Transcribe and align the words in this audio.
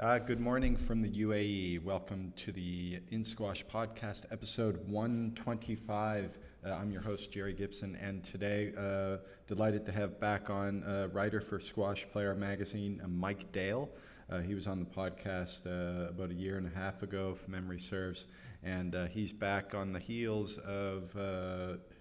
Uh, 0.00 0.18
good 0.18 0.40
morning 0.40 0.76
from 0.76 1.02
the 1.02 1.10
UAE. 1.10 1.84
Welcome 1.84 2.32
to 2.36 2.52
the 2.52 3.00
In 3.10 3.22
Squash 3.22 3.66
podcast, 3.66 4.24
episode 4.32 4.88
125. 4.88 6.38
Uh, 6.64 6.70
I'm 6.70 6.90
your 6.90 7.02
host, 7.02 7.30
Jerry 7.30 7.52
Gibson, 7.52 7.98
and 8.00 8.24
today, 8.24 8.72
uh, 8.78 9.18
delighted 9.46 9.84
to 9.84 9.92
have 9.92 10.18
back 10.18 10.48
on 10.48 10.84
uh, 10.84 11.08
writer 11.12 11.42
for 11.42 11.60
Squash 11.60 12.06
Player 12.12 12.34
magazine, 12.34 13.02
uh, 13.04 13.08
Mike 13.08 13.52
Dale. 13.52 13.90
Uh, 14.30 14.38
he 14.38 14.54
was 14.54 14.66
on 14.66 14.78
the 14.78 14.86
podcast 14.86 15.66
about 16.08 16.30
a 16.30 16.34
year 16.34 16.56
and 16.56 16.66
a 16.66 16.74
half 16.74 17.02
ago, 17.02 17.36
if 17.36 17.46
memory 17.46 17.78
serves, 17.78 18.24
and 18.62 18.96
he's 19.10 19.34
back 19.34 19.74
on 19.74 19.92
the 19.92 20.00
heels 20.00 20.56
of 20.66 21.14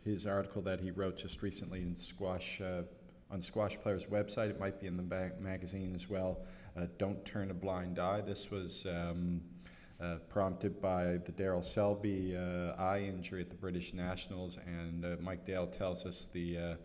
his 0.06 0.26
article 0.26 0.62
that 0.62 0.80
he 0.80 0.90
wrote 0.92 1.18
just 1.18 1.42
recently 1.42 1.82
in 1.82 1.98
Squash 1.98 2.62
on 3.32 3.42
Squash 3.42 3.78
Player's 3.80 4.06
website. 4.06 4.50
It 4.50 4.60
might 4.60 4.80
be 4.80 4.88
in 4.88 4.98
the 4.98 5.32
magazine 5.40 5.94
as 5.96 6.10
well 6.10 6.42
uh, 6.78 6.86
Don't 6.98 7.24
Turn 7.26 7.52
a 7.52 7.54
Blind 7.54 8.00
Eye. 8.00 8.22
This 8.22 8.52
was 8.52 8.86
um, 8.86 9.42
uh, 10.02 10.16
prompted 10.30 10.82
by 10.82 11.18
the 11.26 11.32
Daryl 11.32 11.64
Selby 11.64 12.36
uh, 12.36 12.82
eye 12.82 13.00
injury 13.00 13.42
at 13.42 13.50
the 13.50 13.56
British 13.56 13.94
Nationals, 13.94 14.58
and 14.66 15.06
uh, 15.06 15.16
Mike 15.20 15.46
Dale 15.46 15.68
tells 15.68 16.06
us 16.06 16.30
the 16.32 16.58
uh, 16.58 16.76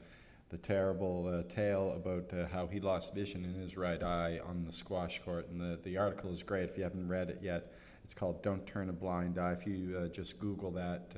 the 0.51 0.59
terrible 0.59 1.27
uh, 1.27 1.53
tale 1.53 1.93
about 1.97 2.33
how 2.51 2.67
he 2.67 2.79
lost 2.79 3.15
vision 3.15 3.45
in 3.45 3.55
his 3.55 3.77
right 3.77 4.03
eye 4.03 4.41
on 4.47 4.65
the 4.65 4.73
squash 4.73 5.21
court. 5.25 5.49
And 5.49 5.61
the, 5.61 5.81
the 5.83 5.97
article 5.97 6.31
is 6.31 6.43
great 6.45 6.69
if 6.69 6.77
you 6.77 6.85
haven't 6.85 7.09
read 7.09 7.31
it 7.31 7.39
yet. 7.43 7.73
It's 8.05 8.15
called 8.15 8.43
Don't 8.43 8.65
Turn 8.65 8.89
a 8.89 8.93
Blind 8.93 9.39
Eye. 9.39 9.53
If 9.53 9.67
you 9.67 10.09
just 10.13 10.39
Google 10.39 10.71
that, 10.73 11.11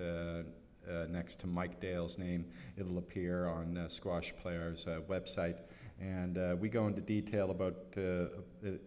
uh, 0.88 1.06
next 1.10 1.40
to 1.40 1.46
Mike 1.46 1.80
Dale's 1.80 2.18
name. 2.18 2.46
It'll 2.76 2.98
appear 2.98 3.46
on 3.46 3.76
uh, 3.76 3.88
Squash 3.88 4.32
Player's 4.42 4.86
uh, 4.86 5.00
website. 5.08 5.56
And 6.00 6.36
uh, 6.36 6.56
we 6.60 6.68
go 6.68 6.86
into 6.86 7.00
detail 7.00 7.50
about 7.50 7.76
uh, 7.96 8.26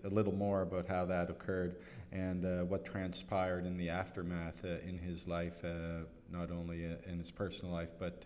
a, 0.03 0.09
little 0.09 0.33
more 0.33 0.61
about 0.61 0.87
how 0.87 1.05
that 1.05 1.29
occurred 1.29 1.77
and 2.11 2.45
uh, 2.45 2.65
what 2.65 2.85
transpired 2.85 3.65
in 3.65 3.77
the 3.77 3.89
aftermath 3.89 4.63
in 4.63 4.97
his 4.97 5.27
life, 5.27 5.63
not 6.31 6.51
only 6.51 6.83
in 6.83 7.17
his 7.17 7.31
personal 7.31 7.73
life, 7.73 7.89
but 7.99 8.25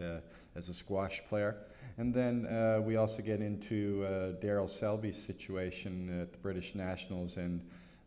as 0.55 0.67
a 0.67 0.73
squash 0.73 1.21
player. 1.29 1.55
And 1.97 2.13
then 2.13 2.83
we 2.85 2.97
also 2.97 3.21
get 3.21 3.41
into 3.41 4.05
Daryl 4.41 4.69
Selby's 4.69 5.21
situation 5.21 6.21
at 6.21 6.33
the 6.33 6.39
British 6.39 6.75
Nationals 6.75 7.37
and 7.37 7.61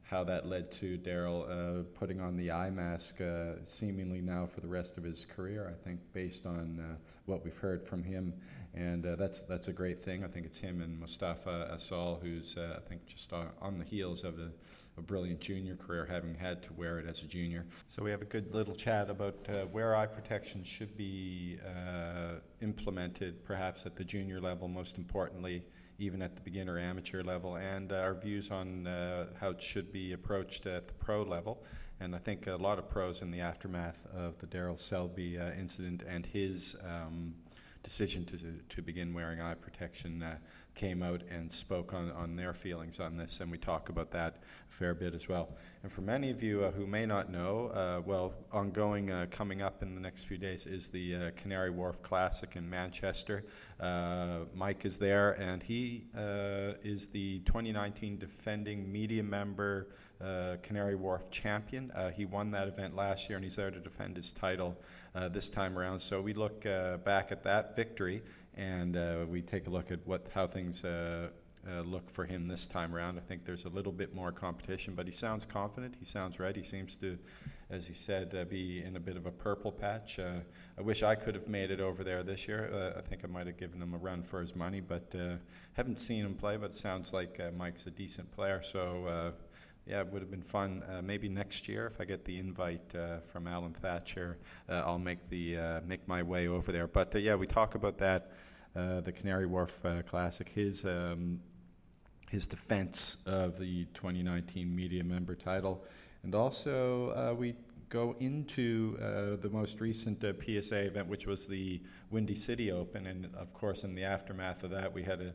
how 0.08 0.22
that 0.22 0.46
led 0.46 0.70
to 0.70 0.96
Daryl 0.98 1.50
uh, 1.50 1.82
putting 1.98 2.20
on 2.20 2.36
the 2.36 2.52
eye 2.52 2.70
mask 2.70 3.20
uh, 3.20 3.54
seemingly 3.64 4.20
now 4.20 4.46
for 4.46 4.60
the 4.60 4.68
rest 4.68 4.96
of 4.98 5.04
his 5.04 5.24
career. 5.24 5.68
I 5.68 5.84
think 5.84 5.98
based 6.12 6.46
on 6.46 6.78
uh, 6.80 6.96
what 7.26 7.44
we've 7.44 7.56
heard 7.56 7.82
from 7.82 8.04
him, 8.04 8.32
and 8.74 9.04
uh, 9.04 9.16
that's 9.16 9.40
that's 9.40 9.66
a 9.66 9.72
great 9.72 10.00
thing. 10.00 10.24
I 10.24 10.28
think 10.28 10.46
it's 10.46 10.58
him 10.58 10.80
and 10.80 11.02
Mostafa 11.02 11.74
Asal, 11.74 12.20
who's 12.22 12.56
uh, 12.56 12.78
I 12.78 12.88
think 12.88 13.04
just 13.06 13.32
on 13.32 13.78
the 13.78 13.84
heels 13.84 14.22
of 14.22 14.38
a, 14.38 14.50
a, 14.96 15.02
brilliant 15.02 15.40
junior 15.40 15.76
career, 15.76 16.06
having 16.06 16.34
had 16.34 16.62
to 16.64 16.72
wear 16.72 16.98
it 16.98 17.06
as 17.06 17.22
a 17.22 17.26
junior. 17.26 17.64
So 17.88 18.02
we 18.02 18.10
have 18.10 18.22
a 18.22 18.26
good 18.26 18.54
little 18.54 18.74
chat 18.74 19.10
about 19.10 19.36
uh, 19.48 19.64
where 19.66 19.94
eye 19.94 20.06
protection 20.06 20.64
should 20.64 20.96
be 20.96 21.58
implemented, 22.60 23.44
perhaps 23.44 23.86
at 23.86 23.96
the 23.96 24.04
junior 24.04 24.40
level, 24.40 24.68
most 24.68 24.98
importantly 24.98 25.62
even 25.98 26.22
at 26.22 26.34
the 26.34 26.42
beginner 26.42 26.78
amateur 26.78 27.22
level, 27.22 27.56
and 27.56 27.92
uh, 27.92 27.96
our 27.96 28.14
views 28.14 28.50
on 28.50 28.86
uh, 28.86 29.26
how 29.40 29.50
it 29.50 29.62
should 29.62 29.92
be 29.92 30.12
approached 30.12 30.66
at 30.66 30.88
the 30.88 30.94
pro 30.94 31.22
level. 31.22 31.62
And 32.00 32.14
I 32.14 32.18
think 32.18 32.46
a 32.46 32.56
lot 32.56 32.78
of 32.78 32.90
pros 32.90 33.22
in 33.22 33.30
the 33.30 33.40
aftermath 33.40 33.98
of 34.14 34.38
the 34.38 34.46
Daryl 34.46 34.78
Selby 34.78 35.38
uh, 35.38 35.52
incident 35.52 36.02
and 36.06 36.26
his 36.26 36.76
um, 36.84 37.34
decision 37.82 38.24
to, 38.26 38.38
to 38.74 38.82
begin 38.82 39.14
wearing 39.14 39.40
eye 39.40 39.54
protection 39.54 40.22
uh, 40.22 40.36
came 40.76 41.02
out 41.02 41.22
and 41.30 41.50
spoke 41.50 41.92
on, 41.94 42.12
on 42.12 42.36
their 42.36 42.54
feelings 42.54 43.00
on 43.00 43.16
this, 43.16 43.40
and 43.40 43.50
we 43.50 43.58
talk 43.58 43.88
about 43.88 44.10
that 44.12 44.36
a 44.70 44.72
fair 44.72 44.94
bit 44.94 45.14
as 45.14 45.26
well. 45.26 45.48
And 45.82 45.90
for 45.90 46.02
many 46.02 46.30
of 46.30 46.42
you 46.42 46.64
uh, 46.64 46.70
who 46.70 46.86
may 46.86 47.06
not 47.06 47.32
know, 47.32 47.68
uh, 47.68 48.02
well, 48.04 48.34
ongoing 48.52 49.10
uh, 49.10 49.26
coming 49.30 49.62
up 49.62 49.82
in 49.82 49.94
the 49.94 50.00
next 50.00 50.24
few 50.24 50.36
days 50.36 50.66
is 50.66 50.88
the 50.88 51.16
uh, 51.16 51.30
Canary 51.34 51.70
Wharf 51.70 52.00
Classic 52.02 52.54
in 52.54 52.68
Manchester. 52.68 53.44
Uh, 53.80 54.40
Mike 54.54 54.84
is 54.84 54.98
there, 54.98 55.32
and 55.32 55.62
he 55.62 56.04
is 56.84 57.08
the 57.08 57.40
2019 57.40 58.18
defending 58.18 58.90
media 58.92 59.22
member 59.22 59.88
uh, 60.20 60.56
Canary 60.62 60.94
Wharf 60.94 61.30
champion. 61.30 61.90
Uh, 61.90 62.10
he 62.10 62.24
won 62.24 62.50
that 62.52 62.68
event 62.68 62.96
last 62.96 63.28
year, 63.28 63.36
and 63.36 63.44
he's 63.44 63.56
there 63.56 63.70
to 63.70 63.78
defend 63.78 64.16
his 64.16 64.32
title 64.32 64.76
uh, 65.14 65.28
this 65.28 65.50
time 65.50 65.78
around. 65.78 66.00
So 66.00 66.20
we 66.20 66.32
look 66.32 66.64
uh, 66.64 66.96
back 66.98 67.32
at 67.32 67.42
that 67.44 67.76
victory, 67.76 68.22
and 68.56 68.96
uh, 68.96 69.24
we 69.28 69.42
take 69.42 69.66
a 69.66 69.70
look 69.70 69.90
at 69.90 70.00
what 70.06 70.28
how 70.34 70.46
things. 70.46 70.84
Uh, 70.84 71.28
look 71.84 72.08
for 72.08 72.24
him 72.24 72.46
this 72.46 72.68
time 72.68 72.94
around. 72.94 73.18
I 73.18 73.22
think 73.22 73.44
there's 73.44 73.64
a 73.64 73.68
little 73.68 73.90
bit 73.90 74.14
more 74.14 74.30
competition, 74.30 74.94
but 74.94 75.04
he 75.04 75.10
sounds 75.10 75.44
confident. 75.44 75.96
He 75.98 76.04
sounds 76.04 76.38
ready. 76.38 76.60
He 76.60 76.66
seems 76.68 76.94
to, 76.98 77.18
as 77.70 77.88
he 77.88 77.92
said, 77.92 78.48
be 78.48 78.84
in 78.84 78.94
a 78.94 79.00
bit 79.00 79.16
of 79.16 79.26
a 79.26 79.32
purple 79.32 79.72
patch. 79.72 80.20
I 80.20 80.80
wish 80.80 81.02
I 81.02 81.16
could 81.16 81.34
have 81.34 81.48
made 81.48 81.72
it 81.72 81.80
over 81.80 82.04
there 82.04 82.22
this 82.22 82.46
year. 82.46 82.94
I 82.96 83.00
think 83.00 83.22
I 83.24 83.26
might 83.26 83.48
have 83.48 83.56
given 83.56 83.82
him 83.82 83.94
a 83.94 83.98
run 83.98 84.22
for 84.22 84.40
his 84.40 84.54
money, 84.54 84.80
but 84.80 85.12
haven't 85.72 85.98
seen 85.98 86.24
him 86.24 86.34
play. 86.36 86.56
But 86.56 86.72
sounds 86.72 87.12
like 87.12 87.40
Mike's 87.56 87.84
a 87.86 87.90
decent 87.90 88.30
player, 88.30 88.62
so 88.62 89.34
yeah, 89.86 90.00
it 90.00 90.08
would 90.08 90.20
have 90.20 90.30
been 90.30 90.42
fun. 90.42 90.82
Uh, 90.90 91.00
maybe 91.00 91.28
next 91.28 91.68
year, 91.68 91.86
if 91.86 92.00
I 92.00 92.04
get 92.04 92.24
the 92.24 92.38
invite 92.38 92.94
uh, 92.94 93.18
from 93.32 93.46
Alan 93.46 93.72
Thatcher, 93.72 94.36
uh, 94.68 94.82
I'll 94.84 94.98
make 94.98 95.28
the 95.30 95.56
uh, 95.56 95.80
make 95.86 96.06
my 96.08 96.22
way 96.22 96.48
over 96.48 96.72
there. 96.72 96.88
But 96.88 97.14
uh, 97.14 97.18
yeah, 97.18 97.36
we 97.36 97.46
talk 97.46 97.76
about 97.76 97.96
that, 97.98 98.32
uh, 98.76 99.00
the 99.00 99.12
Canary 99.12 99.46
Wharf 99.46 99.80
Classic, 100.08 100.48
his 100.48 100.84
um, 100.84 101.40
his 102.30 102.46
defense 102.46 103.18
of 103.24 103.58
the 103.58 103.84
2019 103.94 104.74
media 104.74 105.04
member 105.04 105.34
title, 105.34 105.84
and 106.24 106.34
also 106.34 107.34
we 107.38 107.54
go 107.88 108.16
into 108.18 108.96
the 109.40 109.48
most 109.48 109.80
recent 109.80 110.20
PSA 110.20 110.86
event, 110.86 111.06
which 111.06 111.26
was 111.26 111.46
the 111.46 111.80
Windy 112.10 112.34
City 112.34 112.72
Open, 112.72 113.06
and 113.06 113.28
of 113.36 113.54
course, 113.54 113.84
in 113.84 113.94
the 113.94 114.04
aftermath 114.04 114.64
of 114.64 114.70
that, 114.70 114.92
we 114.92 115.02
had 115.02 115.20
a 115.20 115.32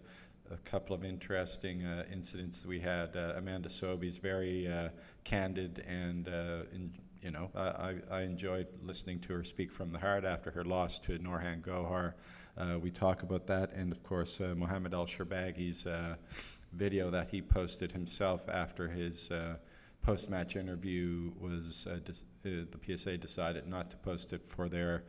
a 0.52 0.58
couple 0.69 0.96
of 0.96 1.06
interesting 1.06 1.85
uh, 1.85 2.03
incidents 2.12 2.66
we 2.66 2.79
had. 2.79 3.16
Uh, 3.16 3.34
Amanda 3.38 3.69
Sobhy's 3.69 4.18
very 4.18 4.68
uh, 4.68 4.90
candid 5.23 5.84
and, 5.88 6.28
uh, 6.28 6.63
in, 6.73 6.91
you 7.22 7.32
know, 7.32 7.50
I, 7.56 7.96
I 8.09 8.22
enjoyed 8.22 8.68
listening 8.84 9.20
to 9.22 9.34
her 9.34 9.44
speak 9.44 9.72
from 9.72 9.92
the 9.92 10.00
heart 10.00 10.26
after 10.26 10.52
her 10.52 10.64
loss 10.64 11.00
to 11.00 11.20
Nouran 11.20 11.62
Gohar. 11.62 12.14
Uh, 12.58 12.80
we 12.80 12.92
talk 12.92 13.24
about 13.24 13.48
that, 13.48 13.74
and 13.74 13.92
of 13.92 14.04
course, 14.04 14.40
uh, 14.42 14.54
Mohamed 14.56 14.94
El 14.94 15.06
Shorbagy's 15.06 15.88
video 16.74 17.12
that 17.12 17.30
he 17.30 17.42
posted 17.42 17.92
himself 17.92 18.48
after 18.50 18.88
his 18.88 19.30
post-match 20.02 20.56
interview 20.56 21.32
was 21.40 21.88
dis- 22.04 22.26
the 22.42 22.68
PSA 22.86 23.18
decided 23.18 23.68
not 23.68 23.92
to 23.92 23.98
post 23.98 24.34
it 24.34 24.42
for 24.48 24.68
their 24.68 25.03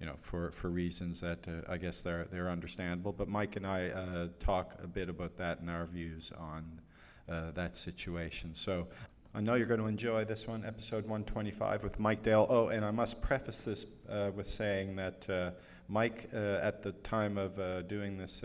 you 0.00 0.06
know, 0.06 0.16
for, 0.20 0.50
for 0.50 0.68
reasons 0.68 1.20
that 1.20 1.46
uh, 1.48 1.72
I 1.72 1.78
guess 1.78 2.00
they're, 2.00 2.26
they're 2.30 2.50
understandable. 2.50 3.12
But 3.12 3.28
Mike 3.28 3.56
and 3.56 3.66
I 3.66 3.88
uh, 3.88 4.28
talk 4.40 4.74
a 4.82 4.86
bit 4.86 5.08
about 5.08 5.36
that 5.38 5.60
and 5.60 5.70
our 5.70 5.86
views 5.86 6.32
on 6.38 6.80
uh, 7.28 7.50
that 7.52 7.76
situation. 7.76 8.54
So 8.54 8.88
I 9.36 9.40
know 9.40 9.52
you're 9.52 9.66
going 9.66 9.80
to 9.80 9.86
enjoy 9.86 10.24
this 10.24 10.46
one, 10.46 10.64
episode 10.64 11.04
125 11.04 11.84
with 11.84 12.00
Mike 12.00 12.22
Dale. 12.22 12.46
Oh, 12.48 12.68
and 12.68 12.82
I 12.82 12.90
must 12.90 13.20
preface 13.20 13.64
this 13.64 13.84
uh, 14.08 14.30
with 14.34 14.48
saying 14.48 14.96
that 14.96 15.28
uh, 15.28 15.50
Mike, 15.88 16.30
uh, 16.32 16.38
at 16.62 16.82
the 16.82 16.92
time 16.92 17.36
of 17.36 17.86
doing 17.86 18.16
this 18.16 18.42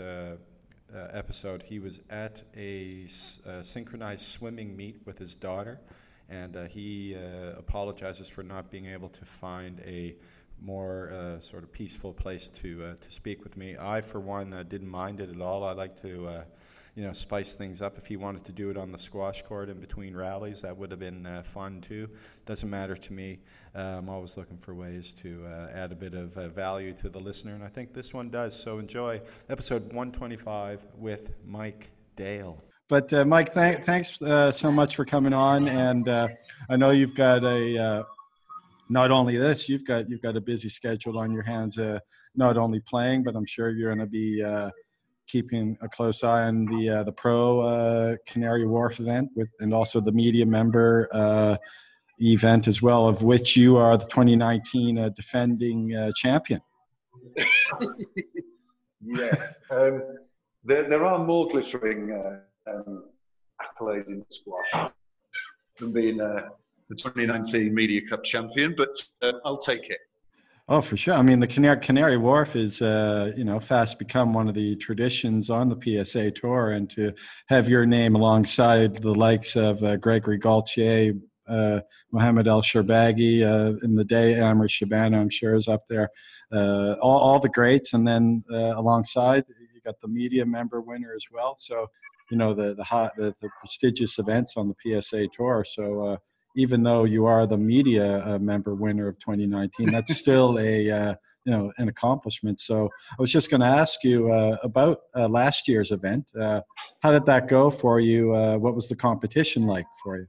episode, 0.94 1.64
he 1.64 1.80
was 1.80 2.02
at 2.10 2.42
a 2.58 3.06
synchronized 3.08 4.24
swimming 4.24 4.76
meet 4.76 4.98
with 5.06 5.18
his 5.18 5.34
daughter, 5.34 5.80
and 6.28 6.58
he 6.68 7.16
apologizes 7.58 8.28
for 8.28 8.44
not 8.44 8.70
being 8.70 8.88
able 8.88 9.08
to 9.08 9.24
find 9.24 9.80
a 9.86 10.14
more 10.62 11.12
uh, 11.12 11.40
sort 11.40 11.64
of 11.64 11.72
peaceful 11.72 12.14
place 12.14 12.48
to 12.48 12.84
uh, 12.84 12.94
to 13.02 13.12
speak 13.12 13.44
with 13.44 13.58
me. 13.58 13.76
I, 13.80 14.02
for 14.02 14.20
one, 14.20 14.54
uh, 14.54 14.64
didn't 14.64 14.90
mind 14.90 15.20
it 15.20 15.30
at 15.30 15.42
all. 15.42 15.64
I 15.64 15.74
like 15.74 16.00
to, 16.04 16.28
uh, 16.28 16.44
you 16.96 17.04
know, 17.04 17.14
spice 17.14 17.54
things 17.54 17.82
up. 17.82 17.98
If 17.98 18.06
he 18.06 18.18
wanted 18.18 18.46
to 18.46 18.52
do 18.52 18.70
it 18.70 18.78
on 18.78 18.92
the 18.92 18.98
squash 18.98 19.44
court 19.44 19.70
in 19.70 19.80
between 19.80 20.16
rallies, 20.16 20.62
that 20.62 20.76
would 20.76 20.92
have 20.92 21.00
been 21.00 21.26
uh, 21.26 21.44
fun 21.44 21.82
too. 21.82 22.10
Doesn't 22.46 22.70
matter 22.70 22.96
to 22.96 23.14
me. 23.14 23.40
Uh, 23.76 23.98
I'm 23.98 24.10
always 24.10 24.36
looking 24.38 24.58
for 24.58 24.74
ways 24.74 25.14
to 25.22 25.46
add 25.74 25.92
a 25.92 25.96
bit 25.96 26.14
of 26.14 26.34
value 26.54 26.94
to 26.96 27.10
the 27.10 27.20
listener, 27.20 27.54
and 27.56 27.64
I 27.64 27.70
think 27.70 27.94
this 27.94 28.14
one 28.14 28.30
does. 28.30 28.58
So 28.60 28.80
enjoy 28.80 29.22
episode 29.50 29.84
125 29.84 30.82
with 30.98 31.32
Mike 31.46 31.90
Dale. 32.16 32.62
But 32.90 33.14
Mike, 33.26 33.54
th- 33.54 33.86
thanks 33.86 34.20
so 34.20 34.72
much 34.72 34.98
for 34.98 35.06
coming 35.06 35.34
on, 35.34 35.70
and 35.70 36.10
I 36.10 36.76
know 36.76 36.92
you've 36.92 37.16
got 37.16 37.46
a 37.46 38.06
not 38.92 39.10
only 39.10 39.38
this, 39.38 39.70
you've 39.70 39.86
got 39.86 40.10
you've 40.10 40.22
got 40.22 40.36
a 40.36 40.42
busy 40.42 40.68
schedule 40.68 41.18
on 41.18 41.32
your 41.32 41.44
hands. 41.44 41.78
Uh, 41.78 41.98
not 42.36 42.58
only 42.58 42.82
playing, 42.82 43.24
but 43.24 43.36
I'm 43.36 43.46
sure 43.46 43.70
you're 43.70 43.90
going 43.90 44.06
to 44.06 44.12
be 44.12 44.44
uh, 44.44 44.70
keeping 45.32 45.78
a 45.82 45.88
close 45.88 46.24
eye 46.24 46.44
on 46.44 46.66
the 46.66 46.90
uh, 46.90 47.04
the 47.04 47.12
pro 47.12 47.62
uh, 47.62 48.16
Canary 48.28 48.66
Wharf 48.66 49.00
event 49.00 49.30
with, 49.36 49.50
and 49.60 49.74
also 49.74 50.02
the 50.02 50.12
media 50.12 50.46
member 50.46 51.08
uh, 51.12 51.58
event 52.20 52.68
as 52.68 52.82
well, 52.82 53.08
of 53.08 53.24
which 53.24 53.56
you 53.56 53.78
are 53.78 53.98
the 53.98 54.06
2019 54.06 54.98
uh, 54.98 55.10
defending 55.10 56.12
champion. 56.16 56.62
yes, 59.02 59.56
um, 59.70 60.04
there, 60.64 60.84
there 60.84 61.06
are 61.06 61.20
more 61.24 61.48
glittering 61.48 62.12
um, 62.68 63.06
accolades 63.62 64.08
in 64.08 64.26
squash 64.30 64.92
than 65.78 65.92
being 65.92 66.22
uh, 66.22 66.50
the 66.90 66.96
2019 66.96 67.74
Media 67.74 68.02
Cup 68.10 68.24
champion, 68.24 68.76
but 68.78 68.90
uh, 69.22 69.34
I'll 69.46 69.58
take 69.58 69.90
it. 69.90 70.00
Oh, 70.72 70.80
for 70.80 70.96
sure. 70.96 71.16
I 71.16 71.22
mean, 71.22 71.42
the 71.42 71.48
Canary, 71.48 71.82
Canary 71.82 72.16
Wharf 72.16 72.56
is, 72.56 72.82
uh, 72.82 73.34
you 73.36 73.44
know, 73.44 73.60
fast 73.60 74.00
become 74.00 74.32
one 74.32 74.48
of 74.48 74.56
the 74.56 74.78
traditions 74.78 75.50
on 75.50 75.68
the 75.68 75.76
PSA 75.76 76.32
Tour, 76.32 76.72
and 76.72 76.90
to 76.92 77.12
have 77.48 77.68
your 77.68 77.86
name 77.86 78.16
alongside 78.16 78.96
the 79.02 79.14
likes 79.14 79.58
of 79.58 79.84
uh, 79.84 79.98
Gregory 79.98 80.38
Gaultier, 80.38 81.12
uh, 81.50 81.82
Mohamed 82.14 82.48
El 82.48 82.62
Shorbagy 82.62 83.44
uh, 83.44 83.78
in 83.84 83.96
the 83.96 84.06
day, 84.06 84.40
Amr 84.40 84.70
Shabana, 84.70 85.20
I'm 85.20 85.30
sure, 85.30 85.56
is 85.56 85.68
up 85.68 85.82
there. 85.90 86.10
Uh, 86.54 86.96
all, 87.02 87.20
all 87.20 87.40
the 87.40 87.50
greats, 87.50 87.92
and 87.92 88.08
then 88.08 88.42
uh, 88.50 88.74
alongside, 88.78 89.44
you 89.50 89.82
got 89.84 90.00
the 90.00 90.08
media 90.08 90.46
member 90.46 90.80
winner 90.80 91.12
as 91.14 91.26
well. 91.30 91.58
So, 91.60 91.88
you 92.30 92.38
know, 92.38 92.54
the 92.54 92.76
the, 92.76 92.86
hot, 92.86 93.12
the, 93.18 93.36
the 93.42 93.50
prestigious 93.60 94.20
events 94.20 94.56
on 94.56 94.70
the 94.70 95.02
PSA 95.02 95.28
Tour. 95.34 95.66
So, 95.68 96.18
even 96.56 96.84
though 96.84 97.04
you 97.04 97.26
are 97.26 97.48
the 97.48 97.58
media 97.58 98.26
uh, 98.26 98.40
member 98.40 98.76
winner 98.76 99.08
of 99.08 99.20
2019 99.20 99.92
that's 99.92 100.16
still 100.16 100.60
a 100.60 100.90
uh, 100.90 101.16
you 101.46 101.52
know 101.52 101.72
an 101.78 101.88
accomplishment. 101.88 102.60
So 102.60 102.90
i 103.12 103.16
was 103.22 103.32
just 103.32 103.50
going 103.50 103.62
to 103.62 103.68
ask 103.68 104.04
you 104.04 104.32
uh, 104.32 104.58
about 104.64 105.02
uh, 105.16 105.28
last 105.28 105.68
year's 105.68 105.92
event. 105.92 106.26
Uh, 106.40 106.62
how 107.02 107.12
did 107.12 107.26
that 107.26 107.48
go 107.48 107.70
for 107.70 108.00
you? 108.00 108.36
Uh, 108.36 108.58
what 108.58 108.76
was 108.76 108.90
the 108.90 108.96
competition 108.96 109.66
like 109.66 109.86
for 110.04 110.18
you? 110.18 110.26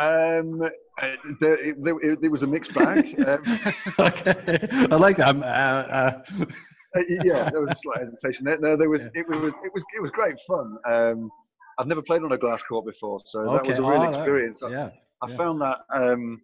Um, 0.00 0.60
there, 1.40 1.74
there, 1.78 2.16
there, 2.16 2.30
was 2.30 2.42
a 2.42 2.46
mixed 2.46 2.74
bag. 2.74 3.16
Um, 3.26 3.60
okay. 3.98 4.68
I 4.70 4.96
like 4.96 5.16
that. 5.18 6.24
Yeah 7.24 7.50
there 7.50 7.60
was 7.60 7.70
a 7.70 7.74
slight 7.76 8.00
hesitation 8.00 8.44
there. 8.44 8.58
No 8.58 8.76
there 8.76 8.90
was 8.90 9.04
it 9.14 9.28
was 9.28 9.52
it 9.64 9.72
was 9.74 9.84
it 9.94 10.02
was 10.02 10.10
great 10.10 10.36
fun. 10.46 10.76
Um, 10.86 11.30
I've 11.80 11.86
never 11.86 12.02
played 12.02 12.22
on 12.22 12.32
a 12.32 12.38
glass 12.38 12.62
court 12.62 12.84
before, 12.84 13.20
so 13.24 13.40
okay. 13.40 13.68
that 13.68 13.70
was 13.70 13.78
a 13.78 13.90
real 13.90 14.02
oh, 14.02 14.08
experience. 14.10 14.60
That, 14.60 14.70
yeah. 14.70 14.90
I, 15.22 15.26
I 15.26 15.30
yeah. 15.30 15.36
found 15.36 15.60
that 15.62 15.78
um, 15.94 16.42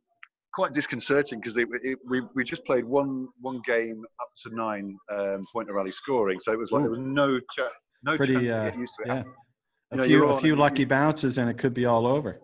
quite 0.55 0.73
disconcerting 0.73 1.41
because 1.41 1.55
we 1.55 2.23
we 2.35 2.43
just 2.43 2.65
played 2.65 2.87
one 2.87 3.29
one 3.43 3.61
game 3.67 4.03
up 4.19 4.29
to 4.45 4.55
nine 4.55 4.97
um, 5.13 5.45
point 5.53 5.69
of 5.69 5.75
rally 5.75 5.93
scoring, 5.93 6.41
so 6.41 6.53
it 6.53 6.59
was 6.59 6.73
like 6.73 6.81
Ooh. 6.81 6.85
there 6.85 6.91
was 6.91 7.01
no 7.01 7.39
ch- 7.39 7.73
no 8.03 8.17
Pretty, 8.17 8.33
chance 8.33 8.49
uh, 8.49 8.65
to 8.65 8.71
get 8.71 8.79
used 8.79 8.93
to 9.05 9.13
it. 9.13 9.27
Yeah. 9.93 10.03
a 10.03 10.07
few 10.07 10.29
a 10.31 10.41
few 10.41 10.57
lucky 10.57 10.83
you, 10.83 10.87
bounces 10.87 11.37
and 11.37 11.51
it 11.51 11.59
could 11.59 11.75
be 11.75 11.85
all 11.85 12.07
over. 12.07 12.41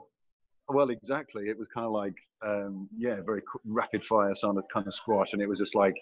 Well, 0.69 0.91
exactly. 0.91 1.49
It 1.49 1.59
was 1.59 1.69
kind 1.75 1.87
of 1.87 1.93
like 1.93 2.15
um, 2.45 2.89
yeah, 2.95 3.17
very 3.25 3.41
rapid 3.65 4.05
fire 4.05 4.35
sound 4.37 4.59
of 4.59 4.65
kind 4.71 4.87
of 4.87 4.95
squash, 4.95 5.33
and 5.33 5.41
it 5.41 5.49
was 5.49 5.59
just 5.59 5.75
like 5.75 5.95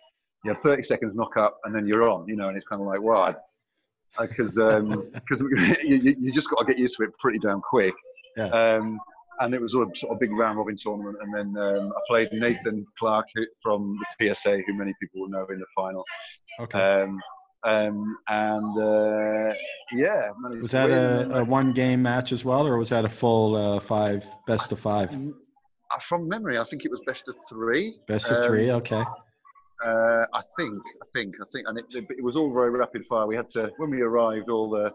you 0.44 0.52
have 0.52 0.62
30 0.62 0.82
seconds 0.82 1.14
knock 1.14 1.36
up 1.36 1.58
and 1.64 1.74
then 1.74 1.86
you're 1.86 2.08
on, 2.08 2.26
you 2.26 2.36
know, 2.36 2.48
and 2.48 2.56
it's 2.56 2.66
kind 2.66 2.80
of 2.80 2.88
like, 2.88 3.02
well, 3.02 3.34
because 4.18 4.58
um, 4.58 5.10
because 5.14 5.40
you, 5.82 6.16
you 6.18 6.32
just 6.32 6.50
got 6.50 6.60
to 6.60 6.66
get 6.66 6.78
used 6.78 6.96
to 6.96 7.04
it 7.04 7.10
pretty 7.18 7.38
damn 7.38 7.60
quick. 7.60 7.94
Yeah. 8.36 8.46
Um, 8.46 8.98
and 9.40 9.54
it 9.54 9.60
was 9.60 9.74
a 9.74 9.86
sort 9.96 10.12
of 10.12 10.20
big 10.20 10.32
round 10.32 10.58
robin 10.58 10.76
tournament. 10.76 11.16
And 11.22 11.34
then 11.34 11.62
um, 11.62 11.92
I 11.96 12.00
played 12.06 12.28
Nathan 12.32 12.86
Clark 12.98 13.26
from 13.62 13.98
the 14.18 14.34
PSA, 14.34 14.60
who 14.66 14.74
many 14.74 14.94
people 15.00 15.22
will 15.22 15.30
know 15.30 15.46
in 15.50 15.58
the 15.58 15.66
final. 15.74 16.04
Okay. 16.60 16.78
Um, 16.78 17.18
um, 17.62 18.16
and 18.28 18.78
uh, 18.78 19.54
yeah, 19.92 20.30
was 20.60 20.70
that 20.70 20.90
a, 20.90 21.40
a, 21.40 21.44
one 21.44 21.72
game 21.72 22.02
match 22.02 22.32
as 22.32 22.42
well, 22.42 22.66
or 22.66 22.78
was 22.78 22.88
that 22.88 23.04
a 23.04 23.08
full 23.08 23.54
uh, 23.54 23.80
five 23.80 24.26
best 24.46 24.72
of 24.72 24.80
five? 24.80 25.10
From 26.00 26.28
memory, 26.28 26.58
I 26.58 26.64
think 26.64 26.84
it 26.84 26.90
was 26.90 27.00
best 27.06 27.28
of 27.28 27.34
three. 27.48 27.98
Best 28.06 28.30
of 28.30 28.46
three, 28.46 28.70
um, 28.70 28.76
okay. 28.76 29.02
Uh, 29.84 30.26
I 30.34 30.42
think, 30.58 30.82
I 31.02 31.06
think, 31.14 31.36
I 31.40 31.44
think, 31.52 31.66
and 31.68 31.78
it, 31.78 31.86
it, 31.94 32.22
was 32.22 32.36
all 32.36 32.52
very 32.52 32.70
rapid 32.70 33.06
fire. 33.06 33.26
We 33.26 33.36
had 33.36 33.48
to, 33.50 33.70
when 33.78 33.90
we 33.90 34.02
arrived, 34.02 34.50
all 34.50 34.68
the 34.68 34.92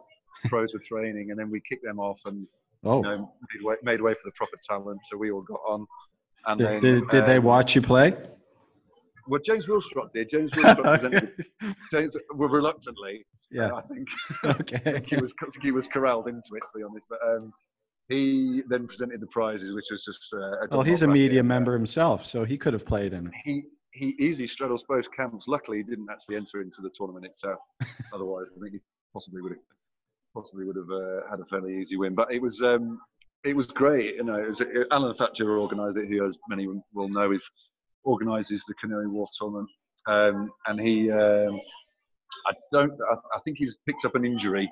pros 0.47 0.73
were 0.73 0.79
training, 0.79 1.31
and 1.31 1.39
then 1.39 1.49
we 1.49 1.59
kicked 1.67 1.83
them 1.83 1.99
off 1.99 2.19
and 2.25 2.45
oh. 2.83 2.97
you 2.97 3.03
know, 3.03 3.33
made, 3.53 3.65
way, 3.65 3.75
made 3.83 4.01
way 4.01 4.13
for 4.13 4.21
the 4.25 4.31
proper 4.31 4.57
talent. 4.67 5.01
So 5.09 5.17
we 5.17 5.31
all 5.31 5.41
got 5.41 5.59
on. 5.67 5.87
And 6.47 6.57
did, 6.57 6.67
then, 6.67 6.79
did, 6.79 7.09
did 7.09 7.21
um, 7.21 7.27
they 7.27 7.39
watch 7.39 7.75
you 7.75 7.81
play? 7.81 8.15
Well, 9.27 9.41
James 9.43 9.65
Willstrop 9.65 10.13
did. 10.13 10.29
James 10.29 10.51
Willstrop 10.53 10.99
presented. 11.01 11.45
James, 11.91 12.15
well, 12.35 12.49
reluctantly. 12.49 13.25
Yeah, 13.51 13.73
I 13.73 13.81
think. 13.81 14.07
okay. 14.61 14.81
I 14.85 14.91
think 14.91 15.07
he 15.07 15.17
was 15.17 15.31
I 15.41 15.45
think 15.45 15.63
he 15.63 15.71
was 15.71 15.87
corralled 15.87 16.27
into 16.27 16.55
it, 16.55 16.61
to 16.61 16.77
be 16.77 16.83
honest. 16.83 17.05
But 17.09 17.19
um, 17.27 17.53
he 18.09 18.61
then 18.69 18.87
presented 18.87 19.21
the 19.21 19.27
prizes, 19.27 19.73
which 19.73 19.85
was 19.89 20.03
just. 20.03 20.21
Uh, 20.33 20.67
well, 20.69 20.83
he's 20.83 21.01
a 21.01 21.07
media 21.07 21.41
member 21.41 21.73
himself, 21.73 22.25
so 22.25 22.43
he 22.43 22.57
could 22.57 22.73
have 22.73 22.85
played 22.85 23.13
in 23.13 23.27
it. 23.27 23.33
He 23.43 23.63
he 23.95 24.15
easily 24.19 24.47
straddles 24.47 24.83
both 24.87 25.09
camps. 25.11 25.45
Luckily, 25.47 25.77
he 25.77 25.83
didn't 25.83 26.09
actually 26.11 26.35
enter 26.35 26.61
into 26.61 26.81
the 26.81 26.89
tournament 26.89 27.25
itself. 27.25 27.59
Otherwise, 28.13 28.47
I 28.55 28.59
think 28.61 28.73
he 28.73 28.79
possibly 29.13 29.41
would 29.41 29.53
have 29.53 29.61
possibly 30.33 30.65
would 30.65 30.75
have 30.75 30.89
uh, 30.91 31.29
had 31.29 31.39
a 31.39 31.45
fairly 31.45 31.79
easy 31.79 31.95
win. 31.95 32.13
But 32.13 32.31
it 32.31 32.41
was 32.41 32.61
um, 32.61 32.99
it 33.43 33.55
was 33.55 33.67
great. 33.67 34.15
You 34.15 34.23
know, 34.23 34.35
it 34.35 34.49
was, 34.49 34.61
it, 34.61 34.87
Alan 34.91 35.15
Thatcher 35.15 35.59
organised 35.59 35.97
it, 35.97 36.09
who, 36.09 36.27
as 36.27 36.35
many 36.49 36.67
will 36.93 37.09
know, 37.09 37.31
is 37.31 37.43
organises 38.03 38.61
the 38.67 38.73
Canary 38.75 39.07
Wharf 39.07 39.29
tournament, 39.39 39.69
um, 40.07 40.51
and 40.67 40.79
he. 40.79 41.11
Um, 41.11 41.59
I 42.47 42.53
don't. 42.71 42.91
I, 43.09 43.15
I, 43.35 43.39
think 43.45 43.57
he's 43.57 43.75
picked 43.87 44.03
up 44.03 44.15
an 44.15 44.25
injury. 44.25 44.69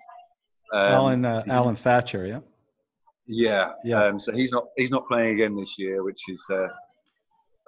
Um, 0.74 0.80
Alan 0.80 1.26
uh, 1.26 1.44
Alan 1.48 1.76
Thatcher, 1.76 2.28
yeah. 2.28 2.40
Yeah, 3.26 3.72
yeah. 3.86 4.04
Um, 4.04 4.20
so 4.20 4.34
he's 4.34 4.52
not 4.52 4.66
he's 4.76 4.92
not 4.92 5.08
playing 5.08 5.36
again 5.36 5.56
this 5.56 5.76
year, 5.78 6.04
which 6.04 6.20
is 6.28 6.42
uh, 6.52 6.68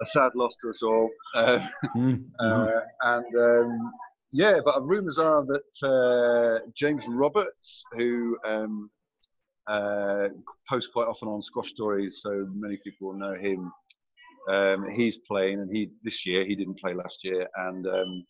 a 0.00 0.06
sad 0.06 0.32
loss 0.34 0.54
to 0.62 0.70
us 0.70 0.82
all. 0.82 1.10
Uh, 1.34 1.66
mm-hmm. 1.96 2.16
uh, 2.40 2.80
and 3.02 3.36
um, 3.36 3.92
yeah, 4.32 4.58
but 4.64 4.86
rumours 4.86 5.18
are 5.18 5.44
that 5.46 5.86
uh, 5.86 6.66
James 6.74 7.04
Roberts, 7.08 7.82
who 7.92 8.36
um, 8.44 8.90
uh, 9.66 10.28
posts 10.68 10.90
quite 10.92 11.08
often 11.08 11.28
on 11.28 11.42
Squash 11.42 11.70
Stories, 11.70 12.20
so 12.22 12.46
many 12.52 12.78
people 12.84 13.12
know 13.12 13.34
him. 13.34 13.72
Um, 14.48 14.88
he's 14.94 15.18
playing, 15.26 15.60
and 15.60 15.74
he 15.74 15.90
this 16.04 16.24
year 16.24 16.46
he 16.46 16.54
didn't 16.54 16.78
play 16.78 16.94
last 16.94 17.24
year, 17.24 17.48
and 17.56 17.86
um, 17.86 18.24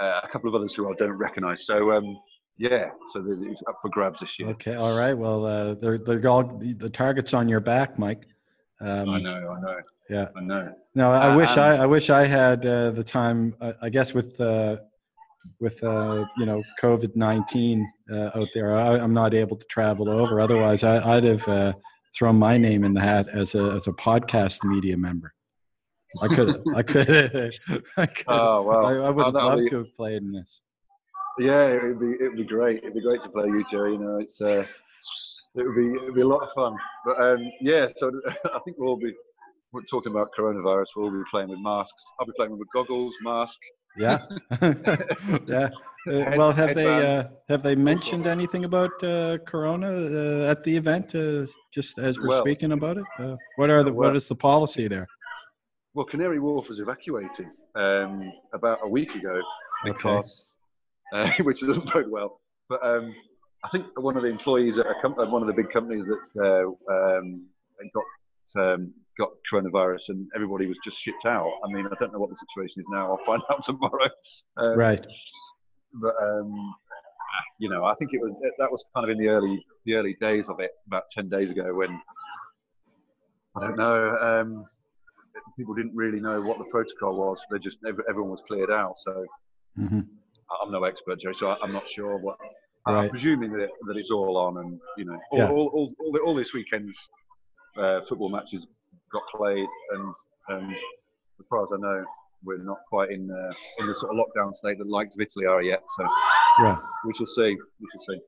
uh, 0.00 0.20
a 0.22 0.28
couple 0.28 0.48
of 0.48 0.54
others 0.54 0.74
who 0.74 0.90
I 0.90 0.94
don't 0.98 1.12
recognise. 1.12 1.64
So 1.64 1.92
um, 1.92 2.18
yeah, 2.58 2.90
so 3.12 3.24
it's 3.26 3.62
up 3.66 3.78
for 3.80 3.88
grabs 3.88 4.20
this 4.20 4.38
year. 4.38 4.48
Okay, 4.50 4.74
all 4.74 4.96
right. 4.96 5.14
Well, 5.14 5.46
uh, 5.46 5.74
they're 5.74 5.96
they're 5.98 6.28
all 6.28 6.44
the 6.44 6.90
targets 6.90 7.32
on 7.32 7.48
your 7.48 7.60
back, 7.60 7.98
Mike. 7.98 8.26
Um, 8.80 9.08
I 9.08 9.20
know, 9.20 9.56
I 9.56 9.60
know. 9.60 9.80
Yeah, 10.10 10.26
I 10.36 10.40
know. 10.40 10.74
No, 10.96 11.12
I 11.12 11.28
uh, 11.28 11.36
wish 11.36 11.56
I, 11.56 11.76
I 11.76 11.86
wish 11.86 12.10
I 12.10 12.26
had 12.26 12.66
uh, 12.66 12.90
the 12.90 13.04
time. 13.04 13.54
Uh, 13.60 13.74
I 13.80 13.88
guess 13.90 14.12
with 14.12 14.40
uh, 14.40 14.78
with 15.60 15.82
uh, 15.84 16.24
you 16.36 16.46
know 16.46 16.62
COVID 16.82 17.14
nineteen 17.14 17.90
uh, 18.12 18.30
out 18.34 18.48
there, 18.52 18.74
I, 18.74 18.98
am 18.98 19.14
not 19.14 19.34
able 19.34 19.56
to 19.56 19.66
travel 19.66 20.10
over. 20.10 20.40
Otherwise, 20.40 20.82
I, 20.82 21.14
would 21.14 21.24
have 21.24 21.76
thrown 22.18 22.36
my 22.36 22.58
name 22.58 22.82
in 22.82 22.92
the 22.92 23.00
hat 23.00 23.28
as 23.28 23.54
a 23.54 23.70
as 23.70 23.86
a 23.86 23.92
podcast 23.92 24.64
media 24.64 24.96
member. 24.96 25.32
I 26.20 26.26
could, 26.26 26.60
I 26.74 26.82
could, 26.82 27.52
I 27.96 28.06
could. 28.06 28.24
Oh 28.26 28.62
well, 28.62 28.86
I, 28.86 28.94
I 28.94 29.10
would 29.10 29.26
oh, 29.26 29.30
loved 29.30 29.62
be, 29.62 29.70
to 29.70 29.78
have 29.78 29.96
played 29.96 30.22
in 30.22 30.32
this. 30.32 30.60
Yeah, 31.38 31.68
it'd 31.68 32.00
be 32.00 32.14
it'd 32.14 32.36
be 32.36 32.44
great. 32.44 32.78
It'd 32.78 32.94
be 32.94 33.00
great 33.00 33.22
to 33.22 33.28
play 33.28 33.46
you, 33.46 33.64
Jerry. 33.70 33.92
You 33.92 33.98
know, 33.98 34.16
it's 34.16 34.40
uh, 34.40 34.66
it 35.54 35.64
would 35.64 35.76
be 35.76 35.86
it 35.86 36.02
would 36.02 36.14
be 36.16 36.22
a 36.22 36.26
lot 36.26 36.42
of 36.42 36.50
fun. 36.52 36.74
But 37.04 37.20
um, 37.20 37.48
yeah, 37.60 37.86
so 37.96 38.10
I 38.28 38.58
think 38.64 38.76
we'll 38.76 38.88
all 38.88 38.96
be 38.96 39.14
we're 39.72 39.82
talking 39.82 40.12
about 40.12 40.30
coronavirus, 40.36 40.86
we'll 40.96 41.10
be 41.10 41.22
playing 41.30 41.48
with 41.48 41.60
masks. 41.60 42.02
I'll 42.18 42.26
be 42.26 42.32
playing 42.36 42.58
with 42.58 42.68
goggles, 42.74 43.14
mask. 43.22 43.58
Yeah, 43.96 44.18
yeah. 45.46 45.68
Uh, 46.08 46.32
well, 46.36 46.52
have 46.52 46.74
they 46.74 47.16
uh, 47.16 47.24
have 47.48 47.62
they 47.62 47.74
mentioned 47.74 48.26
anything 48.26 48.64
about 48.64 48.90
uh, 49.02 49.38
Corona 49.46 49.88
uh, 49.88 50.50
at 50.50 50.62
the 50.64 50.76
event? 50.76 51.14
Uh, 51.14 51.46
just 51.72 51.98
as 51.98 52.18
we're 52.18 52.28
well, 52.28 52.40
speaking 52.40 52.72
about 52.72 52.98
it, 52.98 53.04
uh, 53.18 53.36
what 53.56 53.68
are 53.68 53.82
the 53.82 53.92
what 53.92 54.14
is 54.14 54.28
the 54.28 54.34
policy 54.34 54.86
there? 54.88 55.06
Well, 55.94 56.06
Canary 56.06 56.38
Wharf 56.38 56.68
was 56.68 56.78
evacuated 56.78 57.48
um, 57.74 58.32
about 58.54 58.78
a 58.84 58.88
week 58.88 59.14
ago 59.16 59.40
because, 59.84 60.50
okay. 61.12 61.42
which 61.42 61.60
doesn't 61.60 61.92
bode 61.92 62.08
well. 62.08 62.40
But 62.68 62.84
um, 62.86 63.12
I 63.64 63.68
think 63.70 63.86
one 63.98 64.16
of 64.16 64.22
the 64.22 64.28
employees 64.28 64.78
at 64.78 64.86
a 64.86 64.94
company, 65.02 65.28
one 65.28 65.42
of 65.42 65.48
the 65.48 65.54
big 65.54 65.68
companies 65.70 66.04
that's 66.08 66.30
there, 66.32 66.66
um, 66.66 67.44
got 67.92 68.04
um, 68.74 68.94
got 69.20 69.30
coronavirus 69.50 70.08
and 70.08 70.26
everybody 70.34 70.66
was 70.66 70.78
just 70.82 70.98
shipped 70.98 71.26
out. 71.26 71.50
I 71.64 71.72
mean, 71.72 71.86
I 71.86 71.94
don't 71.98 72.12
know 72.12 72.18
what 72.18 72.30
the 72.30 72.36
situation 72.36 72.80
is 72.80 72.86
now. 72.90 73.10
I'll 73.10 73.26
find 73.26 73.42
out 73.50 73.62
tomorrow. 73.70 74.08
Um, 74.56 74.78
right. 74.78 75.06
But 75.94 76.14
um, 76.22 76.74
you 77.58 77.68
know, 77.68 77.84
I 77.84 77.94
think 77.94 78.10
it 78.12 78.20
was 78.20 78.32
that 78.58 78.70
was 78.70 78.84
kind 78.94 79.04
of 79.04 79.10
in 79.10 79.18
the 79.18 79.28
early 79.28 79.64
the 79.84 79.94
early 79.94 80.16
days 80.20 80.48
of 80.48 80.60
it, 80.60 80.70
about 80.86 81.04
ten 81.10 81.28
days 81.28 81.50
ago, 81.50 81.74
when 81.74 82.00
I 83.56 83.60
don't 83.60 83.76
know. 83.76 84.16
Um, 84.20 84.64
people 85.56 85.74
didn't 85.74 85.94
really 85.94 86.20
know 86.20 86.40
what 86.40 86.58
the 86.58 86.64
protocol 86.64 87.16
was. 87.16 87.44
They 87.50 87.58
just 87.58 87.78
everyone 88.08 88.30
was 88.30 88.42
cleared 88.46 88.70
out. 88.70 88.94
So 88.98 89.26
mm-hmm. 89.78 90.00
I'm 90.62 90.72
no 90.72 90.84
expert, 90.84 91.20
Joe, 91.20 91.32
so 91.32 91.56
I'm 91.62 91.72
not 91.72 91.88
sure 91.88 92.16
what. 92.16 92.36
Right. 92.86 93.04
I'm 93.04 93.10
presuming 93.10 93.52
that, 93.52 93.68
that 93.86 93.96
it's 93.98 94.10
all 94.10 94.38
on, 94.38 94.56
and 94.56 94.80
you 94.96 95.04
know, 95.04 95.18
all, 95.30 95.38
yeah. 95.38 95.50
all, 95.50 95.66
all, 95.68 95.92
all, 96.00 96.18
all, 96.24 96.34
this 96.34 96.54
weekend's 96.54 96.96
uh, 97.76 98.00
football 98.08 98.30
matches 98.30 98.66
got 99.12 99.22
played, 99.34 99.68
and 99.92 100.14
um, 100.50 100.74
as 101.38 101.46
far 101.48 101.62
as 101.62 101.68
I 101.72 101.80
know, 101.80 102.04
we're 102.44 102.58
not 102.58 102.78
quite 102.88 103.10
in 103.10 103.30
uh, 103.30 103.52
in 103.78 103.86
the 103.86 103.94
sort 103.94 104.12
of 104.12 104.18
lockdown 104.18 104.54
state 104.54 104.78
that 104.78 104.88
likes 104.88 105.14
of 105.14 105.20
Italy 105.20 105.46
are 105.46 105.62
yet. 105.62 105.82
So 105.96 106.06
yeah, 106.60 106.78
we 107.04 107.12
shall 107.14 107.26
see. 107.26 107.56
We 107.80 107.86
shall 107.92 108.00
see. 108.00 108.20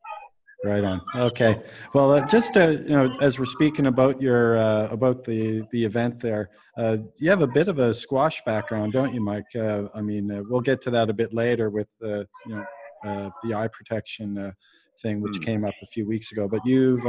Right 0.65 0.85
on. 0.85 1.01
Okay. 1.17 1.61
Well, 1.93 2.13
uh, 2.13 2.27
just 2.27 2.57
uh, 2.57 2.69
you 2.69 2.91
know, 2.91 3.13
as 3.21 3.37
we're 3.37 3.47
speaking 3.47 3.87
about 3.87 4.23
your 4.23 4.59
uh, 4.59 4.89
about 4.91 5.25
the 5.25 5.63
the 5.73 5.85
event 5.85 6.21
there, 6.21 6.51
uh, 6.77 6.99
you 7.17 7.31
have 7.31 7.43
a 7.43 7.49
bit 7.49 7.67
of 7.67 7.81
a 7.81 7.93
squash 7.93 8.41
background, 8.45 8.93
don't 8.93 9.13
you, 9.13 9.21
Mike? 9.21 9.57
Uh, 9.57 9.89
I 9.93 10.03
mean, 10.03 10.31
uh, 10.31 10.43
we'll 10.49 10.61
get 10.61 10.81
to 10.83 10.91
that 10.91 11.11
a 11.11 11.13
bit 11.13 11.35
later 11.35 11.69
with 11.69 11.89
the 12.01 12.29
you 12.47 12.55
know 12.55 13.33
the 13.43 13.55
eye 13.55 13.69
protection 13.69 14.53
thing, 15.01 15.21
which 15.21 15.41
mm. 15.41 15.45
came 15.45 15.65
up 15.65 15.75
a 15.83 15.87
few 15.87 16.07
weeks 16.07 16.31
ago. 16.31 16.47
But 16.47 16.65
you've 16.65 17.05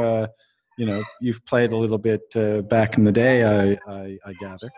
you 0.77 0.85
know 0.85 1.03
you've 1.21 1.45
played 1.45 1.71
a 1.71 1.77
little 1.77 1.97
bit 1.97 2.21
back 2.69 2.97
in 2.97 3.03
the 3.03 3.11
day, 3.11 3.43
I 3.43 3.77
I, 3.91 4.17
I 4.25 4.33
gather. 4.39 4.71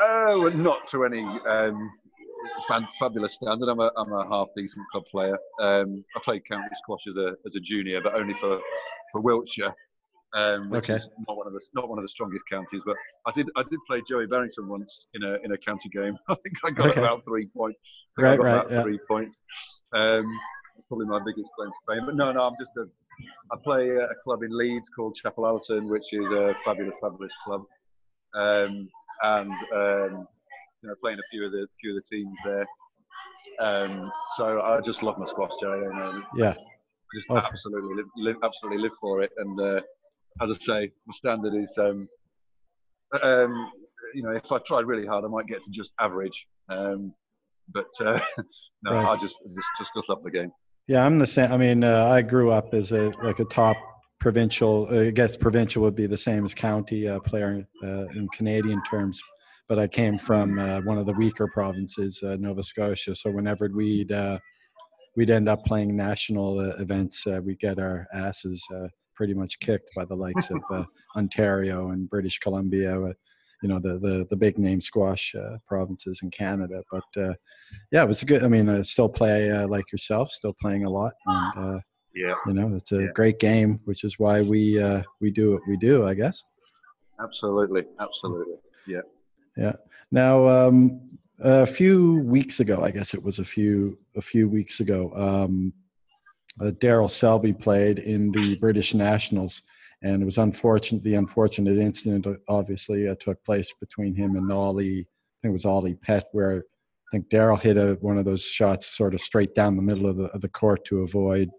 Oh, 0.00 0.50
not 0.54 0.86
to 0.88 1.04
any. 1.04 1.22
Um 1.46 1.90
fabulous 2.98 3.34
standard. 3.34 3.68
I'm 3.68 3.80
a, 3.80 3.90
I'm 3.96 4.12
a 4.12 4.26
half 4.28 4.48
decent 4.56 4.84
club 4.90 5.04
player. 5.10 5.38
Um, 5.60 6.04
I 6.16 6.20
played 6.24 6.46
county 6.46 6.68
squash 6.76 7.06
as 7.08 7.16
a, 7.16 7.34
as 7.46 7.54
a 7.56 7.60
junior, 7.60 8.00
but 8.00 8.14
only 8.14 8.34
for, 8.34 8.60
for 9.12 9.20
Wiltshire. 9.20 9.74
Um, 10.34 10.68
which 10.68 10.90
okay. 10.90 10.94
is 10.94 11.08
not 11.28 11.36
one 11.36 11.46
of 11.46 11.52
the 11.52 11.60
not 11.76 11.88
one 11.88 11.96
of 11.96 12.04
the 12.04 12.08
strongest 12.08 12.44
counties, 12.50 12.82
but 12.84 12.96
I 13.24 13.30
did 13.30 13.48
I 13.54 13.62
did 13.62 13.78
play 13.86 14.02
Joey 14.08 14.26
Barrington 14.26 14.66
once 14.66 15.06
in 15.14 15.22
a 15.22 15.34
in 15.44 15.52
a 15.52 15.58
county 15.58 15.88
game. 15.88 16.18
I 16.28 16.34
think 16.34 16.56
I 16.64 16.70
got 16.70 16.88
okay. 16.88 17.00
about 17.00 17.24
three 17.24 17.46
points. 17.56 17.78
Right, 18.18 18.36
right, 18.36 18.54
about 18.54 18.72
yeah. 18.72 18.82
three 18.82 18.98
points. 19.08 19.38
Um, 19.92 20.26
probably 20.88 21.06
my 21.06 21.20
biggest 21.24 21.50
claim 21.56 21.70
to 21.70 21.76
fame. 21.94 22.06
But 22.06 22.16
no, 22.16 22.32
no, 22.32 22.42
I'm 22.48 22.54
just 22.58 22.72
a. 22.76 22.86
I 23.52 23.56
play 23.62 23.90
at 23.90 24.10
a 24.10 24.14
club 24.22 24.42
in 24.42 24.56
Leeds 24.56 24.88
called 24.88 25.16
Chapel 25.16 25.46
Allerton, 25.46 25.88
which 25.88 26.12
is 26.12 26.26
a 26.30 26.54
fabulous, 26.64 26.94
fabulous 27.00 27.32
club. 27.44 27.62
Um, 28.34 28.88
and 29.22 29.52
um, 29.74 30.28
you 30.82 30.88
know, 30.88 30.94
playing 31.00 31.18
a 31.18 31.28
few 31.30 31.44
of 31.46 31.52
the 31.52 31.66
few 31.80 31.96
of 31.96 32.02
the 32.02 32.16
teams 32.16 32.36
there. 32.44 32.66
Um, 33.60 34.10
so 34.36 34.60
I 34.60 34.80
just 34.80 35.02
love 35.02 35.18
my 35.18 35.26
squash, 35.26 35.52
Jay. 35.60 35.68
And, 35.68 36.02
um, 36.02 36.24
yeah, 36.36 36.54
just 37.14 37.30
awesome. 37.30 37.50
absolutely 37.52 37.94
live, 37.94 38.06
live, 38.16 38.36
absolutely 38.42 38.82
live 38.82 38.92
for 39.00 39.22
it. 39.22 39.30
And 39.36 39.60
uh, 39.60 39.80
as 40.42 40.50
I 40.50 40.54
say, 40.54 40.92
my 41.06 41.14
standard 41.14 41.54
is, 41.54 41.72
um, 41.78 42.08
um, 43.22 43.70
you 44.14 44.22
know, 44.22 44.30
if 44.30 44.50
I 44.50 44.58
tried 44.66 44.86
really 44.86 45.06
hard, 45.06 45.24
I 45.24 45.28
might 45.28 45.46
get 45.46 45.62
to 45.62 45.70
just 45.70 45.92
average. 46.00 46.46
Um, 46.68 47.14
but 47.72 47.88
uh, 48.00 48.18
no, 48.82 48.92
right. 48.92 49.06
I 49.06 49.16
just 49.16 49.36
just 49.54 49.68
just 49.78 49.90
just 49.94 50.08
love 50.08 50.22
the 50.22 50.30
game. 50.30 50.50
Yeah, 50.86 51.04
I'm 51.04 51.18
the 51.18 51.26
same. 51.26 51.50
I 51.50 51.56
mean, 51.56 51.82
uh, 51.82 52.08
I 52.08 52.22
grew 52.22 52.52
up 52.52 52.74
as 52.74 52.92
a 52.92 53.10
like 53.22 53.38
a 53.38 53.44
top 53.46 53.76
provincial. 54.20 54.88
I 54.90 55.10
guess 55.10 55.36
provincial 55.36 55.82
would 55.82 55.94
be 55.94 56.06
the 56.06 56.18
same 56.18 56.44
as 56.44 56.54
county 56.54 57.08
uh, 57.08 57.20
player 57.20 57.66
uh, 57.82 58.06
in 58.08 58.28
Canadian 58.34 58.82
terms 58.90 59.20
but 59.68 59.78
I 59.78 59.86
came 59.86 60.18
from 60.18 60.58
uh, 60.58 60.80
one 60.82 60.98
of 60.98 61.06
the 61.06 61.12
weaker 61.12 61.48
provinces, 61.52 62.22
uh, 62.22 62.36
Nova 62.38 62.62
Scotia. 62.62 63.14
So 63.14 63.30
whenever 63.30 63.68
we'd 63.72 64.12
uh, 64.12 64.38
we'd 65.16 65.30
end 65.30 65.48
up 65.48 65.64
playing 65.64 65.96
national 65.96 66.58
uh, 66.58 66.76
events, 66.82 67.26
uh, 67.26 67.40
we'd 67.42 67.60
get 67.60 67.78
our 67.78 68.06
asses 68.12 68.64
uh, 68.74 68.88
pretty 69.14 69.34
much 69.34 69.58
kicked 69.60 69.90
by 69.96 70.04
the 70.04 70.14
likes 70.14 70.50
of 70.50 70.86
Ontario 71.16 71.90
and 71.90 72.08
British 72.08 72.38
Columbia. 72.38 73.14
You 73.64 73.68
know 73.68 73.80
the, 73.80 73.98
the 73.98 74.26
the 74.30 74.36
big 74.36 74.58
name 74.58 74.80
squash 74.80 75.34
provinces 75.66 76.20
in 76.22 76.30
Canada, 76.30 76.82
but 76.92 77.02
yeah, 77.90 78.02
it 78.04 78.08
was 78.08 78.22
a 78.22 78.26
good. 78.26 78.44
I 78.44 78.48
mean, 78.48 78.68
I 78.68 78.82
still 78.82 79.08
play 79.08 79.52
like 79.64 79.90
yourself, 79.90 80.30
still 80.30 80.54
playing 80.60 80.84
a 80.84 80.90
lot, 80.90 81.14
and 81.26 81.82
yeah, 82.14 82.34
you 82.46 82.52
know, 82.52 82.76
it's 82.76 82.92
a 82.92 83.00
yeah. 83.00 83.12
great 83.14 83.40
game, 83.40 83.80
which 83.86 84.04
is 84.04 84.20
why 84.20 84.42
we 84.42 84.80
we 85.20 85.32
do 85.32 85.54
what 85.54 85.62
we 85.66 85.76
do, 85.76 86.06
I 86.06 86.14
guess. 86.14 86.44
Absolutely, 87.18 87.82
absolutely, 87.98 88.56
yeah 88.86 89.00
yeah. 89.56 89.72
Now, 90.10 90.48
um, 90.48 91.00
a 91.40 91.66
few 91.66 92.20
weeks 92.20 92.60
ago, 92.60 92.82
I 92.82 92.90
guess 92.90 93.14
it 93.14 93.22
was 93.22 93.38
a 93.38 93.44
few 93.44 93.98
a 94.16 94.22
few 94.22 94.48
weeks 94.48 94.80
ago, 94.80 95.12
um, 95.14 95.72
uh, 96.60 96.70
Daryl 96.70 97.10
Selby 97.10 97.52
played 97.52 97.98
in 97.98 98.30
the 98.30 98.56
British 98.56 98.94
Nationals, 98.94 99.62
and 100.04 100.22
it 100.22 100.24
was 100.24 100.38
unfortunate. 100.38 101.02
The 101.02 101.14
unfortunate 101.14 101.78
incident, 101.78 102.26
obviously, 102.48 103.08
uh, 103.08 103.16
took 103.18 103.42
place 103.44 103.72
between 103.80 104.14
him 104.14 104.36
and 104.36 104.52
Ollie. 104.52 105.00
I 105.00 105.36
think 105.42 105.50
it 105.50 105.60
was 105.60 105.64
Ollie 105.64 105.94
Pett, 105.94 106.26
where 106.32 106.58
I 106.58 107.08
think 107.10 107.28
Daryl 107.28 107.60
hit 107.60 107.76
a, 107.76 107.94
one 108.00 108.18
of 108.18 108.24
those 108.24 108.44
shots 108.44 108.96
sort 108.96 109.14
of 109.14 109.20
straight 109.20 109.54
down 109.54 109.76
the 109.76 109.82
middle 109.82 110.06
of 110.06 110.16
the, 110.16 110.24
of 110.26 110.40
the 110.42 110.48
court 110.48 110.84
to 110.86 111.00
avoid 111.00 111.50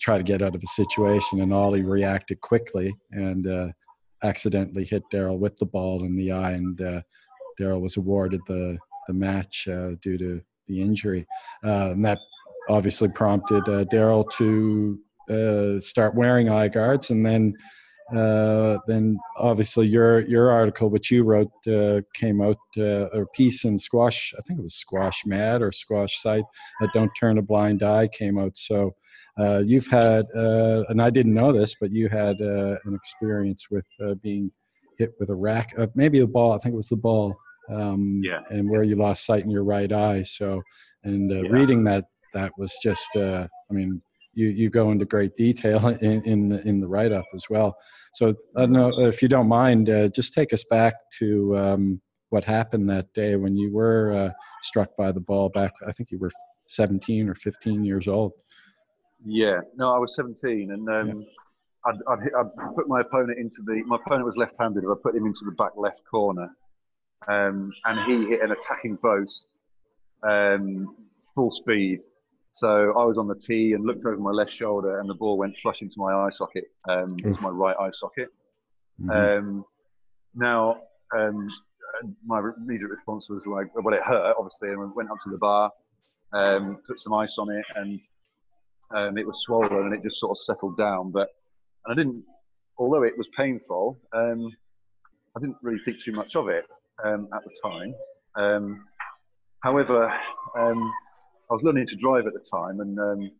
try 0.00 0.16
to 0.16 0.24
get 0.24 0.42
out 0.42 0.54
of 0.54 0.62
a 0.62 0.66
situation, 0.68 1.40
and 1.40 1.52
Ollie 1.52 1.82
reacted 1.82 2.40
quickly 2.40 2.94
and 3.10 3.46
uh, 3.46 3.68
accidentally 4.22 4.84
hit 4.84 5.02
Daryl 5.12 5.38
with 5.38 5.56
the 5.58 5.66
ball 5.66 6.04
in 6.04 6.16
the 6.16 6.32
eye, 6.32 6.52
and 6.52 6.80
uh, 6.80 7.00
Daryl 7.58 7.80
was 7.80 7.96
awarded 7.96 8.40
the 8.46 8.78
the 9.06 9.14
match 9.14 9.66
uh, 9.66 9.92
due 10.02 10.18
to 10.18 10.40
the 10.68 10.80
injury, 10.80 11.26
uh, 11.64 11.90
and 11.90 12.04
that 12.04 12.18
obviously 12.68 13.08
prompted 13.08 13.68
uh, 13.68 13.84
Daryl 13.86 14.30
to 14.38 15.00
uh, 15.30 15.80
start 15.80 16.14
wearing 16.14 16.48
eye 16.48 16.68
guards, 16.68 17.10
and 17.10 17.24
then. 17.24 17.54
Uh, 18.12 18.76
then 18.88 19.16
obviously 19.36 19.86
your 19.86 20.26
your 20.26 20.50
article 20.50 20.90
which 20.90 21.12
you 21.12 21.22
wrote 21.22 21.48
came 22.12 22.42
out 22.42 22.56
a 22.76 23.24
piece 23.36 23.64
in 23.64 23.78
squash 23.78 24.34
i 24.36 24.42
think 24.42 24.58
it 24.58 24.62
was 24.64 24.74
squash 24.74 25.22
mad 25.24 25.62
or 25.62 25.70
squash 25.70 26.20
site 26.20 26.42
that 26.80 26.92
don't 26.92 27.12
turn 27.12 27.38
a 27.38 27.42
blind 27.42 27.84
eye 27.84 28.08
came 28.08 28.36
out 28.36 28.58
so 28.58 28.92
uh, 29.38 29.58
you've 29.58 29.86
had, 29.86 30.26
uh, 30.36 30.84
and 30.88 31.00
I 31.00 31.10
didn't 31.10 31.34
know 31.34 31.52
this, 31.52 31.74
but 31.80 31.90
you 31.90 32.08
had 32.08 32.40
uh, 32.40 32.76
an 32.84 32.94
experience 32.94 33.70
with 33.70 33.86
uh, 34.04 34.14
being 34.14 34.50
hit 34.98 35.12
with 35.18 35.30
a 35.30 35.34
rack, 35.34 35.72
uh, 35.78 35.86
maybe 35.94 36.20
the 36.20 36.26
ball. 36.26 36.52
I 36.52 36.58
think 36.58 36.74
it 36.74 36.76
was 36.76 36.88
the 36.88 36.96
ball. 36.96 37.36
Um, 37.70 38.20
yeah. 38.22 38.40
And 38.50 38.68
where 38.68 38.82
you 38.82 38.96
lost 38.96 39.24
sight 39.24 39.44
in 39.44 39.50
your 39.50 39.64
right 39.64 39.90
eye. 39.90 40.22
So, 40.22 40.60
and 41.04 41.30
uh, 41.30 41.42
yeah. 41.42 41.50
reading 41.50 41.84
that, 41.84 42.06
that 42.34 42.52
was 42.58 42.76
just. 42.82 43.08
I 43.16 43.48
mean, 43.70 44.02
you 44.32 44.48
you 44.48 44.70
go 44.70 44.90
into 44.90 45.04
great 45.04 45.36
detail 45.36 45.88
in 46.00 46.22
in 46.24 46.48
the, 46.48 46.66
in 46.66 46.80
the 46.80 46.88
write 46.88 47.12
up 47.12 47.26
as 47.34 47.48
well. 47.50 47.76
So 48.14 48.34
I 48.56 48.60
don't 48.60 48.72
know 48.72 49.06
if 49.06 49.22
you 49.22 49.28
don't 49.28 49.48
mind, 49.48 49.86
just 50.14 50.34
take 50.34 50.52
us 50.52 50.64
back 50.64 50.94
to 51.18 51.56
um, 51.56 52.00
what 52.30 52.44
happened 52.44 52.88
that 52.90 53.12
day 53.12 53.36
when 53.36 53.56
you 53.56 53.72
were 53.72 54.32
struck 54.62 54.96
by 54.96 55.12
the 55.12 55.20
ball. 55.20 55.48
Back, 55.48 55.72
I 55.86 55.92
think 55.92 56.10
you 56.10 56.18
were 56.18 56.30
17 56.70 57.28
or 57.28 57.34
15 57.34 57.84
years 57.84 58.08
old. 58.08 58.32
Yeah, 59.24 59.60
no, 59.76 59.94
I 59.94 59.98
was 59.98 60.14
17, 60.16 60.70
and 60.70 60.88
um, 60.88 61.08
yeah. 61.08 61.26
I'd, 61.86 61.98
I'd, 62.08 62.22
hit, 62.22 62.32
I'd, 62.38 62.74
put 62.74 62.88
my 62.88 63.00
opponent 63.00 63.38
into 63.38 63.62
the. 63.64 63.82
My 63.86 63.96
opponent 63.96 64.24
was 64.24 64.36
left-handed. 64.36 64.84
I 64.84 64.94
put 65.02 65.14
him 65.14 65.26
into 65.26 65.44
the 65.44 65.52
back 65.52 65.72
left 65.76 66.00
corner, 66.10 66.48
um, 67.28 67.70
and 67.84 68.10
he 68.10 68.28
hit 68.30 68.42
an 68.42 68.52
attacking 68.52 68.96
post, 68.96 69.46
um, 70.22 70.96
full 71.34 71.50
speed. 71.50 72.00
So 72.52 72.92
I 72.98 73.04
was 73.04 73.16
on 73.16 73.28
the 73.28 73.34
tee 73.34 73.72
and 73.74 73.84
looked 73.84 74.04
over 74.04 74.16
my 74.16 74.30
left 74.30 74.52
shoulder, 74.52 74.98
and 74.98 75.08
the 75.08 75.14
ball 75.14 75.38
went 75.38 75.56
flush 75.58 75.82
into 75.82 75.94
my 75.98 76.12
eye 76.12 76.30
socket, 76.30 76.64
um, 76.88 77.16
into 77.24 77.40
my 77.40 77.48
right 77.48 77.76
eye 77.78 77.90
socket. 77.92 78.28
Mm-hmm. 79.00 79.10
Um, 79.10 79.64
now, 80.34 80.82
um, 81.16 81.48
my 82.24 82.40
immediate 82.58 82.88
response 82.88 83.28
was 83.28 83.46
like, 83.46 83.74
well, 83.74 83.94
it 83.94 84.02
hurt, 84.02 84.34
obviously, 84.38 84.70
and 84.70 84.80
we 84.80 84.86
went 84.86 85.10
up 85.10 85.18
to 85.24 85.30
the 85.30 85.38
bar, 85.38 85.70
um, 86.32 86.78
put 86.86 86.98
some 86.98 87.12
ice 87.12 87.38
on 87.38 87.50
it, 87.50 87.64
and 87.76 88.00
um, 88.94 89.16
it 89.16 89.26
was 89.26 89.40
swollen 89.42 89.72
and 89.72 89.94
it 89.94 90.02
just 90.02 90.18
sort 90.18 90.32
of 90.32 90.38
settled 90.38 90.76
down. 90.76 91.10
But 91.10 91.30
and 91.84 91.92
I 91.92 91.94
didn't, 91.94 92.24
although 92.78 93.02
it 93.02 93.16
was 93.16 93.28
painful, 93.36 93.98
um, 94.12 94.52
I 95.36 95.40
didn't 95.40 95.56
really 95.62 95.80
think 95.84 96.00
too 96.00 96.12
much 96.12 96.36
of 96.36 96.48
it 96.48 96.66
um, 97.04 97.28
at 97.32 97.42
the 97.44 97.50
time. 97.62 97.94
Um, 98.36 98.84
however, 99.62 100.12
um, 100.58 100.92
I 101.50 101.54
was 101.54 101.62
learning 101.62 101.86
to 101.86 101.96
drive 101.96 102.26
at 102.26 102.32
the 102.32 102.44
time, 102.50 102.80
and 102.80 102.98
um, 102.98 103.30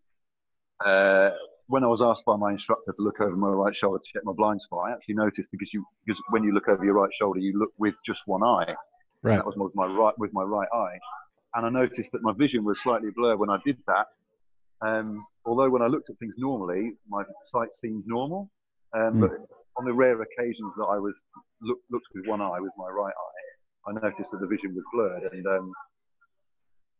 uh, 0.84 1.30
when 1.68 1.84
I 1.84 1.86
was 1.86 2.02
asked 2.02 2.24
by 2.24 2.36
my 2.36 2.52
instructor 2.52 2.92
to 2.92 3.02
look 3.02 3.20
over 3.20 3.36
my 3.36 3.48
right 3.48 3.74
shoulder 3.74 3.98
to 3.98 4.12
check 4.12 4.22
my 4.24 4.32
blind 4.32 4.60
spot, 4.60 4.88
I 4.88 4.92
actually 4.92 5.14
noticed 5.14 5.48
because 5.52 5.72
you 5.72 5.84
because 6.04 6.20
when 6.30 6.42
you 6.42 6.52
look 6.52 6.68
over 6.68 6.84
your 6.84 6.94
right 6.94 7.12
shoulder, 7.12 7.38
you 7.38 7.58
look 7.58 7.70
with 7.78 7.94
just 8.04 8.22
one 8.26 8.42
eye. 8.42 8.74
Right. 9.22 9.36
that 9.36 9.44
was 9.44 9.54
with 9.56 9.74
my 9.74 9.86
right 9.86 10.14
with 10.18 10.32
my 10.32 10.42
right 10.42 10.68
eye, 10.74 10.98
and 11.54 11.66
I 11.66 11.70
noticed 11.70 12.10
that 12.12 12.22
my 12.22 12.32
vision 12.32 12.64
was 12.64 12.80
slightly 12.80 13.10
blurred 13.14 13.38
when 13.38 13.50
I 13.50 13.58
did 13.64 13.76
that. 13.86 14.06
Um, 14.82 15.24
although 15.44 15.68
when 15.68 15.82
I 15.82 15.86
looked 15.86 16.10
at 16.10 16.18
things 16.18 16.34
normally, 16.38 16.92
my 17.08 17.22
sight 17.44 17.68
seemed 17.74 18.04
normal. 18.06 18.50
Um, 18.94 19.14
mm. 19.14 19.20
But 19.20 19.30
on 19.76 19.84
the 19.84 19.92
rare 19.92 20.20
occasions 20.20 20.72
that 20.76 20.84
I 20.84 20.98
was 20.98 21.14
look, 21.62 21.78
looked 21.90 22.08
with 22.14 22.26
one 22.26 22.40
eye, 22.40 22.60
with 22.60 22.72
my 22.76 22.88
right 22.88 23.12
eye, 23.12 23.90
I 23.90 23.92
noticed 23.92 24.30
that 24.32 24.40
the 24.40 24.46
vision 24.46 24.74
was 24.74 24.84
blurred. 24.92 25.32
And 25.32 25.46
um, 25.46 25.72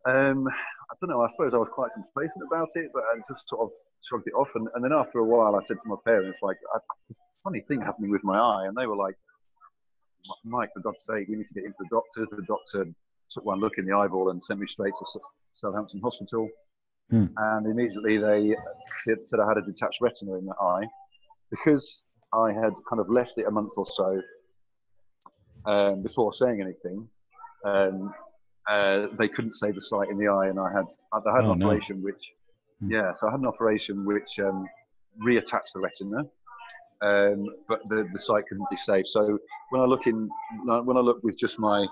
um, 0.07 0.49
I 0.49 0.95
don't 1.01 1.11
know. 1.11 1.23
I 1.23 1.29
suppose 1.31 1.55
I 1.55 1.59
was 1.59 1.69
quite 1.73 1.91
complacent 1.95 2.45
about 2.47 2.69
it, 2.75 2.91
but 2.93 3.03
I 3.03 3.19
just 3.29 3.49
sort 3.49 3.63
of 3.63 3.71
shrugged 4.09 4.27
it 4.27 4.35
off. 4.35 4.49
And, 4.55 4.69
and 4.75 4.85
then 4.85 4.93
after 4.93 5.19
a 5.19 5.25
while, 5.25 5.57
I 5.57 5.63
said 5.63 5.77
to 5.83 5.89
my 5.89 5.97
parents, 6.05 6.39
like, 6.43 6.57
"This 7.09 7.19
funny 7.45 7.61
thing 7.69 7.81
happening 7.81 8.11
with 8.11 8.25
my 8.25 8.39
eye," 8.39 8.67
and 8.67 8.77
they 8.77 8.87
were 8.87 8.97
like, 8.97 9.15
"Mike, 10.45 10.71
for 10.75 10.81
God's 10.81 11.05
sake, 11.05 11.29
we 11.29 11.37
need 11.37 11.49
to 11.49 11.55
get 11.55 11.65
into 11.65 11.77
the 11.79 11.89
doctors." 11.91 12.29
The 12.31 12.43
doctor 12.43 12.87
took 13.31 13.45
one 13.45 13.61
look 13.61 13.79
in 13.79 13.87
the 13.87 13.97
eyeball 13.97 14.31
and 14.31 14.43
sent 14.43 14.61
me 14.61 14.67
straight 14.67 14.95
to 14.99 15.21
Southampton 15.55 16.01
Hospital. 16.01 16.49
Hmm. 17.11 17.27
And 17.37 17.67
immediately 17.67 18.19
they 18.19 18.57
said 18.99 19.41
I 19.41 19.49
had 19.49 19.59
a 19.59 19.63
detached 19.63 20.01
retina 20.01 20.35
in 20.37 20.47
the 20.47 20.55
eye 20.61 20.87
because 21.51 22.05
I 22.33 22.53
had 22.53 22.73
kind 22.89 23.01
of 23.01 23.11
left 23.11 23.35
it 23.39 23.47
a 23.47 23.51
month 23.51 23.73
or 23.77 23.87
so 23.87 24.23
um, 25.67 26.03
before 26.03 26.33
saying 26.33 26.61
anything. 26.61 27.09
Um, 27.65 28.15
uh, 28.71 29.07
they 29.19 29.29
couldn't 29.29 29.55
save 29.55 29.75
the 29.75 29.83
sight 29.83 30.09
in 30.11 30.19
the 30.19 30.29
eye, 30.29 30.49
and 30.49 30.59
I 30.59 30.71
had 30.73 30.87
I 31.13 31.37
had 31.37 31.45
oh, 31.45 31.53
an 31.53 31.63
operation 31.63 31.97
no. 31.99 32.05
which 32.05 32.33
Mm. 32.83 32.91
Yeah, 32.91 33.13
so 33.13 33.29
I 33.29 33.33
had 33.33 33.41
an 33.41 33.47
operation 33.47 34.05
which 34.05 34.39
um, 34.41 34.67
reattached 35.23 35.73
the 35.75 35.81
retina, 35.81 36.19
um, 37.03 37.47
but 37.69 37.81
the, 37.89 38.09
the 38.13 38.19
sight 38.19 38.45
couldn't 38.49 38.69
be 38.71 38.77
saved. 38.77 39.09
So 39.09 39.39
when 39.71 39.83
I 39.83 39.85
look 39.85 40.07
in, 40.07 40.29
when 40.65 40.97
I 40.97 41.01
look 41.01 41.23
with 41.23 41.39
just 41.39 41.59
my 41.59 41.87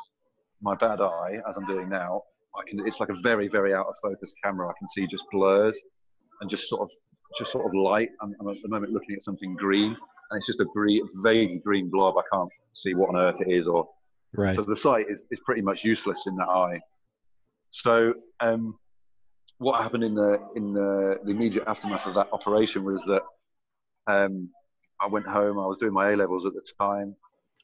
my 0.61 0.75
bad 0.75 1.01
eye, 1.01 1.39
as 1.49 1.57
I'm 1.57 1.67
doing 1.67 1.89
now, 1.89 2.23
I 2.57 2.69
can. 2.69 2.87
It's 2.87 3.01
like 3.01 3.11
a 3.11 3.21
very 3.23 3.49
very 3.49 3.75
out 3.75 3.87
of 3.87 3.95
focus 4.03 4.33
camera. 4.43 4.69
I 4.69 4.73
can 4.79 4.89
see 4.89 5.07
just 5.07 5.25
blurs 5.31 5.79
and 6.41 6.49
just 6.49 6.69
sort 6.69 6.83
of 6.83 6.89
just 7.39 7.53
sort 7.53 7.67
of 7.67 7.75
light. 7.75 8.09
I'm, 8.23 8.35
I'm, 8.41 8.49
at 8.49 8.57
the 8.63 8.69
moment 8.69 8.93
looking 8.93 9.15
at 9.15 9.23
something 9.23 9.55
green, 9.57 9.95
and 10.31 10.39
it's 10.39 10.47
just 10.47 10.61
a 10.61 10.67
green, 10.75 11.07
vague 11.17 11.63
green 11.63 11.91
blob. 11.91 12.15
I 12.17 12.23
can't 12.33 12.51
see 12.73 12.95
what 12.95 13.11
on 13.11 13.17
earth 13.17 13.41
it 13.41 13.53
is, 13.53 13.67
or 13.67 13.87
right. 14.35 14.55
So 14.55 14.63
the 14.63 14.77
sight 14.77 15.07
is, 15.09 15.25
is 15.31 15.39
pretty 15.45 15.63
much 15.63 15.85
useless 15.85 16.25
in 16.27 16.37
that 16.37 16.49
eye. 16.49 16.81
So 17.71 18.15
um, 18.41 18.79
what 19.59 19.83
happened 19.83 20.05
in 20.05 20.15
the 20.15 20.39
in 20.57 20.73
the, 20.73 21.19
the, 21.25 21.31
immediate 21.31 21.65
aftermath 21.67 22.07
of 22.07 22.15
that 22.15 22.29
operation 22.33 22.85
was 22.85 23.03
that 23.05 23.23
um, 24.07 24.49
I 25.01 25.07
went 25.07 25.27
home. 25.27 25.59
I 25.59 25.67
was 25.67 25.79
doing 25.79 25.93
my 25.93 26.13
A 26.13 26.17
levels 26.17 26.47
at 26.47 26.55
the 26.55 26.63
time, 26.81 27.15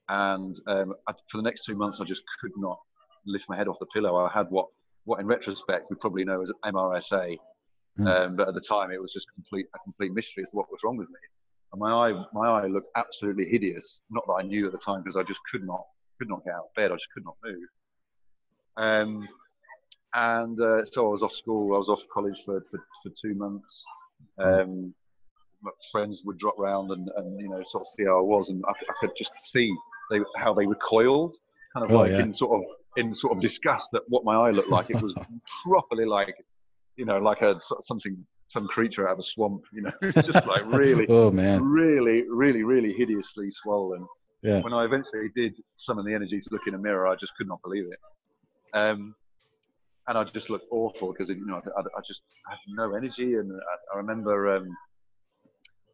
and 0.09 0.59
um, 0.67 0.95
I, 1.09 1.13
for 1.31 1.39
the 1.39 1.43
next 1.43 1.65
two 1.65 1.75
months, 1.75 2.01
I 2.01 2.05
just 2.05 2.23
could 2.41 2.53
not 2.57 2.79
lift 3.27 3.47
my 3.49 3.57
head 3.57 3.69
off 3.69 3.79
the 3.79 3.87
pillow. 3.87 4.17
I 4.17 4.31
had 4.33 4.47
what 4.51 4.67
what 5.05 5.21
in 5.21 5.27
retrospect 5.27 5.87
we 5.91 5.97
probably 5.97 6.25
know 6.25 6.43
as 6.43 6.51
MRSA, 6.65 7.37
mm. 7.99 8.07
um, 8.07 8.37
but 8.37 8.49
at 8.49 8.55
the 8.55 8.61
time 8.61 8.91
it 8.91 9.01
was 9.01 9.13
just 9.13 9.27
complete 9.35 9.67
a 9.75 9.79
complete 9.79 10.13
mystery 10.13 10.43
as 10.43 10.51
to 10.51 10.57
what 10.57 10.71
was 10.71 10.81
wrong 10.85 10.97
with 10.97 11.09
me. 11.09 11.21
And 11.73 11.81
my 11.81 11.91
eye 11.91 12.25
my 12.33 12.49
eye 12.49 12.67
looked 12.67 12.89
absolutely 12.97 13.47
hideous. 13.47 14.01
Not 14.11 14.25
that 14.27 14.35
I 14.35 14.43
knew 14.43 14.67
at 14.67 14.73
the 14.73 14.79
time 14.79 15.03
because 15.03 15.17
I 15.17 15.23
just 15.23 15.41
could 15.51 15.65
not 15.65 15.85
could 16.25 16.31
not 16.31 16.45
get 16.45 16.55
out 16.55 16.65
of 16.65 16.75
bed. 16.75 16.91
I 16.91 16.95
just 16.95 17.09
could 17.13 17.25
not 17.25 17.37
move. 17.45 17.69
Um, 18.77 19.29
and 20.15 20.61
uh, 20.61 20.85
so 20.85 21.07
I 21.07 21.11
was 21.11 21.23
off 21.23 21.33
school. 21.33 21.75
I 21.75 21.79
was 21.79 21.89
off 21.89 22.03
college 22.13 22.43
for 22.45 22.63
for, 22.71 22.81
for 23.03 23.11
two 23.21 23.35
months. 23.35 23.85
Um, 24.39 24.95
friends 25.91 26.23
would 26.25 26.39
drop 26.39 26.55
round 26.59 26.91
and, 26.91 27.09
and 27.17 27.41
you 27.41 27.49
know 27.49 27.63
sort 27.65 27.83
of 27.83 27.89
see 27.89 28.05
how 28.05 28.19
I 28.19 28.23
was, 28.23 28.49
and 28.49 28.65
I, 28.67 28.71
I 28.71 28.95
could 29.01 29.11
just 29.17 29.33
see 29.41 29.75
they, 30.11 30.21
how 30.37 30.55
they 30.55 30.67
recoiled, 30.67 31.35
kind 31.75 31.85
of 31.85 31.93
oh, 31.93 32.01
like 32.01 32.13
yeah. 32.13 32.21
in 32.21 32.33
sort 32.33 32.61
of 32.61 32.67
in 32.97 33.13
sort 33.13 33.37
of 33.37 33.43
disgust 33.43 33.95
at 33.95 34.03
what 34.09 34.25
my 34.25 34.35
eye 34.35 34.51
looked 34.51 34.71
like. 34.71 34.91
It 34.91 35.03
was 35.03 35.15
properly 35.65 36.05
like 36.05 36.35
you 36.97 37.05
know 37.05 37.19
like 37.19 37.43
a 37.43 37.61
something 37.81 38.25
some 38.47 38.69
creature 38.69 39.09
out 39.09 39.15
of 39.15 39.19
a 39.19 39.25
swamp. 39.25 39.65
You 39.73 39.83
know, 39.83 40.13
just 40.13 40.47
like 40.47 40.65
really, 40.67 41.07
oh 41.09 41.31
man, 41.31 41.65
really, 41.65 42.25
really, 42.29 42.63
really 42.63 42.93
hideously 42.93 43.51
swollen. 43.51 44.07
Yeah. 44.45 44.61
When 44.61 44.75
I 44.75 44.85
eventually 44.85 45.31
did 45.35 45.57
summon 45.79 46.05
the 46.05 46.13
energy 46.13 46.39
to 46.39 46.49
look 46.53 46.67
in 46.67 46.75
a 46.75 46.79
mirror, 46.79 47.07
I 47.07 47.17
just 47.17 47.35
could 47.37 47.49
not 47.49 47.63
believe 47.63 47.87
it. 47.91 47.99
Um, 48.75 49.15
and 50.07 50.19
I 50.19 50.25
just 50.25 50.51
looked 50.51 50.67
awful 50.71 51.13
because 51.13 51.31
you 51.31 51.47
know 51.47 51.63
I, 51.77 51.81
I, 51.81 52.01
just 52.07 52.21
had 52.47 52.59
no 52.69 52.95
energy, 52.95 53.37
and 53.37 53.51
I, 53.51 53.95
I 53.95 53.97
remember 53.97 54.55
um, 54.55 54.69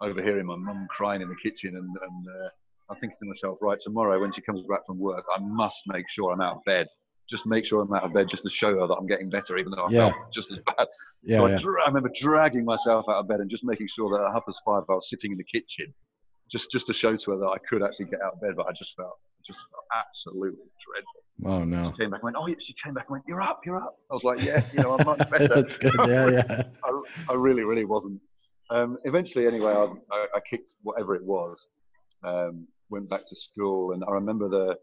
overhearing 0.00 0.46
my 0.46 0.56
mum 0.56 0.88
crying 0.90 1.22
in 1.22 1.28
the 1.28 1.36
kitchen, 1.40 1.76
and, 1.76 1.86
and 1.86 2.26
uh, 2.26 2.48
I'm 2.90 2.96
thinking 2.96 3.16
to 3.22 3.28
myself, 3.28 3.58
right, 3.60 3.78
tomorrow 3.78 4.20
when 4.20 4.32
she 4.32 4.40
comes 4.40 4.62
back 4.68 4.84
from 4.84 4.98
work, 4.98 5.24
I 5.36 5.40
must 5.40 5.82
make 5.86 6.10
sure 6.10 6.32
I'm 6.32 6.40
out 6.40 6.56
of 6.56 6.64
bed. 6.64 6.88
Just 7.28 7.46
make 7.46 7.64
sure 7.64 7.82
I'm 7.82 7.94
out 7.94 8.02
of 8.02 8.12
bed, 8.12 8.28
just 8.28 8.42
to 8.42 8.50
show 8.50 8.76
her 8.80 8.88
that 8.88 8.94
I'm 8.94 9.06
getting 9.06 9.30
better, 9.30 9.56
even 9.58 9.70
though 9.70 9.84
I 9.84 9.90
yeah. 9.90 10.10
felt 10.10 10.32
just 10.34 10.50
as 10.50 10.58
bad. 10.66 10.88
Yeah, 11.22 11.36
so 11.36 11.46
I, 11.46 11.54
dra- 11.54 11.84
I 11.84 11.86
remember 11.86 12.10
dragging 12.18 12.64
myself 12.64 13.04
out 13.08 13.18
of 13.18 13.28
bed 13.28 13.38
and 13.38 13.48
just 13.48 13.62
making 13.62 13.86
sure 13.94 14.10
that 14.18 14.26
at 14.26 14.32
half 14.32 14.44
past 14.44 14.60
five 14.66 14.82
I 14.88 14.94
was 14.94 15.08
sitting 15.08 15.30
in 15.30 15.38
the 15.38 15.44
kitchen, 15.44 15.94
just 16.50 16.70
just 16.70 16.86
to 16.88 16.92
show 16.92 17.16
to 17.16 17.30
her 17.32 17.38
that 17.38 17.46
I 17.46 17.58
could 17.68 17.82
actually 17.82 18.06
get 18.06 18.20
out 18.22 18.34
of 18.34 18.40
bed. 18.40 18.52
But 18.56 18.66
I 18.66 18.72
just 18.72 18.94
felt 18.96 19.18
just 19.46 19.60
felt 19.70 19.84
absolutely 19.94 20.66
dreadful. 20.84 21.20
Oh 21.46 21.64
no! 21.64 21.92
She 21.96 22.02
came 22.02 22.10
back 22.10 22.20
and 22.22 22.34
went, 22.34 22.36
oh, 22.36 22.54
she 22.58 22.74
came 22.84 22.94
back 22.94 23.06
and 23.08 23.14
went, 23.14 23.24
you're 23.26 23.40
up, 23.40 23.60
you're 23.64 23.76
up. 23.76 23.96
I 24.10 24.14
was 24.14 24.24
like, 24.24 24.42
yeah, 24.42 24.64
you 24.72 24.82
know, 24.82 24.96
I'm 24.98 25.06
much 25.06 25.18
better. 25.30 25.48
That's 25.48 25.78
good. 25.78 25.94
Yeah, 26.06 26.28
yeah. 26.28 26.62
I, 26.84 27.02
I 27.30 27.34
really, 27.34 27.64
really 27.64 27.84
wasn't. 27.84 28.20
Um, 28.70 28.98
eventually, 29.04 29.46
anyway, 29.46 29.72
I, 29.72 29.86
I, 30.12 30.26
I, 30.36 30.40
kicked 30.48 30.74
whatever 30.82 31.16
it 31.16 31.24
was. 31.24 31.58
Um, 32.22 32.68
went 32.88 33.10
back 33.10 33.26
to 33.28 33.34
school, 33.34 33.92
and 33.92 34.04
I 34.06 34.12
remember 34.12 34.48
the 34.48 34.76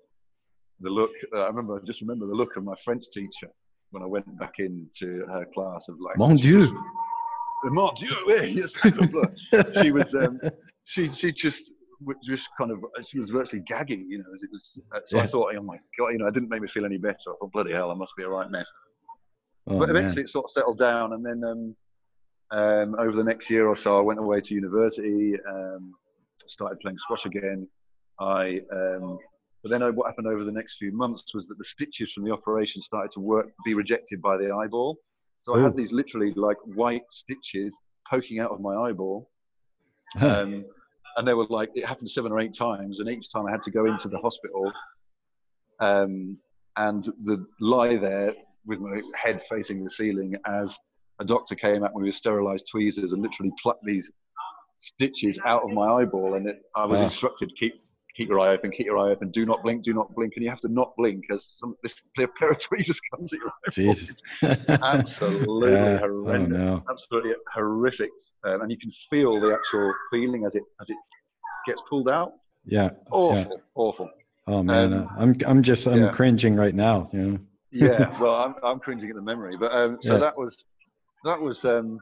the 0.81 0.89
look. 0.89 1.11
Uh, 1.33 1.41
I 1.41 1.47
remember, 1.47 1.77
I 1.77 1.85
just 1.85 2.01
remember 2.01 2.25
the 2.25 2.33
look 2.33 2.55
of 2.57 2.63
my 2.63 2.75
French 2.83 3.05
teacher 3.13 3.49
when 3.91 4.03
I 4.03 4.05
went 4.05 4.25
back 4.39 4.55
into 4.59 5.25
her 5.27 5.45
class 5.53 5.85
of 5.87 5.95
like, 5.99 6.17
Mon 6.17 6.35
Dieu, 6.35 6.67
Mon 7.65 7.93
Dieu, 7.95 8.15
yes. 8.27 8.73
she 9.81 9.91
was, 9.91 10.13
um, 10.15 10.39
she 10.87 11.11
she 11.11 11.31
just 11.31 11.73
just 12.23 12.47
kind 12.57 12.71
of 12.71 12.79
she 13.07 13.19
was 13.19 13.29
virtually 13.29 13.61
gagging, 13.67 14.07
you 14.09 14.19
know. 14.19 14.25
It 14.41 14.49
was 14.51 14.79
uh, 14.95 14.99
so 15.05 15.17
yeah. 15.17 15.23
I 15.23 15.27
thought, 15.27 15.53
oh 15.55 15.61
my 15.61 15.77
god, 15.97 16.09
you 16.09 16.17
know, 16.17 16.27
it 16.27 16.33
didn't 16.33 16.49
make 16.49 16.61
me 16.61 16.67
feel 16.67 16.85
any 16.85 16.97
better. 16.97 17.27
I 17.27 17.33
thought, 17.39 17.51
bloody 17.51 17.73
hell, 17.73 17.91
I 17.91 17.93
must 17.93 18.13
be 18.17 18.23
a 18.23 18.29
right 18.29 18.49
mess. 18.49 18.67
Oh, 19.67 19.77
but 19.77 19.89
eventually, 19.89 20.21
man. 20.21 20.25
it 20.25 20.29
sort 20.29 20.45
of 20.45 20.51
settled 20.51 20.79
down, 20.79 21.13
and 21.13 21.25
then 21.25 21.43
um, 21.43 21.75
um, 22.57 22.95
over 22.99 23.17
the 23.17 23.23
next 23.23 23.49
year 23.49 23.67
or 23.67 23.75
so, 23.75 23.97
I 23.97 24.01
went 24.01 24.19
away 24.19 24.39
to 24.39 24.53
university, 24.53 25.35
um, 25.49 25.93
started 26.47 26.79
playing 26.79 26.97
squash 26.99 27.25
again. 27.25 27.67
I, 28.19 28.61
um, 28.71 29.17
but 29.63 29.69
then 29.69 29.81
what 29.95 30.07
happened 30.07 30.27
over 30.27 30.45
the 30.45 30.51
next 30.51 30.77
few 30.77 30.93
months 30.93 31.33
was 31.33 31.47
that 31.47 31.57
the 31.57 31.65
stitches 31.65 32.13
from 32.13 32.23
the 32.23 32.31
operation 32.31 32.81
started 32.81 33.11
to 33.11 33.19
work, 33.19 33.47
be 33.65 33.73
rejected 33.73 34.21
by 34.21 34.37
the 34.37 34.51
eyeball. 34.51 34.97
So 35.43 35.55
Ooh. 35.55 35.59
I 35.59 35.63
had 35.63 35.75
these 35.75 35.91
literally 35.91 36.33
like 36.35 36.57
white 36.63 37.03
stitches 37.09 37.75
poking 38.09 38.39
out 38.39 38.51
of 38.51 38.61
my 38.61 38.75
eyeball. 38.75 39.29
Um, 40.21 40.63
and 41.17 41.27
they 41.27 41.33
were 41.33 41.47
like, 41.49 41.69
it 41.73 41.85
happened 41.85 42.09
seven 42.09 42.31
or 42.31 42.39
eight 42.39 42.55
times. 42.55 42.99
And 42.99 43.09
each 43.09 43.31
time 43.31 43.47
I 43.47 43.51
had 43.51 43.63
to 43.63 43.71
go 43.71 43.85
into 43.85 44.07
the 44.07 44.19
hospital 44.19 44.71
um, 45.79 46.37
and 46.77 47.03
the, 47.25 47.45
lie 47.59 47.97
there 47.97 48.33
with 48.65 48.79
my 48.79 49.01
head 49.15 49.41
facing 49.49 49.83
the 49.83 49.89
ceiling 49.89 50.35
as 50.45 50.77
a 51.19 51.25
doctor 51.25 51.55
came 51.55 51.83
out 51.83 51.93
with 51.93 52.13
sterilized 52.13 52.67
tweezers 52.69 53.13
and 53.13 53.21
literally 53.23 53.51
plucked 53.61 53.83
these 53.83 54.11
stitches 54.77 55.39
out 55.43 55.63
of 55.63 55.71
my 55.71 55.87
eyeball. 55.87 56.35
And 56.35 56.47
it, 56.47 56.57
I 56.75 56.85
was 56.85 57.01
instructed 57.01 57.51
keep 57.59 57.81
keep 58.17 58.27
your 58.27 58.39
eye 58.39 58.49
open, 58.49 58.71
keep 58.71 58.87
your 58.87 58.97
eye 58.97 59.11
open, 59.11 59.29
do 59.29 59.45
not 59.45 59.61
blink, 59.61 59.83
do 59.83 59.93
not 59.93 60.13
blink, 60.15 60.33
and 60.35 60.43
you 60.43 60.49
have 60.49 60.59
to 60.61 60.67
not 60.67 60.93
blink 60.97 61.25
as 61.31 61.45
some 61.45 61.75
this 61.83 62.01
pair 62.15 62.51
of 62.51 62.59
tweezers 62.59 62.99
comes 63.15 63.31
at 63.31 63.39
your 63.39 63.49
eye. 63.49 63.71
Jesus, 63.71 64.21
absolutely 64.41 65.71
yeah. 65.71 65.99
Oh, 66.01 66.07
horrendous, 66.07 66.57
oh, 66.57 66.65
no. 66.65 66.83
absolutely 66.89 67.33
horrific, 67.53 68.09
um, 68.43 68.61
and 68.61 68.71
you 68.71 68.77
can 68.77 68.91
feel 69.09 69.39
the 69.39 69.53
actual 69.53 69.93
feeling 70.11 70.45
as 70.45 70.55
it 70.55 70.63
as 70.81 70.89
it 70.89 70.97
gets 71.67 71.81
pulled 71.87 72.09
out. 72.09 72.33
Yeah, 72.65 72.89
awful, 73.11 73.37
yeah. 73.37 73.61
awful. 73.75 74.09
Oh 74.47 74.63
man, 74.63 74.93
um, 74.93 75.09
I'm 75.17 75.35
I'm 75.45 75.63
just 75.63 75.85
I'm 75.85 76.05
yeah. 76.05 76.09
cringing 76.09 76.55
right 76.55 76.75
now. 76.75 77.07
You 77.13 77.19
know. 77.19 77.39
yeah, 77.71 78.17
well, 78.19 78.35
I'm 78.35 78.55
I'm 78.63 78.79
cringing 78.79 79.09
at 79.09 79.15
the 79.15 79.21
memory, 79.21 79.57
but 79.57 79.71
um, 79.71 79.99
so 80.01 80.17
that 80.17 80.35
was 80.35 80.57
that 81.23 81.39
was 81.39 81.63
um, 81.65 81.99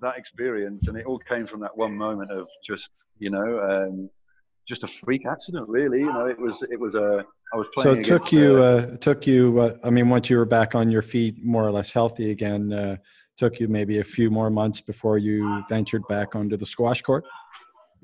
that 0.00 0.16
experience, 0.16 0.88
and 0.88 0.96
it 0.96 1.06
all 1.06 1.18
came 1.18 1.46
from 1.46 1.60
that 1.60 1.76
one 1.76 1.94
moment 1.94 2.30
of 2.30 2.46
just 2.64 3.04
you 3.18 3.30
know 3.30 3.60
um, 3.60 4.08
just 4.68 4.84
a 4.84 4.86
freak 4.86 5.26
accident, 5.26 5.68
really. 5.68 6.00
You 6.00 6.12
know, 6.12 6.26
it 6.26 6.38
was 6.38 6.62
it 6.70 6.78
was 6.78 6.94
a 6.94 7.24
I 7.52 7.56
was 7.56 7.66
playing. 7.74 7.94
So 7.96 8.00
it 8.00 8.04
took 8.04 8.30
you 8.30 8.58
uh, 8.58 8.96
took 8.98 9.26
you. 9.26 9.60
Uh, 9.60 9.76
I 9.82 9.90
mean, 9.90 10.08
once 10.08 10.28
you 10.28 10.36
were 10.36 10.44
back 10.44 10.74
on 10.74 10.90
your 10.90 11.02
feet, 11.02 11.44
more 11.44 11.66
or 11.66 11.72
less 11.72 11.90
healthy 11.90 12.30
again, 12.30 12.72
uh, 12.72 12.96
took 13.36 13.58
you 13.58 13.68
maybe 13.68 13.98
a 13.98 14.04
few 14.04 14.30
more 14.30 14.50
months 14.50 14.80
before 14.80 15.18
you 15.18 15.64
ventured 15.68 16.06
back 16.08 16.36
onto 16.36 16.56
the 16.56 16.66
squash 16.66 17.00
court. 17.02 17.24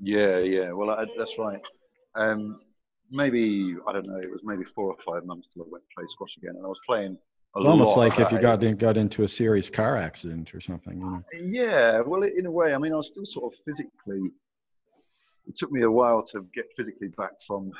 Yeah, 0.02 0.38
yeah. 0.38 0.72
Well, 0.72 0.90
I, 0.90 1.04
that's 1.18 1.38
right. 1.38 1.60
Um, 2.14 2.58
maybe 3.10 3.76
I 3.86 3.92
don't 3.92 4.06
know. 4.06 4.18
It 4.18 4.30
was 4.30 4.40
maybe 4.42 4.64
four 4.64 4.94
or 4.94 4.96
five 5.06 5.26
months 5.26 5.48
till 5.52 5.64
I 5.64 5.66
went 5.70 5.84
to 5.84 5.94
play 5.94 6.06
squash 6.08 6.36
again, 6.38 6.56
and 6.56 6.64
I 6.64 6.68
was 6.68 6.80
playing 6.86 7.18
it's 7.56 7.66
almost 7.66 7.96
like 7.96 8.18
if 8.18 8.32
you 8.32 8.40
got 8.40 8.64
in, 8.64 8.76
got 8.76 8.96
into 8.96 9.22
a 9.22 9.28
serious 9.28 9.70
car 9.70 9.96
accident 9.96 10.52
or 10.54 10.60
something, 10.60 10.98
you 10.98 11.04
know. 11.04 11.22
Yeah, 11.40 12.00
well, 12.00 12.24
in 12.24 12.46
a 12.46 12.50
way, 12.50 12.74
I 12.74 12.78
mean, 12.78 12.92
I 12.92 12.96
was 12.96 13.08
still 13.08 13.24
sort 13.24 13.52
of 13.52 13.60
physically. 13.64 14.32
It 15.46 15.56
took 15.56 15.70
me 15.70 15.82
a 15.82 15.90
while 15.90 16.22
to 16.32 16.46
get 16.54 16.66
physically 16.76 17.08
back 17.08 17.32
from 17.46 17.70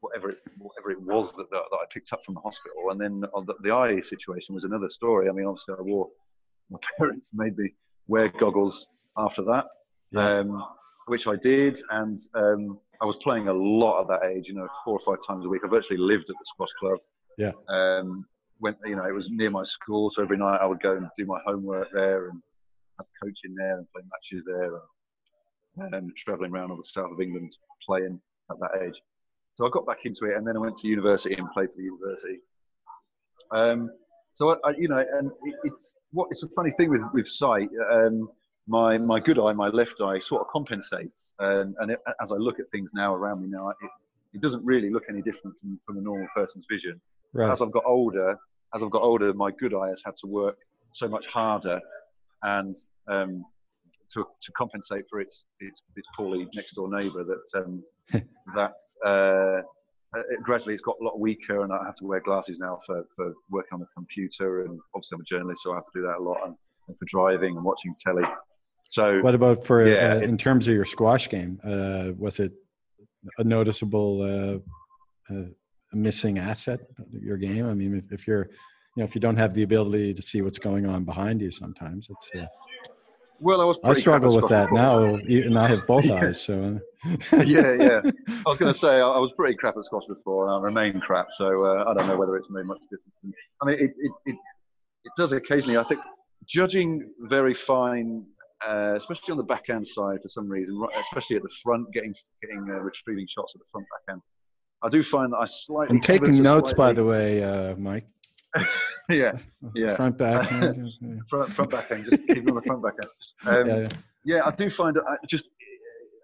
whatever 0.00 0.30
it, 0.30 0.38
whatever 0.58 0.90
it 0.90 1.00
was 1.00 1.32
that, 1.32 1.50
that, 1.50 1.62
that 1.70 1.76
I 1.76 1.84
picked 1.92 2.12
up 2.12 2.24
from 2.24 2.34
the 2.34 2.40
hospital, 2.40 2.90
and 2.90 3.00
then 3.00 3.20
the, 3.20 3.54
the, 3.62 3.70
eye 3.70 4.00
situation 4.00 4.54
was 4.54 4.64
another 4.64 4.90
story. 4.90 5.28
I 5.28 5.32
mean, 5.32 5.46
obviously, 5.46 5.74
I 5.78 5.82
wore 5.82 6.08
my 6.70 6.78
parents 6.98 7.30
made 7.32 7.56
me 7.56 7.72
wear 8.06 8.28
goggles 8.28 8.86
after 9.16 9.42
that, 9.42 9.66
yeah. 10.12 10.40
um, 10.40 10.64
which 11.06 11.26
I 11.26 11.36
did, 11.36 11.82
and 11.90 12.18
um, 12.34 12.78
I 13.00 13.06
was 13.06 13.16
playing 13.16 13.48
a 13.48 13.52
lot 13.52 14.02
at 14.02 14.08
that 14.08 14.28
age. 14.28 14.48
You 14.48 14.54
know, 14.54 14.68
four 14.84 14.98
or 14.98 15.16
five 15.16 15.26
times 15.26 15.44
a 15.46 15.48
week. 15.48 15.62
I 15.64 15.68
virtually 15.68 15.98
lived 15.98 16.24
at 16.30 16.36
the 16.38 16.44
squash 16.44 16.72
club. 16.78 16.98
Yeah. 17.36 17.52
Um, 17.68 18.26
went, 18.60 18.76
you 18.84 18.96
know, 18.96 19.04
it 19.04 19.12
was 19.12 19.28
near 19.30 19.50
my 19.50 19.64
school, 19.64 20.10
so 20.10 20.22
every 20.22 20.38
night 20.38 20.58
I 20.60 20.66
would 20.66 20.82
go 20.82 20.96
and 20.96 21.08
do 21.18 21.26
my 21.26 21.40
homework 21.46 21.88
there 21.92 22.28
and 22.28 22.40
have 22.98 23.06
coaching 23.22 23.54
there 23.54 23.78
and 23.78 23.86
play 23.92 24.02
matches 24.02 24.44
there, 24.46 24.80
and, 25.76 25.94
and 25.94 26.16
travelling 26.16 26.52
around 26.52 26.70
all 26.70 26.76
the 26.76 26.84
south 26.84 27.12
of 27.12 27.20
England 27.20 27.56
playing 27.84 28.20
at 28.50 28.58
that 28.60 28.82
age. 28.82 28.94
So 29.54 29.66
I 29.66 29.70
got 29.70 29.86
back 29.86 30.04
into 30.04 30.24
it, 30.26 30.36
and 30.36 30.46
then 30.46 30.56
I 30.56 30.60
went 30.60 30.76
to 30.78 30.88
university 30.88 31.34
and 31.34 31.50
played 31.52 31.70
for 31.70 31.76
the 31.76 31.84
university. 31.84 32.40
Um, 33.52 33.90
so 34.32 34.50
I, 34.50 34.56
I, 34.64 34.74
you 34.76 34.88
know, 34.88 34.98
and 34.98 35.30
it, 35.44 35.54
it's 35.64 35.92
what 36.12 36.28
it's 36.30 36.42
a 36.42 36.48
funny 36.48 36.72
thing 36.72 36.90
with 36.90 37.02
with 37.12 37.28
sight. 37.28 37.68
Um, 37.92 38.28
my 38.66 38.98
my 38.98 39.20
good 39.20 39.38
eye, 39.38 39.52
my 39.52 39.68
left 39.68 40.00
eye, 40.00 40.18
sort 40.18 40.40
of 40.40 40.48
compensates, 40.48 41.28
and, 41.38 41.74
and 41.78 41.90
it, 41.92 42.00
as 42.22 42.32
I 42.32 42.36
look 42.36 42.58
at 42.58 42.66
things 42.72 42.90
now 42.94 43.14
around 43.14 43.42
me 43.42 43.48
now, 43.48 43.68
it, 43.68 43.76
it 44.32 44.40
doesn't 44.40 44.64
really 44.64 44.90
look 44.90 45.04
any 45.08 45.22
different 45.22 45.56
from, 45.60 45.78
from 45.86 45.98
a 45.98 46.00
normal 46.00 46.26
person's 46.34 46.66
vision. 46.68 47.00
Right. 47.32 47.50
As 47.50 47.62
I've 47.62 47.72
got 47.72 47.84
older, 47.86 48.38
as 48.74 48.82
I've 48.82 48.90
got 48.90 49.02
older, 49.02 49.32
my 49.34 49.50
good 49.52 49.74
eye 49.74 49.88
has 49.88 50.02
had 50.04 50.16
to 50.18 50.26
work 50.26 50.56
so 50.94 51.06
much 51.08 51.26
harder, 51.26 51.80
and 52.42 52.74
um, 53.06 53.44
to, 54.12 54.24
to 54.42 54.52
compensate 54.52 55.04
for 55.10 55.20
its 55.20 55.44
its, 55.60 55.80
its 55.96 56.06
poorly 56.16 56.46
next 56.54 56.74
door 56.74 56.88
neighbour 56.88 57.24
that 57.24 57.60
um, 57.60 57.82
that 58.54 58.74
uh, 59.04 59.62
it, 60.30 60.42
gradually 60.42 60.74
it's 60.74 60.82
got 60.82 60.96
a 61.00 61.04
lot 61.04 61.18
weaker, 61.18 61.62
and 61.62 61.72
I 61.72 61.84
have 61.84 61.96
to 61.96 62.04
wear 62.04 62.20
glasses 62.20 62.58
now 62.58 62.80
for, 62.86 63.04
for 63.16 63.32
working 63.50 63.70
on 63.74 63.80
the 63.80 63.86
computer, 63.94 64.62
and 64.62 64.78
obviously 64.94 65.16
I'm 65.16 65.20
a 65.20 65.24
journalist, 65.24 65.62
so 65.62 65.72
I 65.72 65.76
have 65.76 65.84
to 65.84 65.90
do 65.94 66.02
that 66.02 66.18
a 66.18 66.22
lot, 66.22 66.38
and, 66.44 66.54
and 66.88 66.98
for 66.98 67.04
driving 67.06 67.56
and 67.56 67.64
watching 67.64 67.94
telly. 67.98 68.24
So, 68.86 69.20
what 69.20 69.34
about 69.34 69.64
for 69.64 69.88
yeah, 69.88 70.14
uh, 70.14 70.20
in 70.20 70.36
terms 70.36 70.68
of 70.68 70.74
your 70.74 70.84
squash 70.84 71.28
game? 71.28 71.58
Uh, 71.64 72.12
was 72.16 72.38
it 72.38 72.52
a 73.38 73.44
noticeable 73.44 74.22
uh, 75.30 75.34
uh, 75.34 75.46
missing 75.92 76.38
asset 76.38 76.80
your 77.10 77.38
game? 77.38 77.66
I 77.66 77.74
mean, 77.74 77.96
if, 77.96 78.12
if, 78.12 78.26
you're, 78.26 78.44
you 78.96 79.02
know, 79.02 79.04
if 79.04 79.14
you 79.14 79.20
don't 79.20 79.36
have 79.36 79.54
the 79.54 79.62
ability 79.62 80.12
to 80.12 80.22
see 80.22 80.42
what's 80.42 80.58
going 80.58 80.86
on 80.86 81.04
behind 81.04 81.40
you, 81.40 81.50
sometimes 81.50 82.08
it's. 82.10 82.30
Well, 83.40 83.60
I 83.60 83.64
was. 83.64 83.78
I 83.84 83.92
struggle 83.92 84.34
with 84.34 84.48
that 84.48 84.72
now, 84.72 85.14
and 85.14 85.58
I 85.58 85.68
have 85.68 85.86
both 85.86 86.08
eyes. 86.10 86.42
So. 86.42 86.80
Yeah, 87.32 87.74
yeah. 87.74 88.00
I 88.28 88.42
was 88.46 88.58
going 88.58 88.72
to 88.72 88.78
say 88.78 88.88
I 88.88 89.18
was 89.18 89.32
pretty 89.36 89.56
crap 89.56 89.76
at 89.76 89.84
squash 89.84 90.04
before, 90.08 90.48
and 90.48 90.54
I 90.54 90.60
remain 90.60 91.00
crap. 91.00 91.26
So 91.36 91.64
uh, 91.64 91.84
I 91.86 91.94
don't 91.94 92.06
know 92.06 92.16
whether 92.16 92.36
it's 92.36 92.48
made 92.50 92.64
much 92.64 92.80
difference. 92.90 93.36
I 93.62 93.66
mean, 93.66 93.76
it, 93.78 93.92
it, 93.98 94.12
it, 94.26 94.36
it 95.04 95.12
does 95.16 95.32
occasionally. 95.32 95.76
I 95.76 95.84
think 95.84 96.00
judging 96.46 97.10
very 97.28 97.54
fine 97.54 98.24
uh, 98.66 98.94
especially 98.96 99.32
on 99.32 99.36
the 99.36 99.44
backhand 99.44 99.86
side 99.86 100.18
for 100.22 100.28
some 100.28 100.48
reason, 100.48 100.80
especially 100.98 101.36
at 101.36 101.42
the 101.42 101.50
front, 101.62 101.92
getting 101.92 102.14
getting 102.42 102.64
uh, 102.70 102.80
retrieving 102.80 103.26
shots 103.26 103.52
at 103.54 103.60
the 103.60 103.66
front 103.70 103.86
backhand. 103.92 104.22
I 104.82 104.88
do 104.88 105.02
find 105.02 105.32
that 105.32 105.38
I 105.38 105.46
slightly. 105.46 105.94
I'm 105.94 106.00
taking 106.00 106.42
notes, 106.42 106.70
slightly, 106.70 106.94
by 106.94 107.00
the 107.00 107.04
way, 107.04 107.42
uh, 107.42 107.76
Mike. 107.76 108.06
yeah, 109.10 109.32
yeah. 109.74 109.96
Front 109.96 110.18
back, 110.18 110.48
front, 111.28 111.52
front 111.52 111.70
backhand. 111.70 112.06
Just 112.10 112.26
keep 112.26 112.48
on 112.48 112.54
the 112.54 112.62
front 112.62 112.82
backhand. 112.82 113.10
Um, 113.46 113.68
yeah, 113.68 113.76
yeah. 113.76 113.88
yeah, 114.24 114.40
I 114.46 114.52
do 114.52 114.70
find 114.70 114.96
that 114.96 115.02
I 115.06 115.16
just 115.26 115.50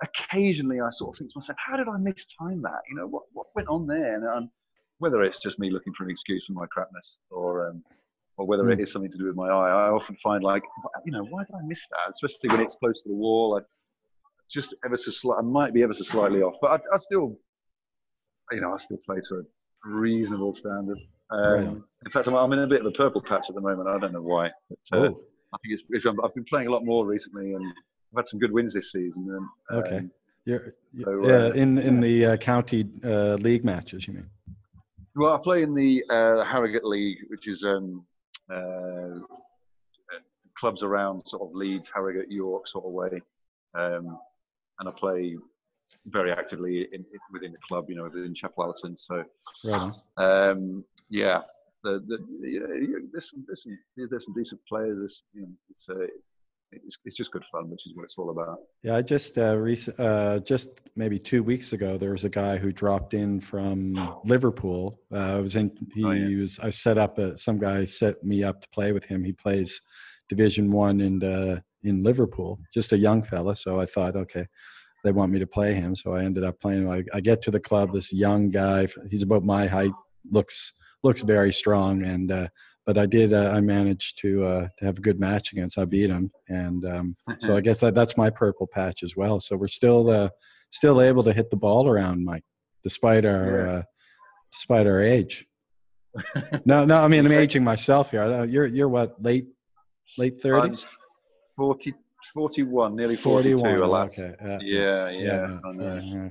occasionally 0.03 0.81
I 0.81 0.89
sort 0.91 1.15
of 1.15 1.19
think 1.19 1.31
to 1.33 1.39
myself, 1.39 1.59
how 1.59 1.77
did 1.77 1.87
I 1.87 1.99
miss 1.99 2.25
time 2.39 2.63
that? 2.63 2.81
You 2.89 2.97
know, 2.97 3.07
what 3.07 3.25
what 3.35 3.49
went 3.55 3.69
on 3.69 3.87
there? 3.87 4.15
And 4.15 4.27
um, 4.27 4.51
whether 5.01 5.23
it's 5.23 5.39
just 5.39 5.59
me 5.59 5.71
looking 5.71 5.93
for 5.93 6.05
an 6.05 6.11
excuse 6.11 6.47
for 6.47 6.53
my 6.53 6.65
crapness 6.67 7.19
or 7.31 7.69
um, 7.69 7.83
or 8.41 8.47
whether 8.47 8.65
mm. 8.65 8.73
it 8.73 8.81
is 8.81 8.91
something 8.91 9.11
to 9.11 9.19
do 9.19 9.27
with 9.27 9.37
my 9.37 9.49
eye. 9.49 9.71
I 9.71 9.91
often 9.91 10.17
find 10.17 10.43
like, 10.43 10.63
you 11.05 11.13
know, 11.13 11.25
why 11.25 11.45
did 11.45 11.55
I 11.55 11.67
miss 11.67 11.87
that? 11.91 12.13
Especially 12.13 12.49
when 12.49 12.61
it's 12.61 12.75
close 12.77 13.03
to 13.03 13.09
the 13.11 13.15
wall. 13.15 13.61
I 13.61 13.65
just 14.51 14.75
ever 14.85 14.97
so 14.97 15.11
slight, 15.11 15.39
I 15.39 15.43
might 15.43 15.75
be 15.75 15.83
ever 15.83 15.93
so 15.93 16.05
slightly 16.05 16.41
off, 16.41 16.55
but 16.61 16.71
I, 16.71 16.95
I 16.95 16.97
still, 16.97 17.37
you 18.51 18.61
know, 18.61 18.73
I 18.73 18.79
still 18.79 18.99
play 19.05 19.17
to 19.29 19.35
a 19.37 19.43
reasonable 19.85 20.55
standard. 20.55 20.99
Um, 21.31 21.85
In 22.05 22.11
fact, 22.13 22.27
I'm, 22.27 22.35
I'm, 22.35 22.53
in 22.53 22.61
a 22.61 22.67
bit 22.67 22.81
of 22.81 22.87
a 22.87 22.91
purple 22.91 23.23
patch 23.23 23.47
at 23.49 23.55
the 23.55 23.61
moment. 23.61 23.89
I 23.89 23.99
don't 23.99 24.13
know 24.13 24.23
why. 24.23 24.51
But, 24.69 24.99
uh, 24.99 25.01
oh. 25.01 25.21
I 25.53 25.59
think 25.59 25.75
it's, 25.75 25.83
it's, 25.91 26.07
I've 26.07 26.35
been 26.35 26.45
playing 26.45 26.69
a 26.69 26.71
lot 26.71 26.85
more 26.85 27.07
recently, 27.07 27.55
and 27.55 27.65
I've 27.65 28.17
had 28.17 28.27
some 28.27 28.41
good 28.41 28.53
wins 28.53 28.73
this 28.73 28.93
season. 28.93 29.29
And, 29.71 29.85
okay. 29.85 29.97
Um, 29.99 30.11
you're, 30.45 30.75
so, 31.05 31.27
yeah, 31.27 31.35
uh, 31.35 31.51
in 31.51 31.79
in 31.79 32.01
the 32.01 32.25
uh, 32.25 32.37
county 32.39 32.89
uh, 33.05 33.35
league 33.35 33.65
matches, 33.65 34.09
you 34.09 34.15
mean? 34.15 34.31
Well, 35.15 35.35
I 35.35 35.39
play 35.39 35.63
in 35.63 35.75
the 35.75 36.03
uh, 36.09 36.45
Harrogate 36.45 36.85
League, 36.85 37.19
which 37.29 37.47
is 37.47 37.63
um, 37.63 38.07
uh, 38.53 39.21
clubs 40.59 40.83
around 40.83 41.23
sort 41.27 41.43
of 41.43 41.55
Leeds, 41.55 41.91
Harrogate, 41.95 42.31
York 42.31 42.69
sort 42.69 42.87
of 42.87 42.93
way. 42.93 43.21
Um, 43.75 44.19
and 44.79 44.89
I 44.89 44.93
play 44.93 45.37
very 46.07 46.33
actively 46.33 46.89
in, 46.93 47.01
in, 47.01 47.21
within 47.33 47.53
the 47.53 47.59
club, 47.69 47.87
you 47.89 47.97
know, 47.97 48.05
within 48.05 48.35
Chapel 48.35 48.65
Allerton. 48.65 48.97
So, 48.97 49.25
right 49.65 49.93
um, 50.17 50.85
yeah, 51.09 51.41
the, 51.85 52.03
the, 52.07 52.19
yeah, 52.43 52.61
there's, 53.13 53.31
some, 53.31 53.45
there's, 53.47 53.63
some, 53.63 53.79
there's 53.97 54.25
some 54.25 54.35
decent 54.35 54.61
players. 54.69 54.97
There's, 54.99 55.23
you 55.35 55.43
know, 55.43 55.49
it's, 55.69 55.87
uh, 55.89 56.07
it's, 56.73 56.97
it's 57.05 57.17
just 57.17 57.33
good 57.33 57.45
fun, 57.51 57.69
which 57.69 57.87
is 57.87 57.97
what 57.97 58.05
it's 58.05 58.15
all 58.17 58.31
about. 58.31 58.61
Yeah, 58.83 58.97
I 58.97 59.03
just 59.03 59.37
uh, 59.39 59.57
recent, 59.57 59.99
uh, 59.99 60.39
just 60.39 60.83
maybe 60.95 61.19
two 61.19 61.43
weeks 61.43 61.73
ago, 61.73 61.99
there 61.99 62.13
was 62.13 62.25
a 62.25 62.29
guy 62.29 62.59
who 62.59 62.73
dropped 62.73 63.15
in 63.15 63.41
from 63.41 64.21
Liverpool. 64.25 65.01
Uh, 65.13 65.37
I 65.37 65.41
was 65.41 65.57
in. 65.57 65.73
He 65.95 66.05
oh, 66.05 66.13
yeah. 66.13 66.41
was. 66.41 66.61
I 66.61 66.71
set 66.71 66.97
up 66.97 67.19
a, 67.19 67.37
some 67.37 67.59
guy 67.59 67.85
set 67.87 68.23
me 68.23 68.45
up 68.45 68.61
to 68.61 68.69
play 68.69 68.93
with 68.93 69.05
him. 69.05 69.25
He 69.25 69.33
plays 69.33 69.81
Division 70.29 70.71
One 70.71 71.01
in 71.01 71.25
uh, 71.25 71.61
in 71.83 72.05
Liverpool. 72.05 72.61
Just 72.73 72.93
a 72.93 72.99
young 72.99 73.25
fella. 73.25 73.57
So 73.57 73.81
I 73.81 73.87
thought, 73.87 74.15
okay, 74.15 74.47
they 75.05 75.13
want 75.13 75.33
me 75.33 75.39
to 75.39 75.47
play 75.47 75.75
him. 75.75 75.95
So 75.95 76.15
I 76.15 76.25
ended 76.25 76.45
up 76.45 76.61
playing. 76.61 76.91
I, 76.91 77.03
I 77.15 77.21
get 77.21 77.43
to 77.43 77.51
the 77.51 77.61
club. 77.61 77.93
This 77.93 78.13
young 78.13 78.51
guy. 78.51 78.87
He's 79.11 79.23
about 79.23 79.45
my 79.45 79.67
height. 79.67 79.93
Looks 80.31 80.75
looks 81.03 81.23
very 81.23 81.53
strong 81.53 82.05
and 82.05 82.31
uh, 82.31 82.49
but 82.87 82.99
I 82.99 83.07
did. 83.07 83.33
Uh, 83.33 83.53
I 83.55 83.61
managed 83.61 84.19
to 84.21 84.45
uh, 84.45 84.69
to 84.79 84.85
have 84.85 84.99
a 84.99 85.01
good 85.01 85.21
match 85.21 85.53
against. 85.53 85.79
I 85.79 85.85
beat 85.85 86.11
him, 86.11 86.31
and 86.49 86.85
um, 86.85 87.17
so 87.39 87.57
I 87.57 87.61
guess 87.61 87.81
that, 87.81 87.95
that's 87.95 88.17
my 88.17 88.31
purple 88.31 88.67
patch 88.67 89.03
as 89.03 89.15
well. 89.15 89.39
So 89.39 89.57
we're 89.57 89.69
still 89.69 90.11
uh, 90.11 90.31
still 90.71 91.01
able 91.01 91.23
to 91.25 91.33
hit 91.33 91.51
the 91.51 91.57
ball 91.57 91.89
around, 91.89 92.25
Mike, 92.25 92.45
despite 92.83 93.25
our. 93.25 93.69
Uh, 93.69 93.83
despite 94.53 94.89
our 94.89 95.01
age. 95.01 95.47
no, 96.65 96.85
no. 96.85 97.01
I 97.01 97.07
mean, 97.07 97.25
I'm 97.25 97.31
aging 97.31 97.63
myself 97.63 98.11
here. 98.11 98.45
You're 98.45 98.67
you're 98.67 98.89
what 98.89 99.23
late 99.23 99.47
late 100.19 100.41
thirties. 100.43 100.85
40, 101.57 101.95
41, 102.35 102.97
nearly 102.97 103.17
42. 103.17 103.59
41, 103.59 104.09
okay. 104.09 104.35
Uh, 104.43 104.59
yeah, 104.61 105.09
yeah. 105.11 105.59
yeah, 105.79 106.01
yeah. 106.01 106.29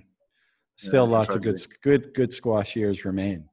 Still 0.75 1.07
lots 1.07 1.35
of 1.35 1.41
good 1.41 1.59
good 1.81 2.13
good 2.13 2.31
squash 2.31 2.75
years 2.75 3.03
remain. 3.03 3.49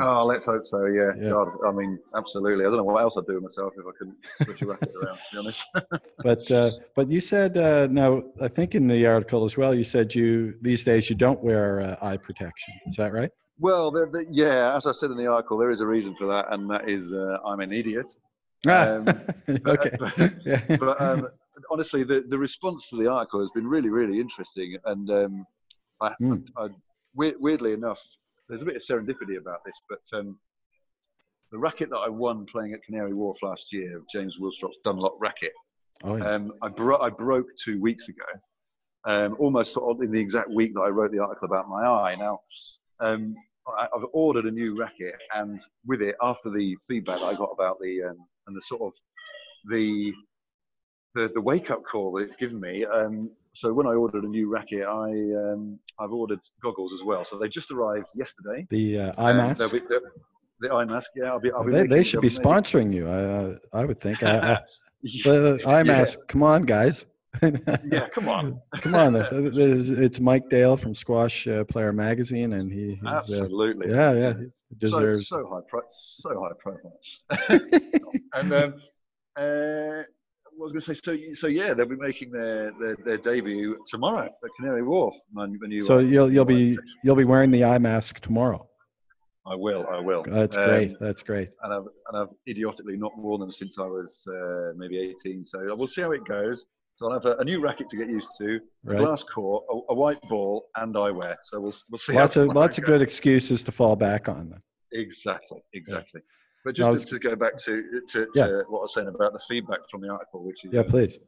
Oh, 0.00 0.24
let's 0.24 0.46
hope 0.46 0.64
so. 0.64 0.86
Yeah. 0.86 1.12
yeah. 1.18 1.30
God, 1.30 1.48
I 1.66 1.70
mean, 1.70 1.98
absolutely. 2.16 2.64
I 2.64 2.68
don't 2.68 2.78
know 2.78 2.84
what 2.84 3.02
else 3.02 3.16
I'd 3.18 3.26
do 3.26 3.34
with 3.34 3.42
myself 3.42 3.74
if 3.76 3.84
I 3.86 3.90
couldn't 3.98 4.16
switch 4.42 4.62
a 4.62 4.66
racket 4.66 4.92
around. 4.94 5.16
To 5.16 5.22
be 5.32 5.38
honest. 5.38 5.66
but 6.22 6.50
uh, 6.50 6.70
but 6.94 7.08
you 7.08 7.20
said 7.20 7.56
uh, 7.56 7.88
now 7.90 8.22
I 8.40 8.48
think 8.48 8.74
in 8.74 8.86
the 8.86 9.06
article 9.06 9.44
as 9.44 9.56
well 9.56 9.74
you 9.74 9.84
said 9.84 10.14
you 10.14 10.54
these 10.62 10.84
days 10.84 11.10
you 11.10 11.16
don't 11.16 11.42
wear 11.42 11.80
uh, 11.80 11.96
eye 12.06 12.16
protection. 12.16 12.74
Is 12.86 12.96
that 12.96 13.12
right? 13.12 13.30
Well, 13.58 13.90
the, 13.90 14.06
the, 14.06 14.24
yeah. 14.30 14.74
As 14.76 14.86
I 14.86 14.92
said 14.92 15.10
in 15.10 15.16
the 15.16 15.26
article, 15.26 15.58
there 15.58 15.70
is 15.70 15.80
a 15.80 15.86
reason 15.86 16.16
for 16.18 16.26
that, 16.26 16.52
and 16.52 16.68
that 16.70 16.88
is 16.88 17.12
uh, 17.12 17.38
I'm 17.46 17.60
an 17.60 17.72
idiot. 17.72 18.10
Ah, 18.66 18.94
um, 18.94 19.08
okay. 19.66 19.90
But, 19.98 20.18
yeah. 20.44 20.76
but 20.78 21.00
um, 21.00 21.28
honestly, 21.70 22.04
the 22.04 22.24
the 22.28 22.38
response 22.38 22.88
to 22.88 22.96
the 22.96 23.08
article 23.08 23.40
has 23.40 23.50
been 23.50 23.66
really 23.66 23.88
really 23.88 24.20
interesting, 24.20 24.76
and 24.86 25.10
um, 25.10 25.46
I, 26.00 26.14
mm. 26.20 26.44
I, 26.56 26.64
I, 26.64 26.68
weirdly 27.14 27.72
enough 27.72 28.00
there's 28.48 28.62
a 28.62 28.66
bit 28.66 28.76
of 28.76 28.82
serendipity 28.82 29.38
about 29.38 29.64
this, 29.64 29.74
but 29.88 30.18
um, 30.18 30.38
the 31.50 31.58
racket 31.58 31.90
that 31.90 31.98
I 31.98 32.08
won 32.08 32.44
playing 32.44 32.74
at 32.74 32.82
Canary 32.82 33.14
Wharf 33.14 33.38
last 33.42 33.72
year, 33.72 34.02
James 34.12 34.36
Willstrop's 34.38 34.76
Dunlop 34.84 35.16
racket, 35.20 35.52
oh, 36.04 36.16
yeah. 36.16 36.34
um, 36.34 36.52
I, 36.60 36.68
bro- 36.68 37.00
I, 37.00 37.08
broke 37.08 37.46
two 37.62 37.80
weeks 37.80 38.08
ago, 38.08 38.24
um, 39.06 39.36
almost 39.38 39.76
in 40.00 40.10
the 40.10 40.20
exact 40.20 40.50
week 40.50 40.74
that 40.74 40.80
I 40.80 40.88
wrote 40.88 41.12
the 41.12 41.18
article 41.18 41.46
about 41.46 41.68
my 41.68 41.82
eye. 41.82 42.14
Now, 42.16 42.40
um, 43.00 43.34
I, 43.66 43.86
have 43.94 44.08
ordered 44.12 44.44
a 44.44 44.50
new 44.50 44.76
racket, 44.76 45.14
and 45.34 45.60
with 45.86 46.02
it, 46.02 46.16
after 46.20 46.50
the 46.50 46.76
feedback 46.88 47.20
I 47.22 47.34
got 47.34 47.50
about 47.52 47.78
the 47.80 48.02
um, 48.10 48.16
and 48.46 48.56
the 48.56 48.62
sort 48.62 48.82
of 48.82 48.92
the 49.70 50.12
the, 51.14 51.30
the 51.34 51.40
wake 51.40 51.70
up 51.70 51.82
call 51.90 52.12
that 52.12 52.22
it's 52.24 52.36
given 52.38 52.60
me, 52.60 52.84
um, 52.84 53.30
so 53.54 53.72
when 53.72 53.86
I 53.86 53.90
ordered 53.90 54.24
a 54.24 54.28
new 54.28 54.48
racket, 54.48 54.84
I 54.84 55.10
um, 55.10 55.78
I've 55.98 56.12
ordered 56.12 56.40
goggles 56.62 56.92
as 56.98 57.04
well. 57.04 57.24
So 57.24 57.38
they 57.38 57.48
just 57.48 57.70
arrived 57.70 58.06
yesterday. 58.14 58.66
The 58.70 58.98
uh, 58.98 59.12
eye 59.18 59.32
mask. 59.34 59.58
The, 59.58 60.00
the 60.60 60.70
eye 60.70 60.84
mask. 60.84 61.10
Yeah, 61.14 61.24
I'll 61.26 61.40
be. 61.40 61.52
I'll 61.52 61.64
be 61.64 61.72
they, 61.72 61.86
they 61.86 62.02
should 62.02 62.22
be 62.22 62.28
sponsoring 62.28 62.92
you. 62.94 63.08
I 63.08 63.24
uh, 63.24 63.56
I 63.72 63.84
would 63.84 64.00
think. 64.00 64.22
I, 64.22 64.54
I, 64.54 64.58
the 65.02 65.60
eye 65.66 65.82
mask. 65.82 66.20
Yeah. 66.20 66.24
Come 66.28 66.42
on, 66.42 66.62
guys. 66.62 67.06
yeah, 67.42 68.08
come 68.14 68.28
on. 68.28 68.60
come 68.80 68.94
on. 68.94 69.16
It's 69.32 70.20
Mike 70.20 70.48
Dale 70.48 70.76
from 70.76 70.94
Squash 70.94 71.46
uh, 71.46 71.64
Player 71.64 71.92
Magazine, 71.92 72.54
and 72.54 72.72
he. 72.72 72.98
Uh, 73.04 73.16
Absolutely. 73.16 73.90
yeah, 73.90 74.12
yeah. 74.12 74.32
He 74.68 74.76
deserves 74.78 75.28
so, 75.28 75.42
so 75.42 75.48
high, 75.48 75.60
pro- 75.68 75.82
so 75.90 76.40
high 76.40 76.56
profile. 76.58 78.10
and 78.34 78.52
um, 78.54 78.74
uh, 79.36 80.02
I 80.52 80.62
was 80.62 80.72
going 80.72 80.82
to 80.82 80.94
say, 80.94 81.00
so 81.04 81.34
so 81.34 81.46
yeah, 81.46 81.74
they'll 81.74 81.86
be 81.86 81.96
making 81.96 82.30
their, 82.30 82.72
their, 82.80 82.96
their 83.04 83.18
debut 83.18 83.76
tomorrow 83.88 84.26
at 84.26 84.50
Canary 84.58 84.82
Wharf. 84.82 85.14
so 85.80 85.98
you'll 85.98 86.32
you'll 86.32 86.44
be 86.44 86.78
you'll 87.02 87.16
be 87.16 87.24
wearing 87.24 87.50
the 87.50 87.64
eye 87.64 87.78
mask 87.78 88.20
tomorrow. 88.20 88.68
I 89.44 89.56
will. 89.56 89.86
I 89.90 89.98
will. 89.98 90.24
That's 90.26 90.56
um, 90.56 90.64
great. 90.66 91.00
That's 91.00 91.22
great. 91.22 91.50
And 91.62 91.72
I've 91.72 91.86
and 92.08 92.16
I've 92.16 92.34
idiotically 92.48 92.96
not 92.96 93.16
worn 93.18 93.40
them 93.40 93.50
since 93.50 93.76
I 93.78 93.82
was 93.86 94.22
uh, 94.28 94.72
maybe 94.76 94.98
18. 94.98 95.44
So 95.44 95.58
we'll 95.74 95.88
see 95.88 96.02
how 96.02 96.12
it 96.12 96.24
goes. 96.24 96.64
So 96.96 97.06
I'll 97.06 97.14
have 97.14 97.24
a, 97.24 97.36
a 97.38 97.44
new 97.44 97.60
racket 97.60 97.88
to 97.88 97.96
get 97.96 98.08
used 98.08 98.28
to, 98.38 98.60
right. 98.84 99.00
a 99.00 99.04
glass 99.04 99.24
court, 99.24 99.64
a, 99.72 99.92
a, 99.92 99.94
white 99.94 100.20
ball, 100.28 100.66
and 100.76 100.94
eyewear. 100.94 101.34
So 101.42 101.60
we'll 101.60 101.74
we'll 101.90 101.98
see. 101.98 102.12
Lots 102.12 102.36
of 102.36 102.48
lots 102.48 102.78
of 102.78 102.84
good 102.84 103.02
excuses 103.02 103.64
to 103.64 103.72
fall 103.72 103.96
back 103.96 104.28
on. 104.28 104.54
Exactly. 104.92 105.62
Exactly. 105.72 106.20
Yeah. 106.22 106.41
But 106.64 106.76
just 106.76 106.90
was, 106.90 107.04
to, 107.06 107.18
to, 107.18 107.18
go 107.18 107.36
back 107.36 107.58
to, 107.64 108.00
to, 108.10 108.26
yeah. 108.34 108.46
to, 108.46 108.64
what 108.68 108.80
I 108.80 108.82
was 108.82 108.94
saying 108.94 109.08
about 109.08 109.32
the 109.32 109.40
feedback 109.48 109.80
from 109.90 110.00
the 110.00 110.08
article, 110.08 110.44
which 110.44 110.64
is 110.64 110.72
yeah, 110.72 110.82
please. 110.82 111.18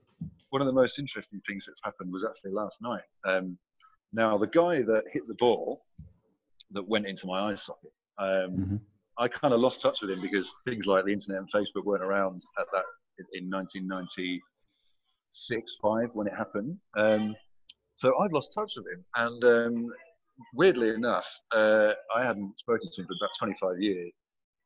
One 0.51 0.63
of 0.63 0.67
the 0.67 0.73
most 0.73 0.99
interesting 0.99 1.41
things 1.47 1.65
that's 1.67 1.81
happened 1.83 2.13
was 2.13 2.25
actually 2.25 2.53
last 2.53 2.79
night. 2.81 3.03
Um, 3.27 3.59
now, 4.13 4.39
the 4.39 4.47
guy 4.47 4.83
that 4.83 5.03
hit 5.13 5.27
the 5.27 5.35
ball 5.35 5.85
that 6.71 6.87
went 6.89 7.07
into 7.07 7.27
my 7.27 7.51
eye 7.51 7.57
socket, 7.57 7.91
um, 8.19 8.27
mm-hmm. 8.29 8.77
I 9.19 9.27
kind 9.27 9.53
of 9.53 9.61
lost 9.61 9.81
touch 9.81 9.99
with 10.03 10.11
him 10.11 10.21
because 10.21 10.49
things 10.65 10.87
like 10.87 11.05
the 11.05 11.13
internet 11.13 11.41
and 11.41 11.49
Facebook 11.53 11.85
weren't 11.85 12.05
around 12.05 12.43
at 12.61 12.67
that 12.73 12.85
in 13.33 13.51
1990. 13.51 14.41
six, 15.31 15.77
five 15.83 16.11
when 16.13 16.29
it 16.29 16.33
happened. 16.37 16.79
Um, 16.97 17.35
so 17.97 18.17
I'd 18.21 18.33
lost 18.33 18.51
touch 18.55 18.73
with 18.77 18.87
him, 18.87 19.05
and 19.17 19.45
um, 19.45 19.93
weirdly 20.55 20.91
enough, 20.91 21.27
uh, 21.55 21.93
I 22.15 22.25
hadn't 22.25 22.59
spoken 22.59 22.89
to 22.95 23.01
him 23.01 23.07
for 23.07 23.15
about 23.21 23.31
25 23.39 23.81
years. 23.81 24.13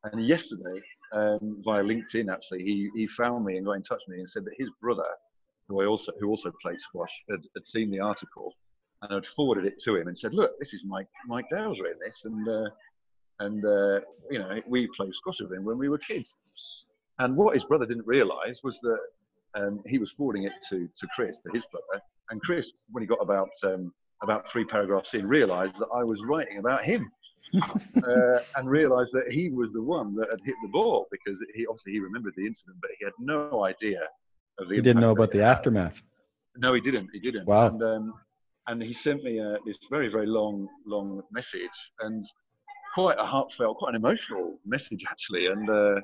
And 0.05 0.27
yesterday, 0.27 0.81
um, 1.13 1.61
via 1.65 1.83
LinkedIn, 1.83 2.33
actually, 2.33 2.63
he, 2.63 2.91
he 2.95 3.07
found 3.07 3.45
me 3.45 3.57
and 3.57 3.67
got 3.67 3.73
in 3.73 3.83
touch 3.83 4.01
with 4.07 4.15
me 4.15 4.21
and 4.21 4.31
said 4.31 4.45
that 4.45 4.55
his 4.57 4.69
brother, 4.81 5.07
who 5.69 5.83
I 5.83 5.87
also 5.87 6.13
who 6.21 6.29
also 6.29 6.53
played 6.63 6.81
squash, 6.81 7.13
had, 7.31 7.41
had 7.55 7.67
seen 7.67 7.91
the 7.91 8.01
article 8.01 8.55
and 9.03 9.13
had 9.13 9.27
forwarded 9.27 9.65
it 9.65 9.81
to 9.83 9.97
him 9.97 10.09
and 10.09 10.17
said, 10.17 10.35
"Look, 10.35 10.59
this 10.59 10.73
is 10.73 10.85
Mike 10.85 11.09
Mike 11.27 11.47
Dale's 11.51 11.81
written 11.81 11.99
this, 12.05 12.25
and 12.25 12.49
uh, 12.49 12.71
and 13.41 13.65
uh, 13.65 14.01
you 14.31 14.39
know 14.39 14.61
we 14.67 14.89
played 14.97 15.15
squash 15.15 15.41
with 15.41 15.53
him 15.53 15.65
when 15.65 15.79
we 15.79 15.89
were 15.89 15.99
kids." 15.99 16.35
And 17.19 17.37
what 17.37 17.55
his 17.55 17.65
brother 17.65 17.85
didn't 17.85 18.07
realise 18.07 18.61
was 18.63 18.79
that 18.81 19.01
um, 19.55 19.83
he 19.87 19.99
was 19.99 20.13
forwarding 20.13 20.45
it 20.45 20.53
to 20.71 20.89
to 20.97 21.07
Chris, 21.15 21.41
to 21.41 21.51
his 21.53 21.65
brother, 21.73 22.03
and 22.31 22.41
Chris, 22.41 22.73
when 22.91 23.03
he 23.03 23.07
got 23.07 23.21
about 23.21 23.51
um, 23.65 23.93
about 24.23 24.49
three 24.49 24.65
paragraphs 24.65 25.15
in, 25.15 25.27
realised 25.27 25.77
that 25.79 25.89
I 25.95 26.03
was 26.03 26.21
writing 26.25 26.59
about 26.59 26.85
him, 26.85 27.11
uh, 27.63 28.39
and 28.57 28.69
realised 28.69 29.13
that 29.13 29.31
he 29.31 29.49
was 29.49 29.73
the 29.73 29.83
one 29.83 30.15
that 30.17 30.29
had 30.31 30.41
hit 30.45 30.55
the 30.63 30.69
ball 30.69 31.07
because 31.11 31.43
he 31.55 31.67
obviously 31.67 31.93
he 31.93 32.01
remembered 32.01 32.35
the 32.37 32.47
incident, 32.47 32.77
but 32.81 32.91
he 32.99 33.05
had 33.05 33.15
no 33.19 33.65
idea 33.65 34.01
of 34.59 34.69
the. 34.69 34.77
He 34.77 34.81
didn't 34.81 35.01
know 35.01 35.13
about 35.13 35.31
the 35.31 35.43
aftermath. 35.43 36.03
No, 36.57 36.75
he 36.75 36.81
didn't. 36.81 37.11
He 37.13 37.21
didn't. 37.21 37.47
Wow. 37.47 37.69
And, 37.69 37.83
um, 37.83 38.15
and 38.67 38.83
he 38.83 38.93
sent 38.93 39.23
me 39.23 39.39
a, 39.39 39.57
this 39.65 39.79
very 39.91 40.09
very 40.09 40.27
long 40.27 40.69
long 40.87 41.23
message 41.33 41.71
and 42.01 42.27
quite 42.95 43.19
a 43.19 43.25
heartfelt, 43.25 43.79
quite 43.79 43.91
an 43.91 43.97
emotional 43.97 44.59
message 44.67 45.05
actually, 45.09 45.47
and. 45.47 45.69
Uh, 45.69 46.01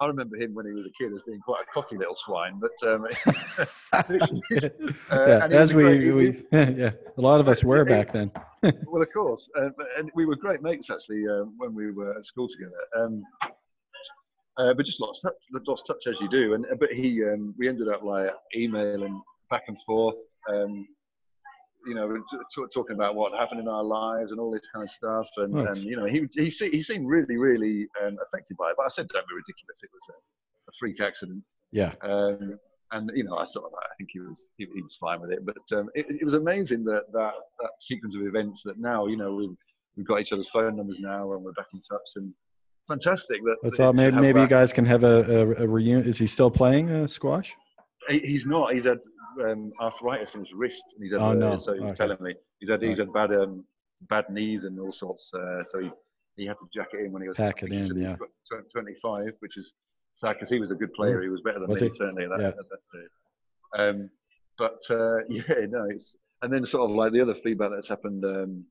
I 0.00 0.06
remember 0.06 0.36
him 0.36 0.54
when 0.54 0.64
he 0.66 0.72
was 0.72 0.86
a 0.86 0.90
kid 1.02 1.12
as 1.12 1.20
being 1.26 1.40
quite 1.40 1.62
a 1.62 1.72
cocky 1.72 1.96
little 1.96 2.14
swine, 2.14 2.60
but 2.60 2.88
um, 2.88 3.06
uh, 3.92 4.02
yeah, 5.10 5.46
as 5.50 5.74
we, 5.74 5.82
great, 5.82 6.14
we 6.14 6.44
yeah, 6.52 6.90
a 7.16 7.20
lot 7.20 7.40
of 7.40 7.48
us 7.48 7.64
were 7.64 7.84
back 7.84 8.12
then. 8.12 8.30
well, 8.62 9.02
of 9.02 9.12
course, 9.12 9.48
uh, 9.58 9.70
and 9.96 10.10
we 10.14 10.24
were 10.24 10.36
great 10.36 10.62
mates 10.62 10.88
actually 10.90 11.26
um, 11.28 11.54
when 11.56 11.74
we 11.74 11.90
were 11.90 12.16
at 12.16 12.24
school 12.24 12.48
together. 12.48 12.76
Um, 12.96 13.24
uh, 14.58 14.74
but 14.74 14.84
just 14.84 15.00
lost 15.00 15.22
touch, 15.22 15.34
lost 15.66 15.86
touch 15.86 16.06
as 16.08 16.20
you 16.20 16.28
do. 16.28 16.54
And 16.54 16.66
but 16.78 16.90
he, 16.90 17.24
um, 17.24 17.54
we 17.58 17.68
ended 17.68 17.88
up 17.88 18.02
like 18.02 18.30
emailing 18.56 19.20
back 19.50 19.64
and 19.68 19.78
forth. 19.86 20.16
Um, 20.48 20.86
you 21.88 21.94
know, 21.94 22.08
t- 22.30 22.64
talking 22.72 22.94
about 22.94 23.14
what 23.14 23.32
happened 23.32 23.60
in 23.60 23.68
our 23.68 23.82
lives 23.82 24.30
and 24.30 24.40
all 24.40 24.50
this 24.50 24.62
kind 24.72 24.84
of 24.84 24.90
stuff. 24.90 25.26
And, 25.38 25.54
right. 25.54 25.68
and 25.68 25.78
you 25.78 25.96
know, 25.96 26.04
he, 26.04 26.26
he, 26.34 26.50
he 26.50 26.82
seemed 26.82 27.06
really, 27.06 27.36
really 27.36 27.88
um, 28.04 28.16
affected 28.26 28.56
by 28.56 28.70
it. 28.70 28.74
But 28.76 28.84
I 28.84 28.88
said, 28.88 29.08
don't 29.08 29.26
be 29.26 29.34
ridiculous. 29.34 29.80
It 29.82 29.90
was 29.92 30.02
a, 30.10 30.16
a 30.70 30.72
freak 30.78 31.00
accident. 31.00 31.42
Yeah. 31.72 31.92
Um, 32.02 32.58
and 32.92 33.10
you 33.14 33.24
know, 33.24 33.36
I 33.36 33.44
sort 33.44 33.66
of, 33.66 33.72
I 33.74 33.94
think 33.98 34.10
he 34.12 34.20
was, 34.20 34.48
he, 34.56 34.66
he 34.74 34.82
was 34.82 34.96
fine 35.00 35.20
with 35.20 35.30
it. 35.30 35.44
But 35.44 35.76
um, 35.76 35.88
it, 35.94 36.06
it, 36.08 36.24
was 36.24 36.34
amazing 36.34 36.84
that, 36.84 37.02
that 37.12 37.32
that 37.60 37.70
sequence 37.80 38.14
of 38.14 38.22
events 38.22 38.62
that 38.64 38.78
now, 38.78 39.06
you 39.06 39.16
know, 39.16 39.34
we've 39.34 39.56
we've 39.96 40.06
got 40.06 40.20
each 40.20 40.32
other's 40.32 40.48
phone 40.48 40.76
numbers 40.76 40.98
now, 41.00 41.32
and 41.32 41.42
we're 41.42 41.52
back 41.52 41.66
in 41.74 41.80
touch. 41.80 42.08
And 42.16 42.32
fantastic 42.88 43.42
that. 43.44 43.56
That's 43.62 43.80
all. 43.80 43.92
Maybe 43.92 44.16
maybe 44.16 44.40
you 44.40 44.46
guys 44.46 44.72
can 44.72 44.86
have 44.86 45.04
a, 45.04 45.22
a, 45.22 45.64
a 45.64 45.68
reunion. 45.68 46.08
Is 46.08 46.18
he 46.18 46.26
still 46.26 46.50
playing 46.50 46.90
uh, 46.90 47.06
squash? 47.06 47.54
He's 48.08 48.46
not. 48.46 48.72
He's 48.72 48.84
had 48.84 48.98
um, 49.44 49.72
arthritis 49.80 50.34
in 50.34 50.40
his 50.40 50.52
wrist, 50.52 50.82
and 50.94 51.04
he's 51.04 51.12
had, 51.12 51.20
oh, 51.20 51.32
no. 51.32 51.52
Uh, 51.52 51.58
so 51.58 51.74
he 51.74 51.80
was 51.80 51.90
okay. 51.90 51.96
telling 51.96 52.18
me 52.20 52.34
he's 52.60 52.70
had 52.70 52.82
he's 52.82 52.98
had 52.98 53.12
bad 53.12 53.32
um, 53.32 53.64
bad 54.08 54.28
knees 54.30 54.64
and 54.64 54.78
all 54.80 54.92
sorts. 54.92 55.30
Uh, 55.34 55.64
so 55.64 55.80
he, 55.80 55.90
he 56.36 56.46
had 56.46 56.58
to 56.58 56.66
jack 56.72 56.88
it 56.92 57.04
in 57.04 57.12
when 57.12 57.22
he 57.22 57.28
was 57.28 57.36
pack 57.36 57.62
it 57.62 57.72
in, 57.72 58.00
yeah. 58.00 58.16
25, 58.72 59.32
which 59.40 59.56
is 59.56 59.74
sad 60.14 60.34
because 60.34 60.50
he 60.50 60.60
was 60.60 60.70
a 60.70 60.74
good 60.74 60.92
player. 60.94 61.22
He 61.22 61.28
was 61.28 61.40
better 61.42 61.58
than 61.58 61.68
was 61.68 61.82
me, 61.82 61.88
he? 61.88 61.96
certainly. 61.96 62.26
That, 62.26 62.40
yeah. 62.40 62.50
that, 63.74 63.88
um, 63.88 64.10
but 64.56 64.80
uh, 64.90 65.24
yeah, 65.28 65.66
no, 65.68 65.86
it's 65.90 66.16
and 66.42 66.52
then 66.52 66.64
sort 66.64 66.90
of 66.90 66.96
like 66.96 67.12
the 67.12 67.20
other 67.20 67.34
feedback 67.34 67.70
that's 67.74 67.88
happened. 67.88 68.24
Um, 68.24 68.64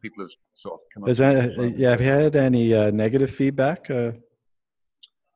people 0.00 0.24
have 0.24 0.30
sort 0.54 0.74
of 0.74 0.80
come. 0.94 1.08
Is 1.08 1.18
that, 1.18 1.74
yeah, 1.76 1.90
have 1.90 2.00
you 2.00 2.06
had 2.06 2.36
any 2.36 2.74
uh, 2.74 2.90
negative 2.90 3.30
feedback? 3.30 3.90
Uh? 3.90 4.12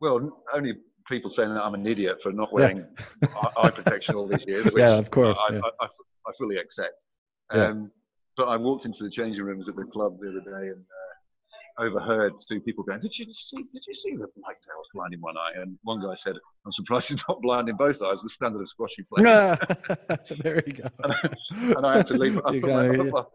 Well, 0.01 0.43
only 0.53 0.75
people 1.09 1.31
saying 1.31 1.55
that 1.55 1.63
I'm 1.63 1.75
an 1.75 1.87
idiot 1.87 2.19
for 2.23 2.33
not 2.33 2.53
wearing 2.53 2.85
yeah. 3.23 3.29
eye 3.57 3.71
protection 3.71 4.15
all 4.15 4.27
these 4.27 4.45
years. 4.47 4.71
yeah, 4.77 4.95
of 4.95 5.11
course. 5.11 5.39
I, 5.49 5.55
yeah. 5.55 5.61
I, 5.81 5.85
I, 5.85 5.89
I, 6.27 6.33
fully 6.39 6.57
accept. 6.57 6.95
Um. 7.51 7.91
But 8.37 8.49
I 8.49 8.57
walked 8.57 8.87
into 8.87 9.05
the 9.05 9.11
changing 9.11 9.45
rooms 9.45 9.69
at 9.69 9.77
the 9.77 9.85
club 9.85 10.19
the 10.21 10.31
other 10.31 10.41
day 10.41 10.69
and 10.69 10.81
uh, 10.81 11.83
overheard 11.83 12.33
two 12.49 12.61
people 12.61 12.85
going, 12.85 13.01
"Did 13.01 13.17
you 13.19 13.31
see? 13.31 13.57
Did 13.57 13.83
you 13.87 13.95
see 13.95 14.17
that 14.17 14.29
Mike 14.41 14.57
Dale's 14.67 14.89
blind 14.95 15.15
in 15.15 15.21
one 15.21 15.37
eye?" 15.37 15.61
And 15.61 15.79
one 15.83 16.01
guy 16.01 16.15
said, 16.17 16.37
"I'm 16.65 16.73
surprised 16.73 17.09
he's 17.09 17.23
not 17.29 17.43
blind 17.43 17.69
in 17.69 17.77
both 17.77 18.01
eyes. 18.01 18.21
The 18.23 18.31
standard 18.31 18.63
of 18.63 18.69
squashy 18.69 19.03
players." 19.03 19.59
there 20.43 20.63
you 20.67 20.73
go. 20.73 20.89
and, 21.05 21.13
I, 21.13 21.29
and 21.77 21.87
I 21.87 21.97
had 21.99 22.07
to 22.07 22.15
leave. 22.15 22.41
I 22.45 22.59
my, 22.61 22.89
I 22.89 22.97
put 22.97 23.27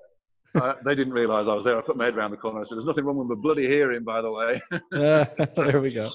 my, 0.56 0.74
they 0.84 0.96
didn't 0.96 1.14
realise 1.14 1.48
I 1.48 1.54
was 1.54 1.66
there. 1.66 1.78
I 1.78 1.82
put 1.82 1.98
my 1.98 2.06
head 2.06 2.16
around 2.16 2.32
the 2.32 2.38
corner. 2.38 2.62
I 2.62 2.64
said, 2.64 2.78
"There's 2.78 2.86
nothing 2.86 3.06
wrong 3.06 3.18
with 3.18 3.28
my 3.28 3.36
bloody 3.36 3.68
hearing, 3.68 4.04
by 4.04 4.22
the 4.22 4.32
way." 4.32 4.62
uh, 4.94 5.26
there 5.56 5.80
we 5.80 5.94
go. 5.94 6.10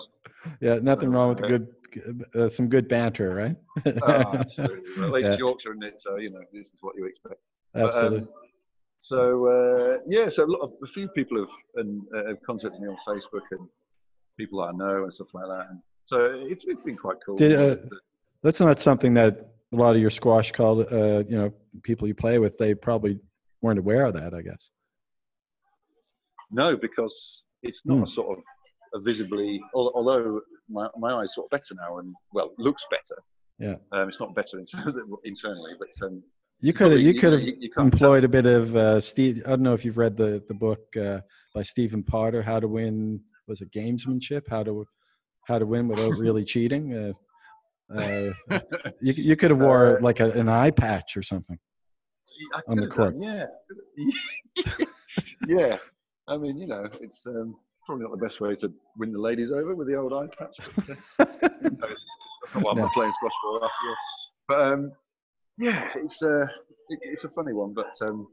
Yeah, 0.61 0.78
nothing 0.83 1.11
wrong 1.11 1.31
with 1.31 1.38
good, 1.38 1.68
uh, 2.35 2.48
some 2.48 2.68
good 2.68 2.88
banter, 2.88 3.35
right? 3.35 3.57
oh, 4.02 4.35
absolutely. 4.35 4.81
Well, 4.96 5.07
at 5.07 5.12
least 5.12 5.31
yeah. 5.31 5.37
Yorkshire, 5.37 5.72
isn't 5.72 5.85
it? 5.85 6.00
So 6.00 6.16
you 6.16 6.31
know, 6.31 6.40
this 6.52 6.66
is 6.66 6.78
what 6.81 6.96
you 6.96 7.07
expect. 7.07 7.40
Absolutely. 7.74 8.20
But, 8.20 8.26
um, 8.26 8.28
so 8.98 9.46
uh, 9.46 9.98
yeah, 10.07 10.28
so 10.28 10.44
a, 10.44 10.64
of, 10.64 10.72
a, 10.83 10.87
few 10.94 11.09
people 11.09 11.38
have, 11.38 11.85
and, 11.85 12.02
uh, 12.14 12.28
have 12.28 12.42
contacted 12.46 12.81
me 12.81 12.88
on 12.88 12.96
Facebook 13.07 13.42
and 13.50 13.68
people 14.37 14.62
I 14.62 14.70
know 14.72 15.02
and 15.05 15.12
stuff 15.12 15.28
like 15.35 15.46
that. 15.46 15.66
And 15.70 15.81
so 16.05 16.38
it's, 16.48 16.64
it's 16.66 16.83
been 16.83 16.96
quite 16.96 17.16
cool. 17.26 17.35
Did, 17.35 17.59
uh, 17.59 17.76
that's 18.42 18.61
not 18.61 18.81
something 18.81 19.14
that 19.14 19.55
a 19.72 19.76
lot 19.76 19.96
of 19.96 20.00
your 20.00 20.11
squash 20.11 20.52
called, 20.52 20.92
uh, 20.92 21.24
you 21.26 21.37
know, 21.37 21.52
people 21.83 22.07
you 22.07 22.14
play 22.14 22.38
with. 22.38 22.59
They 22.59 22.74
probably 22.74 23.18
weren't 23.61 23.78
aware 23.78 24.05
of 24.05 24.14
that, 24.14 24.35
I 24.35 24.42
guess. 24.42 24.70
No, 26.52 26.76
because 26.76 27.42
it's 27.62 27.81
not 27.85 27.98
mm. 27.98 28.05
a 28.05 28.11
sort 28.11 28.38
of 28.38 28.44
visibly, 28.96 29.61
although 29.74 30.40
my, 30.68 30.88
my 30.98 31.12
eye's 31.14 31.35
sort 31.35 31.46
of 31.46 31.50
better 31.50 31.74
now 31.74 31.98
and, 31.98 32.14
well, 32.33 32.52
looks 32.59 32.85
better. 32.90 33.22
Yeah. 33.59 33.76
Um, 33.92 34.09
it's 34.09 34.20
not 34.20 34.35
better 34.35 34.59
internally, 35.24 35.72
but. 35.78 36.07
Um, 36.07 36.22
you 36.61 36.72
could 36.72 36.92
have, 36.92 37.00
you, 37.00 37.14
could 37.14 37.33
have 37.33 37.44
you, 37.44 37.57
you 37.59 37.70
employed 37.76 38.20
tell. 38.20 38.24
a 38.24 38.28
bit 38.28 38.46
of 38.46 38.76
uh, 38.76 39.00
Steve. 39.00 39.42
I 39.44 39.50
don't 39.50 39.62
know 39.62 39.74
if 39.74 39.85
you've 39.85 39.98
read 39.98 40.16
the 40.16 40.44
the 40.46 40.55
book 40.55 40.78
uh, 40.96 41.18
by 41.57 41.64
Stephen 41.64 42.05
Potter, 42.05 42.40
How 42.40 42.61
to 42.61 42.68
Win. 42.68 43.20
Was 43.48 43.61
it 43.62 43.72
gamesmanship? 43.72 44.42
How 44.48 44.62
to 44.62 44.87
how 45.48 45.59
to 45.59 45.66
win 45.66 45.88
without 45.88 46.11
really 46.18 46.44
cheating? 46.44 47.14
Uh, 47.92 47.98
uh, 47.98 48.33
you 49.00 49.12
you 49.16 49.37
could 49.37 49.50
have 49.50 49.61
wore 49.61 49.98
uh, 49.98 50.00
like 50.00 50.20
a, 50.20 50.31
an 50.31 50.48
eye 50.48 50.70
patch 50.70 51.16
or 51.16 51.22
something 51.22 51.59
on 52.68 52.76
the 52.76 52.87
court. 52.87 53.18
Done, 53.18 53.22
yeah, 53.22 54.76
yeah. 55.48 55.78
I 56.28 56.37
mean, 56.37 56.59
you 56.59 56.68
know, 56.68 56.88
it's 57.00 57.26
um, 57.26 57.57
probably 57.87 58.05
not 58.05 58.12
the 58.12 58.25
best 58.25 58.40
way 58.40 58.55
to 58.57 58.73
win 58.97 59.12
the 59.12 59.21
ladies 59.21 59.51
over 59.51 59.75
with 59.75 59.88
the 59.88 59.97
old 59.97 60.12
eye 60.12 60.29
patch. 60.38 60.57
But, 60.77 60.90
uh, 60.90 61.51
that's 61.61 62.55
not 62.55 62.64
what 62.64 62.77
no. 62.77 62.85
I'm 62.85 62.90
playing 62.90 63.12
squash 63.14 63.33
for 63.42 63.57
after 63.57 63.88
all. 63.88 63.97
But 64.49 64.61
um, 64.61 64.92
yeah, 65.59 65.88
it's 65.97 66.23
a 66.23 66.42
uh, 66.42 66.47
it, 66.88 67.01
it's 67.03 67.25
a 67.25 67.29
funny 67.29 67.53
one, 67.53 67.75
but 67.75 67.92
um, 68.03 68.29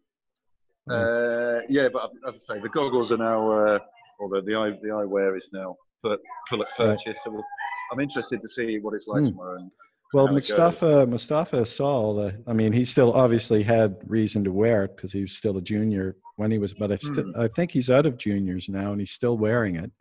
mm. 0.89 0.93
uh, 0.93 1.61
yeah. 1.69 1.87
But 1.91 2.11
as 2.27 2.35
I 2.49 2.55
say, 2.55 2.61
the 2.61 2.69
goggles 2.69 3.11
are 3.11 3.17
now, 3.17 3.51
uh, 3.51 3.79
or 4.19 4.29
the 4.29 4.41
the 4.41 4.55
eye 4.55 4.71
the 4.81 4.89
eyewear 4.89 5.37
is 5.37 5.47
now 5.51 5.75
full 6.01 6.13
at 6.13 6.19
purchase. 6.77 7.05
Right. 7.05 7.17
So 7.23 7.31
we'll, 7.31 7.45
I'm 7.91 7.99
interested 7.99 8.41
to 8.41 8.49
see 8.49 8.79
what 8.79 8.93
it's 8.93 9.07
like 9.07 9.23
mm. 9.23 9.29
tomorrow. 9.29 9.57
And, 9.57 9.71
well, 10.13 10.27
Mostafa 10.27 11.07
Mostafa 11.07 11.61
Asal, 11.61 12.31
I 12.47 12.53
mean, 12.53 12.73
he 12.73 12.83
still 12.83 13.13
obviously 13.13 13.63
had 13.63 13.97
reason 14.05 14.43
to 14.43 14.51
wear 14.51 14.85
it 14.85 14.95
because 14.95 15.13
he 15.13 15.21
was 15.21 15.33
still 15.33 15.57
a 15.57 15.61
junior 15.61 16.15
when 16.37 16.51
he 16.51 16.57
was, 16.57 16.73
but 16.73 16.91
I, 16.91 16.95
st- 16.95 17.27
mm. 17.27 17.37
I 17.37 17.47
think 17.49 17.71
he's 17.71 17.89
out 17.89 18.05
of 18.05 18.17
juniors 18.17 18.69
now 18.69 18.91
and 18.91 18.99
he's 18.99 19.11
still 19.11 19.37
wearing 19.37 19.75
it. 19.75 19.91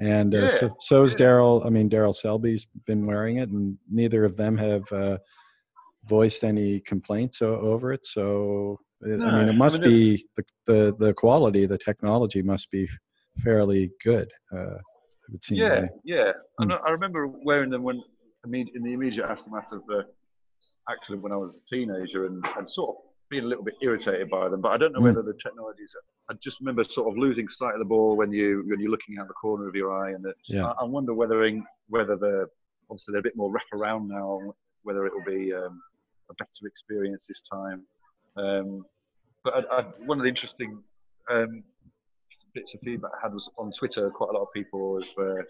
And 0.00 0.34
uh, 0.34 0.38
yeah. 0.38 0.48
so, 0.48 0.76
so 0.80 1.02
is 1.02 1.12
yeah. 1.12 1.26
Daryl. 1.26 1.64
I 1.64 1.68
mean, 1.68 1.90
Daryl 1.90 2.14
Selby's 2.14 2.66
been 2.86 3.04
wearing 3.04 3.36
it, 3.36 3.50
and 3.50 3.76
neither 3.90 4.24
of 4.24 4.36
them 4.36 4.56
have 4.56 4.90
uh, 4.90 5.18
voiced 6.06 6.42
any 6.42 6.80
complaints 6.80 7.42
o- 7.42 7.60
over 7.60 7.92
it. 7.92 8.06
So, 8.06 8.80
no, 9.02 9.26
I 9.26 9.38
mean, 9.38 9.48
it 9.50 9.56
must 9.56 9.80
I 9.80 9.86
mean, 9.86 9.90
be 9.90 10.26
the, 10.36 10.44
the, 10.66 10.96
the 10.98 11.14
quality, 11.14 11.66
the 11.66 11.78
technology 11.78 12.42
must 12.42 12.70
be 12.70 12.88
fairly 13.44 13.90
good. 14.02 14.30
Uh, 14.56 14.78
yeah, 15.50 15.86
yeah. 16.04 16.32
Mm. 16.60 16.78
I 16.84 16.90
remember 16.90 17.28
wearing 17.28 17.70
them 17.70 17.82
when 17.82 18.02
in 18.44 18.82
the 18.82 18.92
immediate 18.92 19.26
aftermath 19.26 19.72
of 19.72 19.84
the 19.86 20.06
accident 20.88 21.22
when 21.22 21.32
I 21.32 21.36
was 21.36 21.56
a 21.56 21.74
teenager 21.74 22.26
and, 22.26 22.44
and 22.56 22.68
sort 22.68 22.90
of 22.90 22.94
being 23.30 23.44
a 23.44 23.46
little 23.46 23.64
bit 23.64 23.74
irritated 23.80 24.28
by 24.28 24.48
them. 24.48 24.60
But 24.60 24.72
I 24.72 24.76
don't 24.76 24.92
know 24.92 25.00
mm. 25.00 25.04
whether 25.04 25.22
the 25.22 25.34
technologies. 25.34 25.94
I 26.28 26.34
just 26.42 26.58
remember 26.60 26.84
sort 26.84 27.08
of 27.08 27.18
losing 27.18 27.48
sight 27.48 27.74
of 27.74 27.78
the 27.78 27.84
ball 27.84 28.16
when 28.16 28.32
you 28.32 28.64
when 28.66 28.80
you're 28.80 28.90
looking 28.90 29.18
out 29.18 29.28
the 29.28 29.34
corner 29.34 29.68
of 29.68 29.74
your 29.74 29.92
eye, 29.92 30.10
and 30.10 30.24
yeah. 30.48 30.66
I, 30.66 30.82
I, 30.82 30.84
wonder 30.84 31.14
whether 31.14 31.48
whether 31.88 32.16
the 32.16 32.46
obviously 32.90 33.12
they're 33.12 33.20
a 33.20 33.22
bit 33.22 33.36
more 33.36 33.50
wrap 33.50 33.66
around 33.72 34.08
now. 34.08 34.54
Whether 34.82 35.06
it 35.06 35.12
will 35.12 35.24
be 35.24 35.52
um, 35.52 35.80
a 36.30 36.34
better 36.34 36.66
experience 36.66 37.26
this 37.26 37.42
time. 37.42 37.82
Um, 38.36 38.84
but 39.44 39.66
I, 39.70 39.80
I, 39.80 39.82
one 40.06 40.18
of 40.18 40.22
the 40.22 40.28
interesting 40.28 40.82
um, 41.30 41.62
bits 42.54 42.74
of 42.74 42.80
feedback 42.80 43.10
I 43.18 43.26
had 43.26 43.34
was 43.34 43.48
on 43.58 43.72
Twitter. 43.78 44.10
Quite 44.10 44.30
a 44.30 44.32
lot 44.32 44.42
of 44.42 44.52
people 44.54 45.00
have 45.00 45.26
uh, 45.26 45.42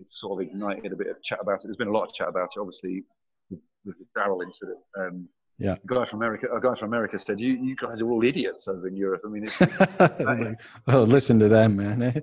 it's 0.00 0.20
sort 0.20 0.40
of 0.40 0.48
ignited 0.48 0.92
a 0.92 0.96
bit 0.96 1.08
of 1.08 1.22
chat 1.22 1.38
about 1.40 1.60
it. 1.60 1.64
There's 1.64 1.76
been 1.76 1.88
a 1.88 1.92
lot 1.92 2.08
of 2.08 2.14
chat 2.14 2.28
about 2.28 2.50
it, 2.56 2.60
obviously, 2.60 3.04
with, 3.50 3.60
the 3.84 4.06
Daryl 4.16 4.44
incident. 4.44 4.78
Um, 4.98 5.28
yeah. 5.58 5.72
A 5.72 5.86
guy 5.86 6.04
from 6.04 6.20
America, 6.20 6.46
a 6.54 6.60
guy 6.60 6.74
from 6.76 6.88
America 6.88 7.18
said, 7.18 7.40
"You, 7.40 7.54
you 7.54 7.74
guys 7.74 8.00
are 8.00 8.08
all 8.08 8.22
idiots 8.22 8.68
over 8.68 8.86
in 8.86 8.94
Europe." 8.94 9.22
I 9.24 9.28
mean, 9.28 9.44
it's, 9.44 10.62
oh, 10.86 11.02
listen 11.02 11.40
to 11.40 11.48
them, 11.48 11.76
man. 11.76 12.22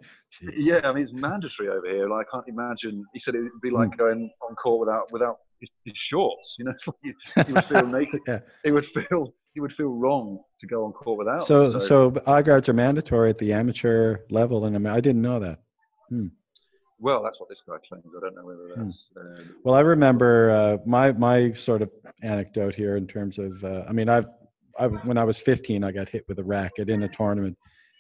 yeah, 0.58 0.80
I 0.86 0.94
mean, 0.94 1.04
it's 1.04 1.12
mandatory 1.12 1.68
over 1.68 1.86
here. 1.86 2.08
Like, 2.08 2.28
I 2.32 2.38
can't 2.38 2.48
imagine. 2.48 3.04
He 3.14 3.20
said 3.20 3.36
it 3.36 3.42
would 3.42 3.62
be 3.62 3.72
like 3.72 3.90
mm. 3.90 3.98
going 3.98 4.30
on 4.48 4.56
court 4.56 4.88
without 4.88 5.12
without 5.12 5.38
his, 5.60 5.70
his 5.84 5.98
shorts. 5.98 6.56
You 6.58 6.66
know, 6.66 6.74
he, 7.04 7.52
would 7.52 7.66
feel 7.66 7.88
naked. 7.88 8.22
yeah. 8.28 8.40
He 8.64 8.72
would 8.72 8.86
feel 8.86 9.34
he 9.54 9.60
would 9.60 9.74
feel 9.74 9.90
wrong 9.90 10.40
to 10.62 10.68
go 10.68 10.86
on 10.86 10.94
court 10.94 11.18
without. 11.18 11.44
So, 11.44 11.74
so, 11.74 11.80
so 11.80 12.22
eye 12.28 12.42
guards 12.42 12.70
are 12.70 12.74
mandatory 12.74 13.30
at 13.30 13.38
the 13.38 13.52
amateur 13.52 14.20
level, 14.30 14.64
and 14.64 14.88
I 14.88 15.02
didn't 15.02 15.22
know 15.22 15.40
that. 15.40 15.60
Hmm. 16.10 16.28
Well, 17.00 17.22
that's 17.24 17.40
what 17.40 17.50
this 17.50 17.62
guy 17.68 17.76
claims. 17.88 18.06
I 18.16 18.22
don't 18.22 18.36
know 18.36 18.46
whether 18.46 18.76
hmm. 18.76 18.88
that's. 18.88 19.10
Hmm. 19.14 19.42
Uh, 19.42 19.46
well, 19.64 19.76
I 19.76 19.82
remember 19.82 20.52
uh, 20.52 20.78
my 20.86 21.12
my 21.12 21.52
sort 21.52 21.82
of 21.82 21.90
anecdote 22.24 22.76
here 22.76 22.98
in 22.98 23.08
terms 23.08 23.38
of. 23.38 23.64
Uh, 23.64 23.84
I 23.88 23.92
mean, 23.92 24.10
I've, 24.10 24.28
I 24.80 24.88
when 24.88 25.18
I 25.18 25.24
was 25.24 25.40
15, 25.40 25.84
I 25.84 25.92
got 25.92 26.10
hit 26.10 26.26
with 26.28 26.40
a 26.40 26.44
racket 26.44 26.90
in 26.90 27.04
a 27.04 27.10
tournament, 27.10 27.58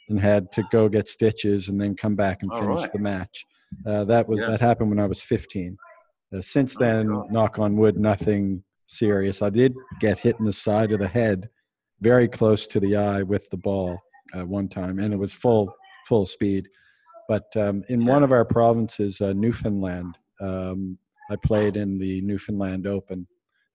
and 0.09 0.19
had 0.19 0.51
to 0.53 0.63
go 0.71 0.87
get 0.87 1.09
stitches 1.09 1.69
and 1.69 1.79
then 1.79 1.95
come 1.95 2.15
back 2.15 2.39
and 2.41 2.51
finish 2.53 2.81
right. 2.81 2.93
the 2.93 2.99
match. 2.99 3.45
Uh, 3.85 4.05
that 4.05 4.27
was 4.27 4.39
yeah. 4.41 4.47
that 4.49 4.61
happened 4.61 4.89
when 4.89 4.99
I 4.99 5.07
was 5.07 5.21
15. 5.21 5.77
Uh, 6.35 6.41
since 6.41 6.75
oh, 6.75 6.79
then, 6.79 7.11
oh, 7.11 7.27
knock 7.29 7.59
on 7.59 7.75
wood, 7.75 7.97
nothing 7.97 8.63
serious. 8.87 9.41
I 9.41 9.49
did 9.49 9.73
get 9.99 10.19
hit 10.19 10.37
in 10.39 10.45
the 10.45 10.53
side 10.53 10.91
of 10.91 10.99
the 10.99 11.07
head, 11.07 11.49
very 12.01 12.27
close 12.27 12.67
to 12.67 12.79
the 12.79 12.95
eye 12.95 13.23
with 13.23 13.49
the 13.49 13.57
ball 13.57 13.99
uh, 14.33 14.45
one 14.45 14.67
time, 14.67 14.99
and 14.99 15.13
it 15.13 15.17
was 15.17 15.33
full 15.33 15.73
full 16.07 16.25
speed 16.25 16.67
but 17.27 17.55
um, 17.55 17.83
in 17.89 18.05
one 18.05 18.23
of 18.23 18.31
our 18.31 18.45
provinces, 18.45 19.21
uh, 19.21 19.33
Newfoundland, 19.33 20.17
um, 20.41 20.97
I 21.29 21.35
played 21.35 21.77
in 21.77 21.97
the 21.97 22.21
Newfoundland 22.21 22.87
Open 22.87 23.27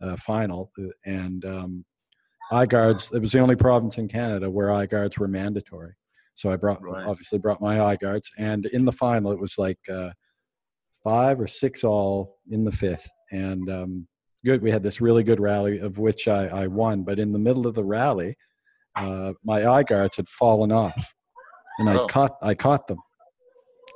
uh, 0.03 0.17
final, 0.17 0.71
uh, 0.79 0.89
and 1.05 1.45
um, 1.45 1.85
eye 2.53 2.67
guards. 2.67 3.13
It 3.13 3.19
was 3.21 3.33
the 3.33 3.41
only 3.41 3.57
province 3.57 3.99
in 3.99 4.09
Canada 4.09 4.49
where 4.51 4.73
eye 4.73 4.87
guards 4.87 5.19
were 5.19 5.29
mandatory. 5.29 5.95
So 6.35 6.51
I 6.51 6.57
brought 6.57 6.83
right. 6.83 7.07
obviously 7.07 7.39
brought 7.39 7.61
my 7.61 7.83
eye 7.83 7.97
guards, 7.97 8.31
and 8.39 8.67
in 8.67 8.85
the 8.85 8.93
final, 8.93 9.33
it 9.33 9.41
was 9.41 9.59
like 9.59 9.79
uh, 9.93 10.11
five 11.03 11.41
or 11.41 11.49
six 11.49 11.85
all 11.85 12.39
in 12.51 12.65
the 12.65 12.73
fifth, 12.73 13.09
and 13.33 13.69
um, 13.69 14.09
good. 14.45 14.63
We 14.63 14.71
had 14.71 14.83
this 14.83 15.01
really 15.01 15.25
good 15.25 15.41
rally 15.41 15.81
of 15.81 15.99
which 15.99 16.29
I, 16.29 16.47
I 16.47 16.67
won, 16.69 17.03
but 17.03 17.19
in 17.19 17.33
the 17.33 17.39
middle 17.39 17.67
of 17.67 17.75
the 17.75 17.85
rally, 17.85 18.37
uh, 18.97 19.33
my 19.45 19.67
eye 19.67 19.83
guards 19.83 20.17
had 20.17 20.29
fallen 20.29 20.73
off, 20.73 21.15
and 21.79 21.91
I 21.91 21.97
oh. 21.97 22.07
caught 22.07 22.37
I 22.43 22.55
caught 22.55 22.87
them 22.87 23.01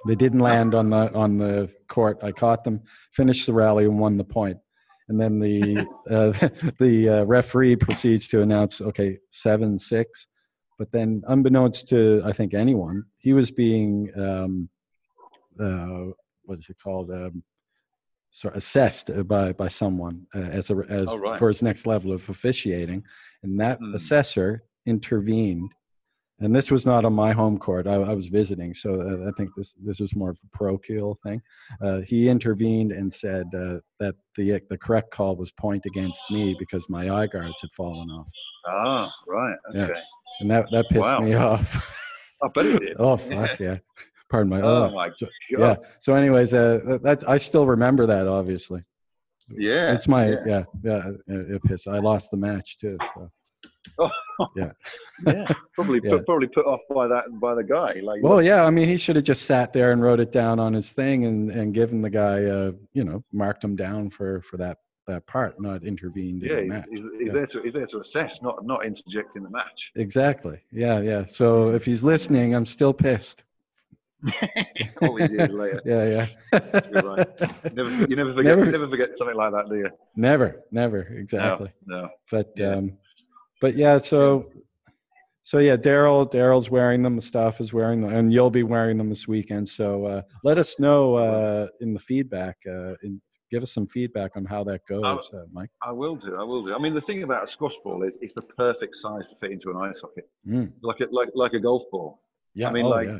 they 0.06 0.14
didn't 0.14 0.40
land 0.40 0.74
on 0.74 0.90
the 0.90 1.12
on 1.14 1.38
the 1.38 1.72
court. 1.88 2.18
I 2.22 2.32
caught 2.32 2.64
them, 2.64 2.82
finished 3.12 3.46
the 3.46 3.52
rally, 3.52 3.84
and 3.84 3.98
won 3.98 4.16
the 4.16 4.24
point. 4.24 4.58
And 5.08 5.20
then 5.20 5.38
the 5.38 5.86
uh, 6.10 6.32
the 6.78 7.08
uh, 7.08 7.24
referee 7.24 7.76
proceeds 7.76 8.28
to 8.28 8.42
announce, 8.42 8.80
okay, 8.80 9.18
seven 9.30 9.78
six. 9.78 10.26
But 10.78 10.90
then, 10.90 11.22
unbeknownst 11.28 11.88
to 11.88 12.20
I 12.24 12.32
think 12.32 12.52
anyone, 12.52 13.04
he 13.18 13.32
was 13.32 13.50
being 13.50 14.10
um, 14.16 14.68
uh, 15.60 16.12
what 16.44 16.58
is 16.58 16.68
it 16.68 16.76
called? 16.82 17.10
Um, 17.10 17.42
so 18.30 18.50
assessed 18.50 19.10
by 19.28 19.52
by 19.52 19.68
someone 19.68 20.26
uh, 20.34 20.40
as 20.40 20.70
a 20.70 20.76
as 20.88 21.06
oh, 21.08 21.18
right. 21.18 21.38
for 21.38 21.48
his 21.48 21.62
next 21.62 21.86
level 21.86 22.12
of 22.12 22.28
officiating, 22.28 23.04
and 23.42 23.60
that 23.60 23.80
mm. 23.80 23.94
assessor 23.94 24.64
intervened 24.86 25.72
and 26.40 26.54
this 26.54 26.70
was 26.70 26.84
not 26.84 27.04
on 27.04 27.12
my 27.12 27.32
home 27.32 27.58
court. 27.58 27.86
I, 27.86 27.94
I 27.94 28.12
was 28.12 28.28
visiting, 28.28 28.74
so 28.74 29.00
uh, 29.00 29.28
I 29.28 29.32
think 29.36 29.50
this 29.56 29.74
this 29.84 30.00
was 30.00 30.16
more 30.16 30.30
of 30.30 30.38
a 30.44 30.56
parochial 30.56 31.18
thing. 31.22 31.40
Uh, 31.80 32.00
he 32.00 32.28
intervened 32.28 32.92
and 32.92 33.12
said 33.12 33.46
uh, 33.56 33.78
that 34.00 34.16
the 34.36 34.60
the 34.68 34.78
correct 34.78 35.12
call 35.12 35.36
was 35.36 35.52
point 35.52 35.86
against 35.86 36.22
me 36.30 36.56
because 36.58 36.88
my 36.88 37.10
eye 37.10 37.28
guards 37.28 37.60
had 37.60 37.70
fallen 37.72 38.10
off. 38.10 38.28
Ah, 38.66 39.12
right, 39.28 39.56
okay. 39.70 39.92
Yeah. 39.92 40.00
And 40.40 40.50
that 40.50 40.66
that 40.72 40.86
pissed 40.88 41.02
wow. 41.02 41.20
me 41.20 41.34
off. 41.50 42.00
I 42.42 42.48
bet 42.48 42.66
it 42.66 42.80
did. 42.80 42.96
oh 42.98 43.16
fuck 43.16 43.50
yeah. 43.60 43.78
Pardon 44.28 44.50
my. 44.50 44.60
Oh, 44.60 44.86
oh 44.86 44.90
my 44.90 45.08
god. 45.08 45.28
Yeah. 45.50 45.76
So, 46.00 46.14
anyways, 46.14 46.52
uh, 46.52 46.98
that 47.02 47.22
I 47.28 47.36
still 47.36 47.66
remember 47.66 48.06
that 48.06 48.26
obviously. 48.26 48.82
Yeah. 49.48 49.92
It's 49.92 50.08
my 50.08 50.30
yeah 50.30 50.36
yeah. 50.46 50.64
yeah 50.82 51.02
it, 51.28 51.50
it 51.52 51.62
pissed. 51.62 51.86
I 51.86 52.00
lost 52.00 52.32
the 52.32 52.38
match 52.38 52.78
too. 52.78 52.96
So. 53.14 53.30
Oh, 53.98 54.10
yeah, 54.56 54.72
yeah. 55.26 55.46
Probably, 55.74 56.00
yeah. 56.02 56.10
Put, 56.10 56.26
probably 56.26 56.48
put 56.48 56.66
off 56.66 56.80
by 56.92 57.06
that 57.06 57.24
by 57.40 57.54
the 57.54 57.62
guy. 57.62 58.00
Like, 58.02 58.22
well, 58.22 58.42
yeah. 58.42 58.64
I 58.64 58.70
mean, 58.70 58.88
he 58.88 58.96
should 58.96 59.16
have 59.16 59.24
just 59.24 59.42
sat 59.42 59.72
there 59.72 59.92
and 59.92 60.02
wrote 60.02 60.20
it 60.20 60.32
down 60.32 60.58
on 60.58 60.72
his 60.72 60.92
thing 60.92 61.24
and 61.26 61.50
and 61.50 61.72
given 61.72 62.02
the 62.02 62.10
guy, 62.10 62.44
uh, 62.44 62.72
you 62.92 63.04
know, 63.04 63.22
marked 63.32 63.62
him 63.62 63.76
down 63.76 64.10
for 64.10 64.42
for 64.42 64.56
that 64.56 64.78
that 65.06 65.26
part, 65.26 65.60
not 65.60 65.84
intervened. 65.84 66.42
Yeah, 66.42 66.58
in 66.58 66.68
the 66.68 66.84
he's, 66.90 67.00
he's, 67.00 67.10
he's 67.18 67.26
yeah. 67.26 67.32
there 67.32 67.46
to 67.46 67.62
he's 67.62 67.74
there 67.74 67.86
to 67.86 68.00
assess, 68.00 68.42
not 68.42 68.64
not 68.64 68.84
interject 68.84 69.36
in 69.36 69.42
the 69.42 69.50
match. 69.50 69.92
Exactly. 69.96 70.60
Yeah, 70.72 71.00
yeah. 71.00 71.24
So 71.26 71.70
if 71.70 71.84
he's 71.84 72.02
listening, 72.04 72.54
I'm 72.54 72.66
still 72.66 72.92
pissed. 72.92 73.44
All 75.02 75.16
these 75.16 75.30
years 75.30 75.50
later. 75.50 75.82
Yeah, 75.84 76.26
yeah. 76.52 77.00
right. 77.02 77.28
you, 77.64 77.70
never, 77.74 77.90
you 77.90 78.16
never 78.16 78.34
forget. 78.34 78.56
Never, 78.56 78.70
never 78.70 78.88
forget 78.88 79.18
something 79.18 79.36
like 79.36 79.52
that, 79.52 79.68
do 79.68 79.76
you? 79.76 79.90
Never, 80.16 80.62
never. 80.70 81.02
Exactly. 81.02 81.70
No. 81.86 82.02
no. 82.02 82.08
But 82.30 82.52
yeah. 82.56 82.76
um, 82.76 82.92
but 83.60 83.74
yeah, 83.74 83.98
so 83.98 84.50
so 85.44 85.58
yeah, 85.58 85.76
Daryl 85.76 86.30
Daryl's 86.30 86.70
wearing 86.70 87.02
them. 87.02 87.20
Staff 87.20 87.60
is 87.60 87.72
wearing 87.72 88.00
them, 88.00 88.14
and 88.14 88.32
you'll 88.32 88.50
be 88.50 88.62
wearing 88.62 88.96
them 88.96 89.10
this 89.10 89.28
weekend. 89.28 89.68
So 89.68 90.06
uh, 90.06 90.22
let 90.42 90.56
us 90.56 90.80
know 90.80 91.16
uh, 91.16 91.66
in 91.80 91.92
the 91.92 92.00
feedback. 92.00 92.56
Uh, 92.66 92.94
in, 93.02 93.20
give 93.50 93.62
us 93.62 93.70
some 93.70 93.86
feedback 93.86 94.32
on 94.36 94.46
how 94.46 94.64
that 94.64 94.80
goes, 94.88 95.04
I, 95.04 95.36
uh, 95.36 95.44
Mike. 95.52 95.68
I 95.82 95.92
will 95.92 96.16
do. 96.16 96.34
I 96.34 96.42
will 96.42 96.62
do. 96.62 96.74
I 96.74 96.78
mean, 96.78 96.94
the 96.94 97.00
thing 97.00 97.22
about 97.24 97.44
a 97.44 97.46
squash 97.46 97.74
ball 97.84 98.02
is 98.04 98.16
it's 98.22 98.32
the 98.32 98.42
perfect 98.42 98.96
size 98.96 99.28
to 99.28 99.36
fit 99.36 99.52
into 99.52 99.70
an 99.70 99.76
eye 99.76 99.92
socket, 99.94 100.30
mm. 100.48 100.72
like 100.82 101.00
a, 101.00 101.06
like 101.10 101.28
like 101.34 101.52
a 101.52 101.60
golf 101.60 101.82
ball. 101.92 102.22
Yeah. 102.54 102.70
I 102.70 102.72
mean, 102.72 102.86
oh, 102.86 102.88
like 102.88 103.08
yeah. 103.08 103.18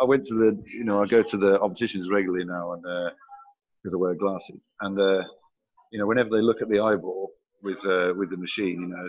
I 0.00 0.04
went 0.04 0.26
to 0.26 0.34
the 0.34 0.60
you 0.66 0.82
know 0.82 1.00
I 1.00 1.06
go 1.06 1.22
to 1.22 1.36
the 1.36 1.60
opticians 1.60 2.10
regularly 2.10 2.44
now, 2.44 2.72
and 2.72 2.82
because 2.82 3.94
uh, 3.94 3.96
I 3.96 4.00
wear 4.00 4.14
glasses, 4.16 4.58
and 4.80 4.98
uh, 4.98 5.22
you 5.92 6.00
know 6.00 6.08
whenever 6.08 6.30
they 6.30 6.42
look 6.42 6.60
at 6.60 6.68
the 6.68 6.80
eyeball 6.80 7.30
with 7.62 7.78
with 8.16 8.30
the 8.30 8.36
machine, 8.36 8.80
you 8.80 8.88
know 8.88 9.08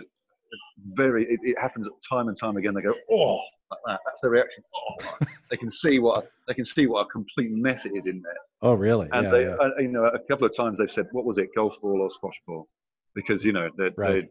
very 0.92 1.24
it, 1.24 1.40
it, 1.42 1.58
happens 1.58 1.88
time 2.08 2.28
and 2.28 2.38
time 2.38 2.56
again. 2.56 2.74
They 2.74 2.82
go, 2.82 2.94
oh, 3.10 3.40
like 3.70 3.80
that. 3.86 4.00
That's 4.04 4.20
their 4.20 4.30
reaction. 4.30 4.62
Oh, 4.74 5.26
they 5.50 5.56
can 5.56 5.70
see 5.70 5.98
what 5.98 6.28
they 6.48 6.54
can 6.54 6.64
see 6.64 6.86
what 6.86 7.06
a 7.06 7.06
complete 7.06 7.50
mess 7.50 7.84
it 7.84 7.92
is 7.94 8.06
in 8.06 8.22
there. 8.22 8.34
Oh, 8.62 8.74
really? 8.74 9.08
And 9.12 9.24
yeah, 9.24 9.30
they, 9.30 9.42
yeah. 9.44 9.56
Uh, 9.60 9.70
you 9.78 9.88
know, 9.88 10.04
a 10.04 10.18
couple 10.30 10.46
of 10.46 10.56
times 10.56 10.78
they've 10.78 10.90
said, 10.90 11.06
what 11.12 11.24
was 11.24 11.38
it, 11.38 11.48
golf 11.54 11.74
ball 11.80 12.00
or 12.00 12.10
squash 12.10 12.40
ball? 12.46 12.68
Because 13.14 13.44
you 13.44 13.52
know 13.52 13.68
they're 13.76 13.90
right. 13.96 14.24
they, 14.24 14.28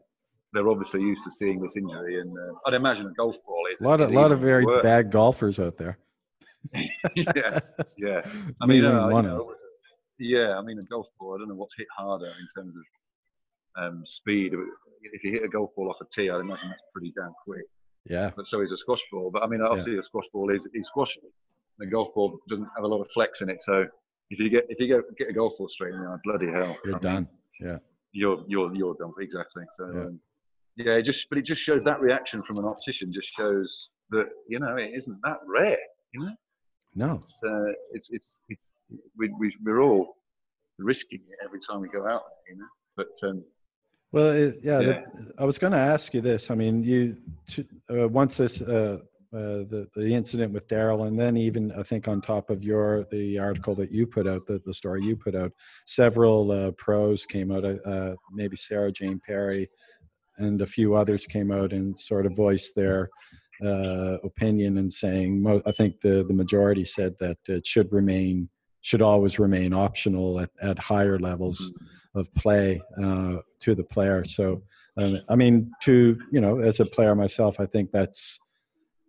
they're 0.53 0.69
obviously 0.69 1.01
used 1.01 1.23
to 1.23 1.31
seeing 1.31 1.61
this 1.61 1.75
injury, 1.75 2.19
and 2.19 2.31
uh, 2.37 2.53
I'd 2.67 2.73
imagine 2.73 3.07
a 3.07 3.13
golf 3.13 3.35
ball 3.45 3.63
is 3.73 3.81
a 3.81 3.83
lot 3.83 4.01
of 4.01 4.11
lot 4.11 4.31
of 4.31 4.39
very 4.39 4.65
worse. 4.65 4.83
bad 4.83 5.11
golfers 5.11 5.59
out 5.59 5.77
there. 5.77 5.97
yeah, 7.15 7.59
yeah. 7.97 8.21
I 8.61 8.65
mean, 8.65 8.85
uh, 8.85 9.07
you 9.07 9.21
know, 9.21 9.53
yeah. 10.19 10.57
I 10.57 10.61
mean, 10.61 10.79
a 10.79 10.83
golf 10.83 11.07
ball. 11.19 11.35
I 11.35 11.39
don't 11.39 11.49
know 11.49 11.55
what's 11.55 11.75
hit 11.77 11.87
harder 11.95 12.27
in 12.27 12.47
terms 12.55 12.75
of 12.75 12.83
um, 13.77 14.03
speed 14.05 14.53
if 15.11 15.23
you 15.23 15.31
hit 15.31 15.43
a 15.43 15.47
golf 15.47 15.71
ball 15.75 15.89
off 15.89 15.97
a 16.01 16.05
tee, 16.13 16.29
I'd 16.29 16.39
imagine 16.39 16.69
that's 16.69 16.81
pretty 16.93 17.13
damn 17.15 17.33
quick. 17.43 17.65
Yeah. 18.09 18.31
But 18.35 18.47
so 18.47 18.61
is 18.61 18.71
a 18.71 18.77
squash 18.77 19.01
ball. 19.11 19.29
But 19.31 19.43
I 19.43 19.47
mean, 19.47 19.61
obviously, 19.61 19.93
yeah. 19.93 19.99
a 19.99 20.03
squash 20.03 20.25
ball 20.33 20.49
is 20.53 20.67
is 20.73 20.87
squash. 20.87 21.17
The 21.79 21.87
golf 21.87 22.13
ball 22.13 22.39
doesn't 22.49 22.67
have 22.75 22.83
a 22.83 22.87
lot 22.87 23.01
of 23.01 23.07
flex 23.13 23.41
in 23.41 23.49
it, 23.49 23.61
so 23.61 23.85
if 24.29 24.39
you 24.39 24.49
get 24.49 24.65
if 24.69 24.79
you 24.79 24.87
get 24.87 25.01
get 25.17 25.29
a 25.29 25.33
golf 25.33 25.53
ball 25.57 25.67
straight 25.69 25.93
in 25.93 26.01
the 26.01 26.07
eye, 26.07 26.17
bloody 26.23 26.47
hell, 26.47 26.75
you're 26.85 26.95
I 26.95 26.99
done. 26.99 27.15
Mean, 27.61 27.71
yeah. 27.71 27.77
You're 28.11 28.43
you're 28.47 28.75
you're 28.75 28.95
done 28.95 29.11
exactly. 29.19 29.63
So 29.77 29.91
yeah. 29.93 30.01
Um, 30.01 30.19
yeah, 30.75 30.93
it 30.93 31.03
just 31.03 31.27
but 31.29 31.37
it 31.37 31.45
just 31.45 31.61
shows 31.61 31.83
that 31.83 31.99
reaction 31.99 32.43
from 32.43 32.57
an 32.57 32.65
optician 32.65 33.11
just 33.13 33.29
shows 33.37 33.89
that 34.11 34.27
you 34.47 34.59
know 34.59 34.75
it 34.77 34.91
isn't 34.95 35.17
that 35.23 35.37
rare. 35.47 35.77
You 36.13 36.25
know. 36.25 36.35
No. 36.95 37.15
It's 37.15 37.39
uh, 37.43 37.71
it's 37.91 38.09
it's 38.11 38.39
it's 38.49 38.71
we, 39.17 39.33
we 39.39 39.55
we're 39.63 39.81
all 39.81 40.15
risking 40.77 41.21
it 41.27 41.39
every 41.43 41.59
time 41.67 41.81
we 41.81 41.89
go 41.89 42.07
out. 42.07 42.21
You 42.47 42.57
know, 42.57 42.67
but 42.95 43.27
um, 43.27 43.43
well, 44.13 44.29
it, 44.29 44.55
yeah, 44.61 44.79
yeah. 44.79 45.01
The, 45.15 45.33
I 45.39 45.43
was 45.43 45.57
going 45.57 45.73
to 45.73 45.79
ask 45.79 46.13
you 46.13 46.21
this. 46.21 46.51
I 46.51 46.55
mean, 46.55 46.83
you 46.83 47.17
uh, 47.89 48.07
once 48.07 48.37
this 48.37 48.61
uh, 48.61 48.99
uh, 49.33 49.65
the 49.65 49.87
the 49.95 50.13
incident 50.13 50.53
with 50.53 50.67
Daryl, 50.67 51.07
and 51.07 51.19
then 51.19 51.35
even 51.35 51.71
I 51.71 51.81
think 51.81 52.07
on 52.07 52.21
top 52.21 52.51
of 52.51 52.63
your 52.63 53.05
the 53.11 53.39
article 53.39 53.73
that 53.75 53.91
you 53.91 54.05
put 54.05 54.27
out, 54.27 54.45
the, 54.45 54.61
the 54.67 54.73
story 54.73 55.03
you 55.03 55.15
put 55.15 55.33
out, 55.33 55.51
several 55.87 56.51
uh, 56.51 56.71
pros 56.77 57.25
came 57.25 57.51
out. 57.51 57.65
Uh, 57.65 57.77
uh, 57.85 58.15
maybe 58.31 58.55
Sarah 58.55 58.91
Jane 58.91 59.19
Perry 59.25 59.67
and 60.37 60.61
a 60.61 60.67
few 60.67 60.93
others 60.93 61.25
came 61.25 61.51
out 61.51 61.73
and 61.73 61.97
sort 61.97 62.27
of 62.27 62.35
voiced 62.35 62.75
their 62.75 63.09
opinion 64.23 64.77
and 64.77 64.93
saying, 64.93 65.63
I 65.65 65.71
think 65.71 66.01
the 66.01 66.23
the 66.23 66.33
majority 66.35 66.85
said 66.85 67.15
that 67.19 67.37
it 67.47 67.65
should 67.65 67.91
remain 67.91 68.47
should 68.81 69.01
always 69.01 69.39
remain 69.39 69.73
optional 69.73 70.39
at, 70.39 70.51
at 70.61 70.77
higher 70.77 71.17
levels. 71.17 71.71
Mm-hmm 71.71 71.85
of 72.15 72.33
play 72.35 72.81
uh, 73.01 73.37
to 73.61 73.75
the 73.75 73.83
player. 73.83 74.23
So, 74.23 74.63
um, 74.97 75.19
I 75.29 75.35
mean, 75.35 75.71
to 75.83 76.19
you 76.31 76.41
know, 76.41 76.59
as 76.59 76.79
a 76.79 76.85
player 76.85 77.15
myself, 77.15 77.59
I 77.59 77.65
think 77.65 77.91
that's 77.91 78.39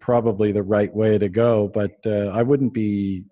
probably 0.01 0.53
the 0.53 0.63
right 0.63 0.95
way 0.95 1.19
to 1.19 1.29
go. 1.29 1.69
But 1.69 1.97
uh, 2.07 2.31
I 2.33 2.43
wouldn't 2.43 2.75
be 2.75 3.25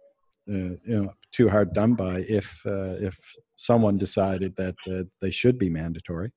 uh, 0.49 0.77
you 0.85 1.03
know 1.03 1.13
too 1.33 1.49
hard 1.49 1.73
done 1.73 1.95
by 1.95 2.25
if 2.29 2.61
uh, 2.67 2.97
if 3.01 3.19
someone 3.57 3.97
decided 3.97 4.55
that 4.57 4.77
uh, 4.91 5.05
they 5.21 5.31
should 5.31 5.59
be 5.59 5.71
mandatory. 5.71 6.33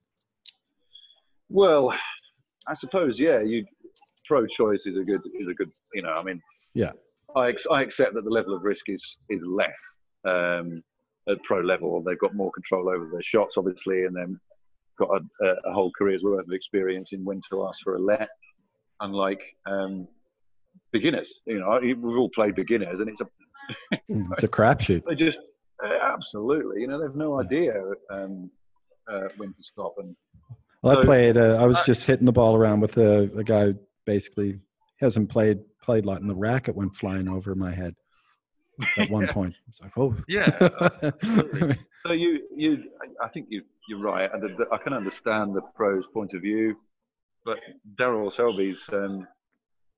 Well, 1.49 1.93
I 2.67 2.73
suppose 2.73 3.19
yeah. 3.19 3.41
You 3.41 3.65
pro-choice 4.25 4.85
is 4.85 4.97
a 4.97 5.03
good 5.03 5.21
is 5.39 5.47
a 5.47 5.53
good 5.53 5.71
you 5.93 6.01
know. 6.01 6.13
I 6.13 6.23
mean, 6.23 6.41
yeah. 6.73 6.91
I, 7.35 7.49
ex- 7.49 7.67
I 7.69 7.81
accept 7.81 8.13
that 8.13 8.23
the 8.23 8.29
level 8.29 8.55
of 8.55 8.63
risk 8.63 8.85
is 8.87 9.19
is 9.29 9.45
less 9.45 9.79
um, 10.25 10.81
at 11.29 11.41
pro 11.43 11.59
level. 11.59 12.01
They've 12.01 12.19
got 12.19 12.35
more 12.35 12.51
control 12.51 12.89
over 12.89 13.09
their 13.11 13.21
shots, 13.21 13.57
obviously, 13.57 14.05
and 14.05 14.15
then 14.15 14.39
got 14.97 15.09
a, 15.09 15.45
a, 15.65 15.73
whole 15.73 15.91
career's 15.97 16.23
worth 16.23 16.47
of 16.47 16.53
experience 16.53 17.11
in 17.11 17.25
when 17.25 17.41
to 17.49 17.65
ask 17.67 17.79
for 17.83 17.95
a 17.95 17.99
let. 17.99 18.29
Unlike 19.01 19.43
um, 19.65 20.07
beginners, 20.91 21.41
you 21.45 21.59
know, 21.59 21.79
we've 21.81 22.17
all 22.17 22.29
played 22.29 22.55
beginners, 22.55 22.99
and 22.99 23.09
it's 23.09 23.21
a 23.21 23.27
mm, 24.11 24.31
it's 24.31 24.43
a 24.43 24.47
crapshoot. 24.47 25.03
They 25.05 25.15
just 25.15 25.39
uh, 25.83 25.97
absolutely, 26.01 26.81
you 26.81 26.87
know, 26.87 27.01
they've 27.01 27.15
no 27.15 27.39
idea 27.39 27.73
um, 28.09 28.49
uh, 29.11 29.27
when 29.37 29.53
to 29.53 29.63
stop. 29.63 29.95
And 29.97 30.15
well, 30.81 30.95
so, 30.95 30.99
I 31.01 31.03
played. 31.03 31.37
Uh, 31.37 31.57
I 31.59 31.65
was 31.65 31.81
just 31.85 32.05
hitting 32.05 32.25
the 32.25 32.31
ball 32.31 32.55
around 32.55 32.79
with 32.79 32.97
a, 32.97 33.29
a 33.37 33.43
guy. 33.43 33.73
Basically, 34.05 34.59
hasn't 34.99 35.29
played 35.29 35.59
played 35.81 36.05
a 36.05 36.07
lot, 36.07 36.21
and 36.21 36.29
the 36.29 36.35
racket 36.35 36.75
went 36.75 36.95
flying 36.95 37.27
over 37.27 37.53
my 37.55 37.71
head 37.71 37.95
at 38.97 39.09
one 39.09 39.27
point. 39.29 39.55
It's 39.69 39.81
like, 39.81 39.97
oh, 39.97 40.15
yeah. 40.27 40.57
so 42.05 42.11
you, 42.11 42.41
you, 42.55 42.83
I 43.21 43.27
think 43.29 43.47
you, 43.49 43.63
you're 43.87 43.99
right. 43.99 44.29
and 44.33 44.57
I 44.71 44.77
can 44.77 44.93
understand 44.93 45.55
the 45.55 45.61
pros' 45.75 46.07
point 46.13 46.33
of 46.33 46.41
view, 46.41 46.75
but 47.43 47.59
Daryl 47.97 48.33
Selby's 48.33 48.83
um, 48.91 49.27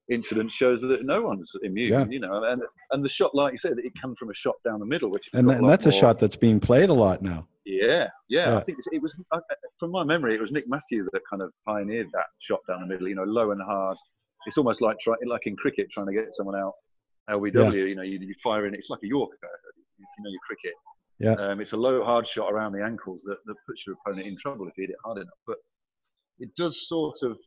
incident 0.09 0.51
shows 0.51 0.82
that 0.82 1.05
no 1.05 1.21
one's 1.21 1.51
immune. 1.63 1.91
Yeah. 1.91 2.05
You 2.09 2.19
know, 2.19 2.43
and 2.43 2.61
and 2.91 3.03
the 3.03 3.09
shot, 3.09 3.34
like 3.36 3.53
you 3.53 3.59
said, 3.59 3.78
that 3.78 3.86
it 3.86 3.93
comes 4.01 4.17
from 4.17 4.30
a 4.30 4.34
shot 4.34 4.55
down 4.63 4.80
the 4.80 4.86
middle, 4.86 5.09
which 5.09 5.30
and, 5.34 5.49
and 5.49 5.67
that's 5.67 5.86
more. 5.86 5.93
a 5.93 5.95
shot 5.95 6.19
that's 6.19 6.36
being 6.36 6.59
played 6.59 6.89
a 6.89 6.93
lot 6.93 7.21
now. 7.21 7.47
Yeah, 7.65 8.07
yeah. 8.30 8.51
yeah. 8.51 8.57
I 8.57 8.63
think 8.63 8.78
it 8.91 9.01
was 9.01 9.13
uh, 9.32 9.39
from 9.80 9.91
my 9.91 10.03
memory, 10.03 10.36
it 10.36 10.41
was 10.41 10.51
Nick 10.51 10.65
Matthew 10.67 11.07
that 11.11 11.21
kind 11.30 11.41
of 11.41 11.51
pioneered 11.65 12.07
that 12.13 12.25
shot 12.39 12.59
down 12.67 12.82
the 12.82 12.88
middle. 12.88 13.07
You 13.07 13.15
know, 13.15 13.23
low 13.23 13.51
and 13.51 13.61
hard. 13.61 13.97
It's 14.45 14.57
almost 14.57 14.82
like 14.82 14.97
try, 14.99 15.15
like 15.25 15.45
in 15.45 15.57
cricket, 15.57 15.91
trying 15.91 16.07
to 16.07 16.13
get 16.13 16.34
someone 16.34 16.55
out. 16.55 16.73
LBW, 17.30 17.53
yeah. 17.53 17.71
you 17.71 17.95
know, 17.95 18.03
you, 18.03 18.19
you 18.19 18.36
fire 18.43 18.65
in. 18.65 18.73
It's 18.73 18.89
like 18.89 19.01
a 19.03 19.07
Yorker, 19.07 19.36
if 19.99 20.07
you 20.17 20.23
know, 20.23 20.30
your 20.30 20.39
cricket. 20.47 20.73
Yeah. 21.19 21.34
Um, 21.34 21.61
it's 21.61 21.73
a 21.73 21.78
low, 21.78 22.03
hard 22.03 22.28
shot 22.28 22.51
around 22.51 22.73
the 22.73 22.84
ankles 22.84 23.23
that, 23.23 23.38
that 23.45 23.55
puts 23.67 23.86
your 23.86 23.95
opponent 23.95 24.28
in 24.28 24.38
trouble 24.38 24.67
if 24.67 24.78
you 24.78 24.84
hit 24.84 24.91
it 24.91 24.97
hard 25.03 25.17
enough. 25.17 25.39
But 25.45 25.57
it 26.39 26.55
does 26.55 26.88
sort 26.88 27.17
of 27.23 27.38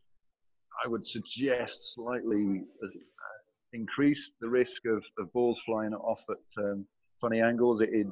I 0.83 0.87
would 0.87 1.05
suggest 1.05 1.93
slightly 1.95 2.63
uh, 2.83 2.87
increase 3.73 4.33
the 4.41 4.49
risk 4.49 4.85
of, 4.85 5.03
of 5.17 5.31
balls 5.33 5.61
flying 5.65 5.93
off 5.93 6.21
at 6.29 6.63
um, 6.63 6.85
funny 7.19 7.41
angles. 7.41 7.81
It, 7.81 7.89
it, 7.91 8.07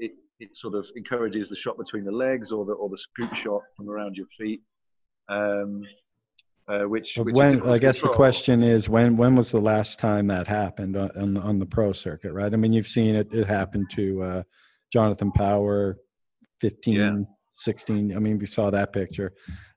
it, 0.00 0.12
it, 0.40 0.56
sort 0.56 0.74
of 0.74 0.84
encourages 0.96 1.48
the 1.48 1.56
shot 1.56 1.78
between 1.78 2.04
the 2.04 2.12
legs 2.12 2.52
or 2.52 2.64
the, 2.64 2.72
or 2.72 2.88
the 2.88 2.98
scoop 2.98 3.32
shot 3.34 3.62
from 3.76 3.88
around 3.88 4.16
your 4.16 4.26
feet. 4.38 4.62
Um, 5.28 5.82
uh, 6.68 6.82
which, 6.82 7.16
which 7.16 7.34
when 7.34 7.62
I 7.68 7.78
guess 7.78 8.00
control. 8.00 8.12
the 8.12 8.16
question 8.16 8.62
is 8.62 8.88
when 8.88 9.16
when 9.16 9.34
was 9.34 9.50
the 9.50 9.60
last 9.60 9.98
time 9.98 10.28
that 10.28 10.46
happened 10.46 10.96
on, 10.96 11.10
on, 11.16 11.36
on 11.38 11.58
the 11.58 11.66
pro 11.66 11.92
circuit, 11.92 12.32
right? 12.32 12.52
I 12.52 12.56
mean, 12.56 12.72
you've 12.72 12.86
seen 12.86 13.14
it. 13.14 13.28
It 13.32 13.46
happened 13.46 13.90
to 13.92 14.22
uh, 14.22 14.42
Jonathan 14.92 15.32
Power, 15.32 15.98
fifteen 16.60 16.94
yeah. 16.94 17.24
16. 17.54 18.16
I 18.16 18.18
mean, 18.18 18.38
we 18.38 18.46
saw 18.46 18.70
that 18.70 18.92
picture, 18.92 19.32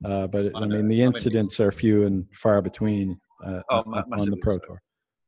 uh, 0.05 0.27
but 0.27 0.51
I 0.55 0.65
mean, 0.65 0.87
the 0.87 1.01
incidents 1.01 1.59
are 1.59 1.71
few 1.71 2.05
and 2.05 2.25
far 2.33 2.61
between 2.61 3.19
uh, 3.45 3.61
oh, 3.69 3.83
on 4.17 4.29
the 4.29 4.37
Pro 4.37 4.53
so. 4.53 4.59
Tour. 4.65 4.81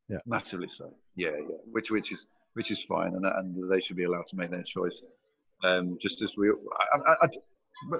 Yeah, 0.09 0.17
massively 0.25 0.69
so. 0.69 0.93
Yeah, 1.15 1.31
yeah. 1.31 1.57
Which 1.71 1.91
which 1.91 2.11
is 2.11 2.25
which 2.53 2.71
is 2.71 2.81
fine, 2.83 3.13
and 3.15 3.25
and 3.25 3.71
they 3.71 3.81
should 3.81 3.97
be 3.97 4.05
allowed 4.05 4.27
to 4.27 4.35
make 4.35 4.51
their 4.51 4.63
choice. 4.63 5.01
Um, 5.63 5.97
just 6.01 6.21
as 6.21 6.29
we, 6.37 6.49
I, 6.49 7.11
I, 7.11 7.15
I, 7.23 7.27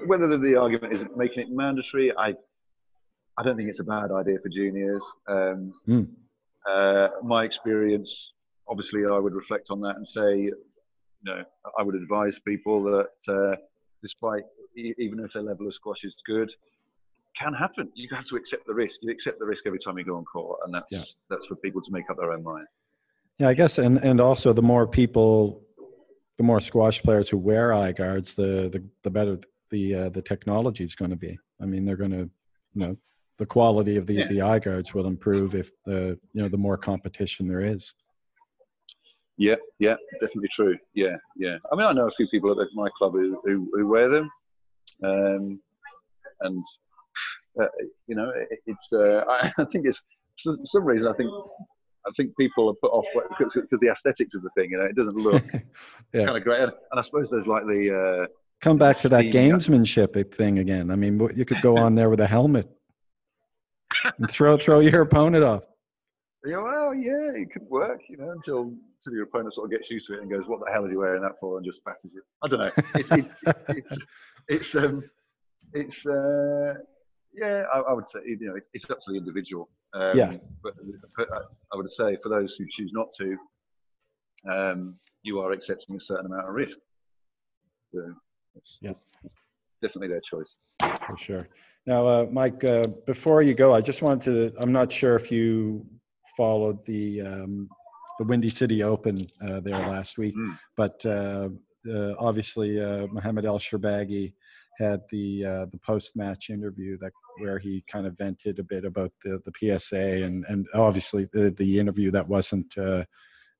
whether 0.06 0.38
the 0.38 0.56
argument 0.56 0.94
is 0.94 1.06
making 1.16 1.44
it 1.44 1.50
mandatory, 1.50 2.16
I 2.16 2.36
I 3.38 3.44
don't 3.44 3.56
think 3.56 3.70
it's 3.70 3.80
a 3.80 3.84
bad 3.84 4.12
idea 4.12 4.40
for 4.42 4.50
juniors. 4.50 5.04
Um, 5.28 5.74
mm. 5.88 6.08
uh, 6.70 7.10
my 7.24 7.44
experience, 7.44 8.34
obviously, 8.68 9.06
I 9.06 9.20
would 9.20 9.34
reflect 9.34 9.68
on 9.70 9.80
that 9.82 9.96
and 9.98 10.08
say, 10.08 10.38
you 10.40 10.56
know, 11.24 11.44
I 11.78 11.84
would 11.84 11.96
advise 11.96 12.40
people 12.46 12.84
that. 12.84 13.10
Uh, 13.28 13.56
despite 14.02 14.44
even 14.76 15.20
if 15.20 15.34
their 15.34 15.44
level 15.44 15.68
of 15.68 15.74
squash 15.74 16.04
is 16.04 16.14
good, 16.26 16.50
can 17.40 17.54
happen. 17.54 17.90
You 17.96 18.08
have 18.16 18.26
to 18.28 18.36
accept 18.36 18.66
the 18.68 18.74
risk. 18.74 19.00
You 19.02 19.12
accept 19.12 19.40
the 19.40 19.46
risk 19.46 19.66
every 19.66 19.80
time 19.80 19.98
you 19.98 20.06
go 20.06 20.18
on 20.18 20.26
court, 20.26 20.60
and 20.66 20.74
that's 20.74 20.92
yeah. 20.92 21.04
that's 21.30 21.46
for 21.46 21.56
people 21.56 21.82
to 21.82 21.92
make 21.92 22.10
up 22.10 22.18
their 22.18 22.32
own 22.32 22.44
mind. 22.44 22.68
Yeah, 23.40 23.50
I 23.50 23.54
guess, 23.54 23.78
and 23.78 23.98
and 24.04 24.20
also 24.20 24.54
the 24.54 24.62
more 24.62 24.88
people, 24.88 25.64
the 26.38 26.44
more 26.44 26.60
squash 26.62 27.02
players 27.02 27.30
who 27.30 27.38
wear 27.38 27.74
eye 27.74 27.92
guards, 27.92 28.34
the 28.34 28.70
the, 28.72 28.84
the 29.04 29.10
better 29.10 29.40
the 29.70 29.96
uh, 29.96 30.10
the 30.10 30.22
technology 30.22 30.84
is 30.84 30.96
going 30.96 31.12
to 31.12 31.18
be. 31.18 31.38
I 31.62 31.66
mean, 31.66 31.86
they're 31.86 31.98
going 31.98 32.12
to, 32.12 32.30
you 32.74 32.82
know, 32.82 32.98
the 33.38 33.46
quality 33.46 33.98
of 33.98 34.08
the 34.08 34.16
yeah. 34.16 34.28
the 34.28 34.42
eye 34.42 34.60
guards 34.60 34.94
will 34.94 35.08
improve 35.08 35.56
if 35.56 35.72
the 35.86 36.20
you 36.34 36.42
know 36.42 36.50
the 36.50 36.58
more 36.58 36.78
competition 36.78 37.48
there 37.48 37.62
is. 37.62 37.94
Yeah, 39.38 39.56
yeah, 39.78 39.96
definitely 40.14 40.50
true. 40.52 40.78
Yeah, 40.96 41.16
yeah. 41.36 41.58
I 41.72 41.76
mean, 41.76 41.86
I 41.86 41.94
know 41.94 42.08
a 42.08 42.12
few 42.12 42.28
people 42.30 42.60
at 42.60 42.68
my 42.74 42.90
club 42.98 43.14
who, 43.14 43.40
who, 43.44 43.70
who 43.72 43.88
wear 43.88 44.10
them, 44.10 44.32
um, 45.04 45.62
and 46.42 46.64
uh, 47.62 47.68
you 48.08 48.16
know, 48.16 48.32
it, 48.50 48.60
it's. 48.66 48.92
Uh, 48.92 49.24
I, 49.30 49.54
I, 49.60 49.66
think 49.66 49.86
it's 49.86 50.02
for 50.44 50.56
some 50.66 50.86
reason. 50.86 51.08
I 51.08 51.14
think 51.14 51.30
I 52.08 52.12
think 52.18 52.36
people 52.36 52.70
are 52.70 52.76
put 52.82 52.92
off 52.92 53.06
because, 53.30 53.54
because 53.54 53.80
the 53.80 53.90
aesthetics 53.90 54.34
of 54.34 54.42
the 54.42 54.50
thing. 54.58 54.72
You 54.72 54.80
know, 54.80 54.86
it 54.86 54.96
doesn't 54.96 55.18
look 55.18 55.46
yeah. 56.14 56.26
kind 56.26 56.38
of 56.38 56.44
great. 56.44 56.62
And, 56.62 56.72
and, 56.92 57.00
I 57.00 57.02
suppose 57.04 57.30
there's 57.30 57.48
like 57.48 57.66
the. 57.66 58.26
Uh, 58.26 58.28
Come 58.60 58.80
back 58.80 58.98
to 59.00 59.10
that 59.10 59.26
gamesmanship 59.26 60.34
thing 60.34 60.58
again. 60.58 60.90
I 60.90 60.96
mean, 60.96 61.20
you 61.36 61.46
could 61.46 61.62
go 61.62 61.78
on 61.78 61.94
there 61.94 62.10
with 62.10 62.22
a 62.22 62.26
helmet 62.26 62.68
throw 64.30 64.58
throw 64.58 64.80
your 64.80 65.02
opponent 65.02 65.44
off. 65.44 65.64
Yeah, 66.46 66.58
well, 66.58 66.94
yeah, 66.94 67.42
it 67.42 67.52
could 67.52 67.64
work, 67.64 68.00
you 68.10 68.18
know, 68.18 68.32
until 68.32 68.74
until 69.00 69.14
your 69.14 69.24
opponent 69.24 69.54
sort 69.54 69.66
of 69.66 69.72
gets 69.72 69.90
used 69.90 70.08
to 70.08 70.14
it 70.14 70.22
and 70.22 70.30
goes, 70.30 70.44
"What 70.48 70.60
the 70.66 70.72
hell 70.72 70.86
is 70.86 70.92
he 70.92 70.98
wearing 70.98 71.22
that 71.24 71.40
for?" 71.40 71.58
and 71.58 71.66
just 71.66 71.84
batters 71.84 72.12
you. 72.14 72.22
I 72.44 72.48
don't 72.48 72.62
know. 72.62 72.72
It's 72.96 73.12
it's 73.12 73.36
it's, 73.70 73.98
it's 74.48 74.76
um 74.76 75.04
it's 75.74 76.06
uh 76.06 76.76
yeah, 77.34 77.64
I, 77.74 77.80
I, 77.80 77.94
would 77.94 78.08
say 78.10 78.20
you 78.26 78.38
know 78.42 78.56
it's, 78.56 78.68
it's 78.74 78.90
up 78.90 79.00
to 79.02 79.12
the 79.12 79.18
individual. 79.18 79.70
Um, 79.94 80.18
yeah. 80.18 80.34
But, 80.64 80.74
but 81.16 81.28
I 81.74 81.76
would 81.76 81.90
say 81.92 82.18
for 82.22 82.30
those 82.30 82.56
who 82.56 82.66
choose 82.70 82.92
not 82.94 83.08
to, 83.20 83.38
um, 84.52 84.96
you 85.24 85.40
are 85.40 85.52
accepting 85.52 85.96
a 85.96 86.02
certain 86.02 86.26
amount 86.26 86.48
of 86.48 86.54
risk. 86.54 86.78
So 87.94 88.14
it's, 88.56 88.80
yeah. 88.82 88.92
It's 89.24 89.36
definitely 89.82 90.10
their 90.10 90.22
choice. 90.22 90.56
For 91.06 91.18
sure. 91.18 91.48
Now, 91.86 92.06
uh, 92.06 92.28
Mike, 92.32 92.64
uh, 92.64 92.88
before 93.06 93.42
you 93.42 93.54
go, 93.54 93.74
I 93.74 93.82
just 93.82 94.02
wanted 94.02 94.54
to, 94.54 94.62
I'm 94.62 94.74
not 94.74 94.92
sure 94.92 95.16
if 95.16 95.32
you 95.32 95.86
followed 96.36 96.86
the 96.86 97.22
um, 97.22 97.70
the 98.20 98.26
Windy 98.26 98.50
City 98.50 98.84
Open 98.84 99.18
uh, 99.48 99.60
there 99.60 99.88
last 99.88 100.18
week, 100.18 100.36
mm. 100.36 100.58
but 100.76 101.04
uh, 101.06 101.50
uh, 101.92 102.14
obviously 102.20 102.82
uh, 102.84 103.08
Mohamed 103.08 103.46
El 103.46 103.60
Shorbagy 103.60 104.34
had 104.80 105.02
the 105.10 105.46
uh, 105.46 105.66
the 105.72 105.80
post 105.80 106.16
match 106.16 106.50
interview 106.50 106.98
that 107.00 107.12
where 107.40 107.58
he 107.58 107.84
kind 107.92 108.06
of 108.06 108.18
vented 108.18 108.60
a 108.60 108.64
bit 108.64 108.86
about 108.86 109.12
the 109.24 109.42
the 109.46 109.80
PSA 109.80 110.24
and 110.24 110.46
and 110.50 110.68
obviously 110.74 111.28
the 111.34 111.52
the 111.52 111.80
interview 111.80 112.12
that 112.12 112.28
wasn't. 112.28 112.78
Uh, 112.78 113.04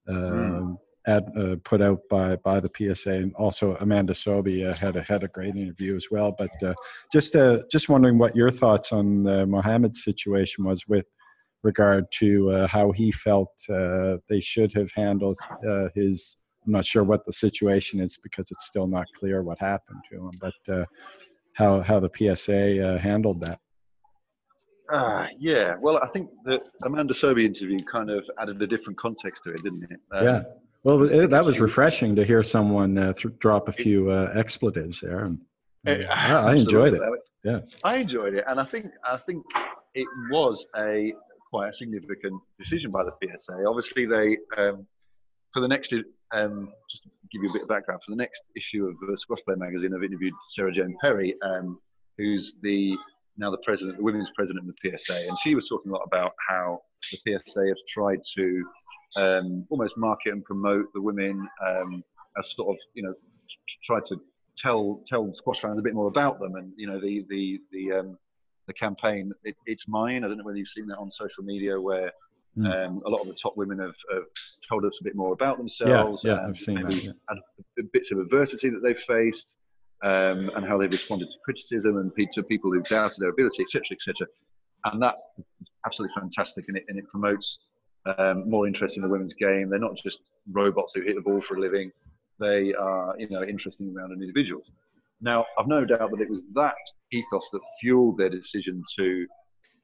mm. 0.10 0.78
Ad, 1.08 1.32
uh, 1.38 1.56
put 1.64 1.82
out 1.82 2.00
by 2.10 2.36
by 2.38 2.60
the 2.60 2.70
PSA, 2.70 3.12
and 3.12 3.34
also 3.36 3.76
Amanda 3.76 4.14
Sobhy 4.14 4.70
uh, 4.70 4.74
had 4.74 4.96
a 4.96 5.02
had 5.04 5.24
a 5.24 5.28
great 5.30 5.56
interview 5.56 5.96
as 5.96 6.08
well. 6.12 6.36
But 6.38 6.52
uh, 6.62 6.74
just 7.12 7.36
just 7.72 7.90
wondering 7.90 8.18
what 8.18 8.36
your 8.36 8.52
thoughts 8.52 8.92
on 8.92 9.24
Mohamed's 9.50 10.04
situation 10.04 10.66
was 10.66 10.88
with 10.88 11.06
regard 11.64 12.06
to 12.12 12.50
uh, 12.52 12.68
how 12.68 12.92
he 12.92 13.12
felt 13.12 13.52
uh, 13.70 14.18
they 14.30 14.40
should 14.40 14.74
have 14.74 14.92
handled 14.92 15.38
uh, 15.68 15.88
his. 15.96 16.38
I'm 16.66 16.74
not 16.74 16.86
sure 16.86 17.04
what 17.04 17.24
the 17.24 17.32
situation 17.32 18.02
is 18.02 18.18
because 18.22 18.52
it's 18.52 18.66
still 18.66 18.88
not 18.88 19.06
clear 19.18 19.42
what 19.42 19.58
happened 19.60 20.02
to 20.10 20.18
him, 20.18 20.32
but 20.42 20.74
uh, 20.74 20.86
how 21.56 21.82
how 21.82 22.00
the 22.00 22.12
PSA 22.16 22.64
uh, 22.88 22.98
handled 22.98 23.42
that. 23.42 23.60
Uh, 24.92 25.28
yeah, 25.40 25.76
well, 25.82 25.98
I 26.02 26.08
think 26.08 26.30
the 26.46 26.62
Amanda 26.84 27.14
Sobhy 27.14 27.46
interview 27.46 27.78
kind 27.80 28.10
of 28.10 28.24
added 28.40 28.62
a 28.62 28.68
different 28.68 28.98
context 28.98 29.44
to 29.44 29.52
it, 29.52 29.64
didn't 29.64 29.84
it? 29.92 30.00
Um, 30.12 30.26
yeah. 30.26 30.44
Well, 30.84 31.04
it, 31.04 31.30
that 31.32 31.44
was 31.44 31.60
refreshing 31.60 32.16
to 32.16 32.24
hear 32.24 32.44
someone 32.44 32.96
th- 32.96 33.38
drop 33.40 33.68
a 33.68 33.72
few 33.72 34.12
expletives 34.14 35.02
there. 35.02 35.26
And, 35.26 35.40
I 35.86 36.56
enjoyed 36.56 36.94
it. 36.94 37.02
Yeah, 37.44 37.60
I 37.84 37.98
enjoyed 37.98 38.34
it, 38.34 38.44
and 38.48 38.60
I 38.60 38.66
think 38.66 38.88
I 39.06 39.16
think 39.16 39.46
it 39.94 40.08
was 40.32 40.66
a 40.76 41.14
quite 41.50 41.70
a 41.70 41.74
significant 41.74 42.42
decision 42.60 42.92
by 42.92 43.04
the 43.04 43.12
PSA. 43.22 43.64
Obviously, 43.66 44.06
they 44.06 44.38
um, 44.58 44.86
for 45.54 45.62
the 45.62 45.68
next 45.68 45.94
um, 46.34 46.74
just 46.90 47.04
to 47.04 47.10
give 47.32 47.44
you 47.44 47.50
a 47.50 47.54
bit 47.54 47.62
of 47.64 47.68
background 47.68 48.02
for 48.06 48.12
the 48.12 48.18
next 48.18 48.44
issue 48.56 48.86
of 48.86 48.96
the 49.10 49.18
Squash 49.18 49.40
Player 49.46 49.58
magazine, 49.58 49.94
I've 49.96 50.04
interviewed 50.04 50.34
Sarah 50.50 50.74
Jane 50.74 50.98
Perry, 51.02 51.36
um, 51.42 51.80
who's 52.18 52.56
the 52.62 52.96
now 53.38 53.52
the 53.52 53.60
president, 53.60 53.98
the 53.98 54.04
women's 54.04 54.30
president 54.36 54.68
of 54.68 54.76
the 54.76 54.98
PSA, 54.98 55.28
and 55.28 55.38
she 55.44 55.56
was 55.56 55.68
talking 55.70 55.92
a 55.92 55.96
lot 55.96 56.04
about 56.06 56.34
how 56.50 56.82
the 57.12 57.18
PSA 57.18 57.68
has 57.68 57.78
tried 57.88 58.20
to 58.36 58.66
um, 59.16 59.66
almost 59.70 59.98
market 59.98 60.34
and 60.34 60.44
promote 60.44 60.92
the 60.94 61.02
women 61.02 61.48
um, 61.66 62.04
as 62.38 62.52
sort 62.52 62.70
of 62.70 62.78
you 62.94 63.04
know 63.04 63.14
try 63.84 64.00
to 64.08 64.20
tell 64.58 65.02
tell 65.08 65.34
squash 65.36 65.62
fans 65.62 65.80
a 65.80 65.82
bit 65.82 65.94
more 65.94 66.08
about 66.08 66.40
them 66.40 66.56
and 66.56 66.74
you 66.76 66.88
know 66.88 67.00
the 67.00 67.26
the 67.30 67.60
the 67.72 67.92
um, 67.92 68.18
the 68.68 68.74
campaign 68.74 69.32
it, 69.44 69.56
it's 69.66 69.88
mine 69.88 70.24
i 70.24 70.28
don't 70.28 70.38
know 70.38 70.44
whether 70.44 70.58
you've 70.58 70.68
seen 70.68 70.88
that 70.88 70.98
on 70.98 71.12
social 71.12 71.44
media 71.44 71.80
where 71.80 72.12
mm. 72.58 72.86
um, 72.86 73.02
a 73.06 73.10
lot 73.10 73.22
of 73.22 73.28
the 73.28 73.34
top 73.34 73.56
women 73.56 73.80
have, 73.80 73.96
have, 74.12 74.24
told 74.68 74.84
us 74.84 74.98
a 75.00 75.04
bit 75.04 75.16
more 75.16 75.32
about 75.32 75.58
themselves 75.58 76.24
yeah, 76.24 76.34
yeah 76.34 76.48
i've 76.48 76.58
seen 76.58 76.82
that 76.82 76.94
yeah. 77.04 77.12
bits 77.94 78.12
of 78.12 78.20
adversity 78.20 78.70
that 78.70 78.82
they've 78.84 79.00
faced 79.00 79.56
um, 80.04 80.52
and 80.56 80.66
how 80.66 80.78
they've 80.78 80.92
responded 80.92 81.26
to 81.26 81.38
criticism 81.44 81.98
and 81.98 82.12
to 82.34 82.44
people 82.44 82.72
who've 82.72 82.84
doubted 82.84 83.20
their 83.20 83.30
ability 83.30 83.64
etc 83.64 83.84
etc 83.92 84.28
and 84.86 85.02
that 85.02 85.16
absolutely 85.86 86.14
fantastic 86.20 86.66
and 86.68 86.78
it, 86.78 86.84
and 86.90 87.00
it 87.00 87.08
promotes 87.08 87.60
um, 88.18 88.50
more 88.50 88.68
interest 88.68 88.98
in 88.98 89.04
the 89.04 89.10
women's 89.10 89.34
game 89.34 89.70
they're 89.70 89.80
not 89.80 89.96
just 89.96 90.20
robots 90.52 90.94
who 90.94 91.02
hit 91.02 91.16
the 91.16 91.22
ball 91.22 91.42
for 91.42 91.58
a 91.58 91.60
living 91.60 91.92
they 92.40 92.74
are, 92.74 93.16
you 93.18 93.30
know, 93.30 93.44
interesting 93.44 93.94
around 93.96 94.12
an 94.12 94.22
individual. 94.22 94.62
Now, 95.22 95.46
I've 95.58 95.68
no 95.68 95.86
doubt 95.86 96.12
that 96.12 96.22
it 96.22 96.30
was 96.30 96.42
that 96.54 96.76
ethos 97.12 97.50
that 97.52 97.62
fueled 97.82 98.18
their 98.18 98.30
decision 98.30 98.84
to 98.98 99.26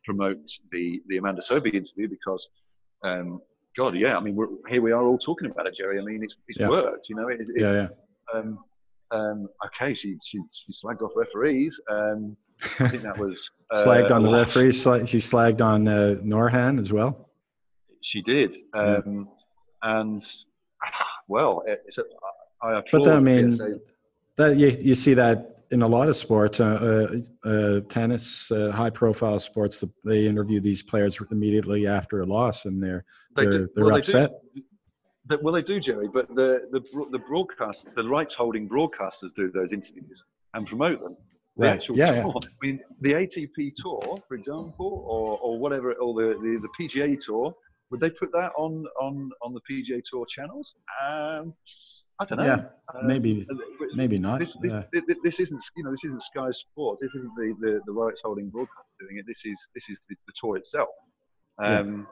promote 0.05 0.51
the 0.71 1.01
the 1.07 1.17
Amanda 1.17 1.41
Sobhy 1.41 1.73
interview 1.73 2.07
because, 2.07 2.47
um, 3.03 3.41
God, 3.75 3.95
yeah, 3.95 4.15
I 4.15 4.19
mean, 4.19 4.37
here 4.69 4.81
we 4.81 4.91
are 4.91 5.03
all 5.03 5.17
talking 5.17 5.49
about 5.49 5.65
it, 5.65 5.75
Jerry. 5.75 5.99
I 5.99 6.03
mean, 6.03 6.23
it's, 6.23 6.35
it's 6.47 6.59
yeah. 6.59 6.69
worked, 6.69 7.09
you 7.09 7.15
know. 7.15 7.29
It's, 7.29 7.49
it's, 7.49 7.61
yeah, 7.61 7.71
yeah. 7.71 7.87
Um, 8.33 8.59
um, 9.09 9.49
okay, 9.65 9.95
she, 9.95 10.17
she 10.23 10.39
she 10.51 10.73
slagged 10.73 11.01
off 11.01 11.11
referees. 11.15 11.79
Um, 11.89 12.37
I 12.79 12.89
think 12.89 13.01
that 13.01 13.17
was 13.17 13.49
uh, 13.71 13.83
slagged 13.83 14.11
on 14.11 14.21
the 14.21 14.31
referees. 14.31 14.81
She 14.81 15.17
slagged 15.17 15.61
on 15.61 15.87
uh, 15.87 16.15
Nouran 16.23 16.79
as 16.79 16.93
well. 16.93 17.22
She 18.03 18.21
did, 18.21 18.55
um, 18.73 19.29
and 19.81 20.21
well, 21.27 21.63
it's 21.67 21.97
a, 21.97 22.03
I 22.61 22.81
but 22.91 23.07
I 23.07 23.19
mean, 23.19 23.79
that 24.35 24.57
you, 24.57 24.75
you 24.79 24.93
see 24.93 25.13
that 25.13 25.53
in 25.71 25.81
a 25.81 25.87
lot 25.87 26.07
of 26.07 26.15
sports, 26.15 26.59
uh, 26.59 27.17
uh, 27.45 27.49
uh, 27.49 27.79
tennis, 27.89 28.51
uh, 28.51 28.71
high-profile 28.71 29.39
sports. 29.39 29.83
They 30.05 30.27
interview 30.27 30.59
these 30.59 30.83
players 30.83 31.17
immediately 31.31 31.87
after 31.87 32.21
a 32.21 32.25
loss, 32.25 32.65
and 32.65 32.81
they're 32.81 33.03
they 33.35 33.45
they're, 33.45 33.69
they're 33.73 33.85
well, 33.85 33.97
upset. 33.97 34.31
They 34.53 35.35
do, 35.35 35.39
well, 35.41 35.53
they 35.53 35.63
do, 35.63 35.79
Jerry. 35.79 36.07
But 36.13 36.27
the 36.35 36.67
the 36.71 36.81
the 37.11 37.19
broadcast, 37.19 37.87
the 37.95 38.07
rights-holding 38.07 38.69
broadcasters 38.69 39.33
do 39.35 39.49
those 39.49 39.71
interviews 39.71 40.23
and 40.53 40.67
promote 40.67 41.01
them. 41.01 41.17
The 41.57 41.65
right. 41.65 41.89
yeah, 41.89 42.13
yeah. 42.13 42.27
I 42.27 42.39
mean, 42.61 42.79
the 43.01 43.13
ATP 43.13 43.75
tour, 43.75 44.17
for 44.27 44.35
example, 44.35 45.05
or, 45.07 45.37
or 45.37 45.59
whatever, 45.59 45.93
or 45.93 46.13
the, 46.13 46.27
the, 46.41 46.59
the 46.61 46.69
PGA 46.79 47.19
tour, 47.23 47.53
would 47.93 47.99
they 47.99 48.09
put 48.09 48.31
that 48.31 48.51
on 48.57 48.83
on 48.99 49.29
on 49.43 49.53
the 49.53 49.61
PGA 49.69 50.01
Tour 50.03 50.25
channels? 50.25 50.73
Um, 51.07 51.53
I 52.19 52.25
don't 52.25 52.39
know. 52.39 52.45
Yeah, 52.45 52.65
um, 52.95 53.05
maybe, 53.05 53.45
maybe 53.93 54.17
not. 54.17 54.39
This, 54.39 54.57
this, 54.61 54.73
uh, 54.73 54.83
this, 54.91 55.03
this, 55.23 55.39
isn't, 55.39 55.61
you 55.75 55.83
know, 55.83 55.91
this 55.91 56.03
isn't 56.03 56.23
Sky 56.23 56.49
Sports. 56.51 57.01
This 57.01 57.13
isn't 57.15 57.35
the, 57.35 57.53
the, 57.59 57.81
the 57.85 57.91
rights 57.91 58.21
holding 58.23 58.49
broadcaster 58.49 58.81
doing 58.99 59.17
it. 59.17 59.25
This 59.27 59.41
is 59.45 59.57
this 59.75 59.89
is 59.89 59.99
the, 60.09 60.15
the 60.25 60.33
tour 60.39 60.57
itself. 60.57 60.89
Um, 61.63 61.99
yeah. 61.99 62.03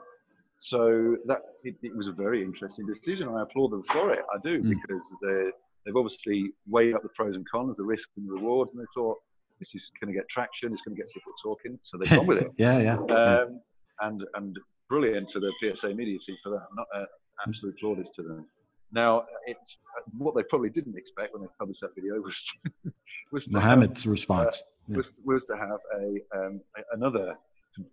So 0.58 1.16
that 1.26 1.38
it, 1.64 1.74
it, 1.82 1.96
was 1.96 2.06
a 2.06 2.12
very 2.12 2.42
interesting 2.44 2.86
decision. 2.86 3.28
I 3.28 3.42
applaud 3.42 3.72
them 3.72 3.82
for 3.90 4.12
it. 4.12 4.20
I 4.32 4.38
do 4.44 4.62
mm. 4.62 4.68
because 4.68 5.02
they 5.20 5.50
they've 5.84 5.96
obviously 5.96 6.52
weighed 6.68 6.94
up 6.94 7.02
the 7.02 7.08
pros 7.16 7.34
and 7.34 7.44
cons, 7.50 7.76
the 7.76 7.82
risks 7.82 8.12
and 8.16 8.28
the 8.28 8.34
rewards, 8.34 8.70
and 8.72 8.80
they 8.80 8.86
thought 8.94 9.18
this 9.58 9.74
is 9.74 9.90
going 10.00 10.14
to 10.14 10.18
get 10.18 10.28
traction. 10.28 10.72
It's 10.72 10.82
going 10.82 10.96
to 10.96 11.02
get 11.02 11.12
people 11.12 11.32
talking, 11.42 11.76
so 11.82 11.98
they've 11.98 12.10
gone 12.10 12.26
with 12.28 12.38
it. 12.38 12.52
yeah, 12.56 12.78
yeah. 12.78 12.98
Um, 12.98 13.60
and 14.00 14.22
and 14.34 14.58
brilliant 14.92 15.26
to 15.26 15.40
the 15.40 15.50
PSA 15.58 15.88
media 15.94 16.18
team 16.18 16.36
for 16.42 16.50
that. 16.50 16.66
Not 16.76 16.86
uh, 16.94 17.06
absolute 17.46 17.78
plaudits 17.80 18.10
to 18.16 18.22
them. 18.22 18.46
Now, 18.92 19.24
it's 19.46 19.78
what 20.18 20.34
they 20.34 20.42
probably 20.42 20.68
didn't 20.68 20.98
expect 20.98 21.32
when 21.32 21.40
they 21.40 21.48
published 21.58 21.80
that 21.80 21.94
video 21.94 22.20
was 22.20 22.38
was 23.32 23.50
Mohamed's 23.50 24.04
have, 24.04 24.12
response 24.12 24.56
uh, 24.56 24.64
yeah. 24.88 24.96
was, 24.98 25.20
was 25.24 25.46
to 25.46 25.56
have 25.56 25.80
a, 25.98 26.06
um, 26.38 26.60
a, 26.76 26.82
another 26.92 27.34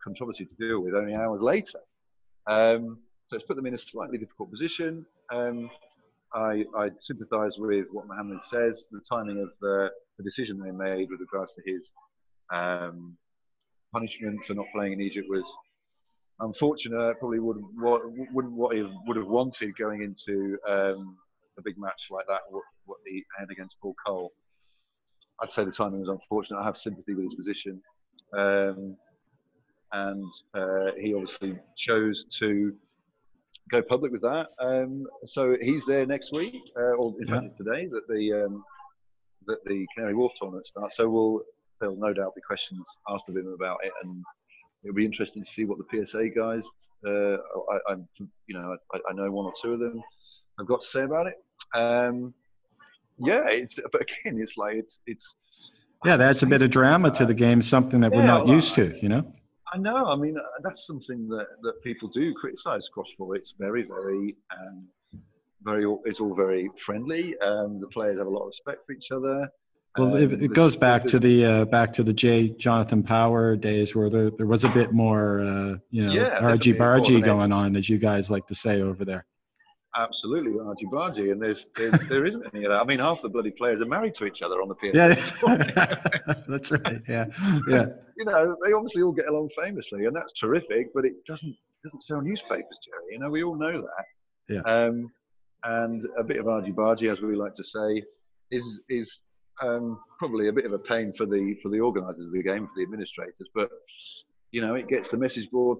controversy 0.04 0.44
to 0.44 0.54
deal 0.56 0.82
with 0.82 0.94
only 0.94 1.16
hours 1.16 1.42
later. 1.42 1.80
Um, 2.48 3.00
so 3.28 3.38
it's 3.38 3.46
put 3.46 3.56
them 3.56 3.66
in 3.66 3.76
a 3.76 3.78
slightly 3.78 4.18
difficult 4.18 4.52
position. 4.52 5.06
Um, 5.34 5.70
I, 6.34 6.66
I 6.76 6.90
sympathise 7.00 7.58
with 7.58 7.86
what 7.94 8.08
Mohammed 8.08 8.44
says. 8.44 8.84
The 8.92 9.00
timing 9.10 9.40
of 9.42 9.50
the, 9.62 9.90
the, 10.18 10.24
decision 10.24 10.60
they 10.60 10.72
made 10.72 11.08
with 11.10 11.22
regards 11.22 11.54
to 11.54 11.62
his 11.66 11.92
um, 12.54 13.16
punishment 13.94 14.40
for 14.46 14.54
not 14.54 14.66
playing 14.74 14.94
in 14.94 15.02
Egypt 15.02 15.28
was 15.30 15.46
unfortunate. 16.40 17.20
Probably 17.20 17.40
would 17.40 17.58
wouldn't 18.34 18.54
what 18.54 18.76
he 18.76 18.84
would 19.06 19.18
have 19.18 19.28
wanted 19.28 19.78
going 19.78 20.04
into 20.04 20.58
um, 20.68 21.18
a 21.58 21.62
big 21.64 21.78
match 21.78 22.08
like 22.10 22.26
that. 22.28 22.42
What, 22.50 22.64
what 22.86 22.98
he 23.06 23.24
had 23.38 23.50
against 23.52 23.76
Paul 23.82 23.96
Coll. 24.06 24.32
I'd 25.42 25.52
say 25.52 25.64
the 25.64 25.72
timing 25.72 26.02
was 26.02 26.10
unfortunate. 26.10 26.60
I 26.60 26.66
have 26.66 26.78
sympathy 26.78 27.14
with 27.14 27.26
his 27.26 27.36
position, 27.36 27.82
um, 28.34 28.98
and 29.94 30.30
uh, 30.54 30.92
he 31.00 31.14
obviously 31.14 31.58
chose 31.78 32.26
to 32.40 32.74
go 33.72 33.82
public 33.82 34.12
with 34.12 34.22
that. 34.22 34.48
Um, 34.60 35.06
so 35.26 35.56
he's 35.62 35.86
there 35.86 36.06
next 36.06 36.34
week, 36.34 36.56
uh, 36.78 36.96
or 36.98 37.14
in 37.22 37.28
fact 37.28 37.58
today 37.58 37.88
that 37.88 38.08
the 38.10 38.46
um, 38.46 38.64
that 39.48 39.64
the 39.66 39.86
Canary 39.96 40.14
Wharf 40.16 40.34
tournament 40.40 40.66
starts. 40.66 40.98
So 40.98 41.10
we'll 41.10 41.42
there'll 41.80 41.96
no 41.96 42.14
doubt 42.14 42.36
be 42.36 42.42
questions 42.42 42.86
asked 43.08 43.30
of 43.30 43.38
him 43.38 43.48
about 43.48 43.78
it, 43.84 43.94
and 44.04 44.24
it'll 44.84 44.96
be 44.96 45.06
interesting 45.06 45.44
to 45.44 45.50
see 45.50 45.66
what 45.66 45.78
the 45.78 46.06
PSA 46.06 46.30
guys, 46.30 46.64
uh, 47.06 47.38
I, 47.88 47.94
am 47.94 48.08
you 48.48 48.56
know, 48.56 48.76
I, 48.94 49.00
I, 49.10 49.14
know 49.14 49.32
one 49.32 49.46
or 49.46 49.54
two 49.62 49.74
of 49.74 49.80
them 49.80 50.02
have 50.58 50.68
got 50.68 50.82
to 50.82 50.88
say 50.88 51.04
about 51.04 51.28
it. 51.28 51.36
Um, 51.74 52.34
yeah, 53.18 53.48
it's 53.48 53.76
but 53.92 54.02
again, 54.02 54.40
it's 54.42 54.58
like 54.58 54.76
it's 54.76 55.00
it's. 55.06 55.36
Yeah, 56.06 56.16
that's 56.16 56.44
a 56.44 56.48
bit 56.48 56.62
of 56.62 56.70
drama 56.70 57.12
to 57.12 57.26
the 57.26 57.34
game, 57.34 57.62
something 57.62 58.00
that 58.02 58.14
yeah, 58.14 58.20
we're 58.20 58.26
not 58.26 58.46
well, 58.46 58.56
used 58.56 58.74
to, 58.76 58.98
you 59.02 59.10
know. 59.10 59.34
I 59.74 59.78
know. 59.78 60.06
I 60.06 60.16
mean, 60.16 60.38
that's 60.64 60.88
something 60.88 61.28
that, 61.28 61.48
that 61.62 61.84
people 61.84 62.08
do 62.08 62.34
criticize 62.34 62.86
squash 62.86 63.10
for. 63.18 63.36
It's 63.36 63.54
very, 63.60 63.84
very, 63.84 64.36
um, 64.58 64.88
very. 65.62 65.86
It's 66.06 66.22
all 66.22 66.34
very 66.34 66.70
friendly. 66.78 67.38
Um, 67.40 67.82
the 67.82 67.88
players 67.88 68.18
have 68.18 68.28
a 68.28 68.30
lot 68.30 68.44
of 68.44 68.48
respect 68.48 68.86
for 68.86 68.94
each 68.94 69.12
other. 69.12 69.50
Well, 69.98 70.16
it, 70.16 70.32
it 70.44 70.54
goes 70.54 70.76
back 70.76 71.04
to 71.06 71.20
the 71.20 71.46
uh, 71.46 71.66
back 71.66 71.92
to 71.94 72.04
the 72.04 72.14
J. 72.14 72.50
Jonathan 72.50 73.02
Power 73.02 73.56
days 73.56 73.96
where 73.96 74.10
there, 74.10 74.30
there 74.30 74.46
was 74.46 74.64
a 74.64 74.70
bit 74.70 74.94
more, 74.94 75.42
uh, 75.42 75.78
you 75.90 76.06
know, 76.06 76.14
yeah, 76.14 76.38
argy 76.40 76.74
bargy 76.74 77.24
going 77.24 77.52
on, 77.52 77.76
as 77.76 77.90
you 77.90 77.98
guys 77.98 78.30
like 78.30 78.46
to 78.48 78.56
say 78.56 78.82
over 78.82 79.04
there. 79.04 79.26
Absolutely, 79.96 80.60
argy 80.64 80.86
bargy, 80.86 81.32
and 81.32 81.42
there's, 81.42 81.66
there's 81.76 82.08
there 82.08 82.26
isn't 82.26 82.46
any 82.54 82.66
of 82.66 82.72
that. 82.72 82.80
I 82.80 82.84
mean, 82.84 83.00
half 83.00 83.24
the 83.24 83.30
bloody 83.30 83.50
players 83.50 83.82
are 83.82 83.88
married 83.88 84.14
to 84.16 84.26
each 84.26 84.44
other 84.44 84.62
on 84.62 84.70
the 84.70 84.76
PSA. 84.76 84.96
Yeah, 84.96 86.36
that's 86.48 86.72
right. 86.72 87.02
Yeah, 87.08 87.26
yeah. 87.68 87.86
you 88.16 88.26
know, 88.26 88.56
they 88.64 88.74
obviously 88.74 89.02
all 89.02 89.12
get 89.12 89.28
along 89.28 89.50
famously, 89.60 90.06
and 90.06 90.16
that's 90.16 90.34
terrific. 90.34 90.94
But 90.94 91.06
it 91.06 91.26
doesn't 91.26 91.56
doesn't 91.84 92.02
sell 92.02 92.22
newspapers, 92.22 92.78
Jerry. 92.86 93.14
You 93.14 93.20
know, 93.20 93.32
we 93.32 93.44
all 93.44 93.56
know 93.56 93.82
that. 93.82 94.54
Yeah. 94.54 94.62
Um, 94.62 95.12
and 95.64 96.06
a 96.18 96.24
bit 96.24 96.38
of 96.38 96.48
argy 96.48 96.72
bargy, 96.72 97.12
as 97.12 97.22
we 97.22 97.36
like 97.36 97.56
to 97.56 97.64
say, 97.64 98.04
is 98.52 98.80
is 98.90 99.24
um, 99.62 100.00
probably 100.18 100.48
a 100.48 100.54
bit 100.54 100.66
of 100.66 100.74
a 100.74 100.80
pain 100.80 101.14
for 101.18 101.26
the 101.26 101.56
for 101.62 101.70
the 101.70 101.80
organisers 101.80 102.28
of 102.28 102.34
the 102.34 102.44
game, 102.44 102.68
for 102.68 102.74
the 102.78 102.84
administrators. 102.84 103.48
But 103.54 103.70
you 104.52 104.62
know, 104.62 104.76
it 104.76 104.88
gets 104.88 105.10
the 105.10 105.18
message 105.18 105.50
board 105.52 105.80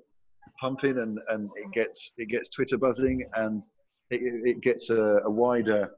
pumping, 0.60 0.98
and, 0.98 1.20
and 1.30 1.50
it 1.56 1.72
gets 1.74 2.14
it 2.18 2.30
gets 2.30 2.50
Twitter 2.50 2.78
buzzing, 2.78 3.26
and 3.36 3.64
it, 4.10 4.22
it 4.46 4.62
gets 4.62 4.90
a, 4.90 5.20
a 5.26 5.30
wider 5.30 5.90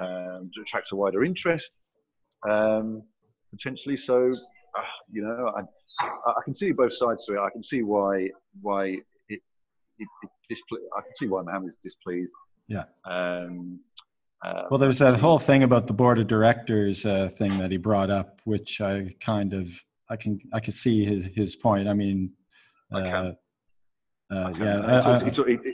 um, 0.00 0.50
attracts 0.60 0.92
a 0.92 0.96
wider 0.96 1.24
interest 1.24 1.78
um, 2.48 3.02
potentially. 3.50 3.96
So 3.96 4.32
uh, 4.78 4.82
you 5.10 5.22
know, 5.22 5.52
I, 5.56 5.62
I 6.30 6.42
can 6.44 6.54
see 6.54 6.72
both 6.72 6.94
sides 6.94 7.24
to 7.26 7.34
it. 7.34 7.38
I 7.38 7.50
can 7.50 7.62
see 7.62 7.82
why 7.82 8.28
why 8.62 8.86
it, 8.86 9.02
it, 9.28 9.40
it 9.98 10.30
displ- 10.50 10.84
I 10.96 11.02
can 11.02 11.14
see 11.14 11.26
why 11.26 11.42
Mohamed's 11.42 11.76
displeased. 11.84 12.32
Yeah. 12.68 12.84
Um, 13.04 13.80
uh, 14.42 14.62
well, 14.70 14.78
there's 14.78 14.98
that 14.98 15.20
whole 15.20 15.38
thing 15.38 15.62
about 15.62 15.86
the 15.86 15.92
board 15.92 16.18
of 16.18 16.26
directors 16.26 17.04
uh, 17.04 17.28
thing 17.28 17.58
that 17.58 17.70
he 17.70 17.76
brought 17.76 18.10
up, 18.10 18.40
which 18.44 18.80
I 18.80 19.14
kind 19.20 19.52
of 19.52 19.70
I 20.08 20.16
can 20.16 20.40
I 20.52 20.60
can 20.60 20.72
see 20.72 21.04
his 21.04 21.24
his 21.34 21.56
point. 21.56 21.88
I 21.88 21.92
mean, 21.92 22.32
uh, 22.92 22.98
I 22.98 24.34
uh, 24.34 24.52
yeah, 24.58 25.24
he, 25.24 25.30
talked, 25.30 25.48
he, 25.48 25.58
he, 25.62 25.72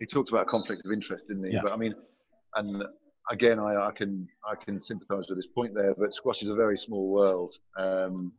he, 0.00 0.06
talked 0.06 0.30
about 0.30 0.46
conflict 0.48 0.82
of 0.84 0.92
interest, 0.92 1.24
didn't 1.28 1.44
he? 1.44 1.52
Yeah. 1.52 1.60
But 1.62 1.72
I 1.72 1.76
mean, 1.76 1.94
and 2.56 2.82
again, 3.30 3.60
I, 3.60 3.88
I 3.88 3.90
can 3.92 4.26
I 4.44 4.56
can 4.56 4.80
sympathise 4.80 5.26
with 5.28 5.38
his 5.38 5.46
point 5.54 5.74
there. 5.74 5.94
But 5.96 6.12
squash 6.14 6.42
is 6.42 6.48
a 6.48 6.54
very 6.54 6.76
small 6.76 7.08
world, 7.08 7.52
um, 7.78 8.32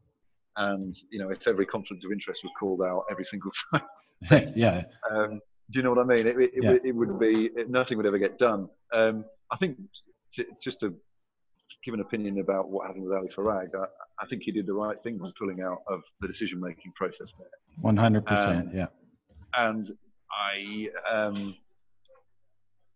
and 0.58 0.94
you 1.12 1.20
know, 1.20 1.30
if 1.30 1.48
every 1.48 1.66
conflict 1.66 2.04
of 2.04 2.12
interest 2.12 2.42
was 2.44 2.52
called 2.60 2.82
out 2.82 3.06
every 3.10 3.24
single 3.24 3.52
time, 3.74 4.52
yeah. 4.56 4.84
Um, 5.10 5.40
do 5.70 5.80
you 5.80 5.84
know 5.84 5.92
what 5.92 6.00
I 6.00 6.04
mean? 6.04 6.28
It, 6.28 6.38
it, 6.38 6.52
yeah. 6.56 6.72
it, 6.72 6.82
it 6.84 6.92
would 6.92 7.18
be 7.18 7.50
nothing 7.70 7.96
would 7.96 8.06
ever 8.06 8.18
get 8.18 8.38
done. 8.38 8.68
Um, 8.94 9.26
I 9.52 9.58
think 9.58 9.78
just 10.62 10.80
to 10.82 10.94
give 11.84 11.94
an 11.94 12.00
opinion 12.00 12.39
about 12.39 12.70
what 12.70 12.88
happened 12.88 13.06
with 13.06 13.18
Ali 13.18 13.30
Farag, 13.36 13.70
I, 13.76 13.86
I, 14.20 14.28
think 14.28 14.44
he 14.44 14.52
did 14.52 14.66
the 14.66 14.74
right 14.74 15.02
thing 15.02 15.18
by 15.18 15.30
pulling 15.38 15.62
out 15.62 15.80
of 15.88 16.02
the 16.20 16.28
decision-making 16.28 16.92
process 16.96 17.34
there. 17.38 17.48
One 17.82 17.98
hundred 17.98 18.26
percent, 18.26 18.74
yeah. 18.74 18.88
And 19.56 19.92
I, 20.32 20.89
um, 21.12 21.56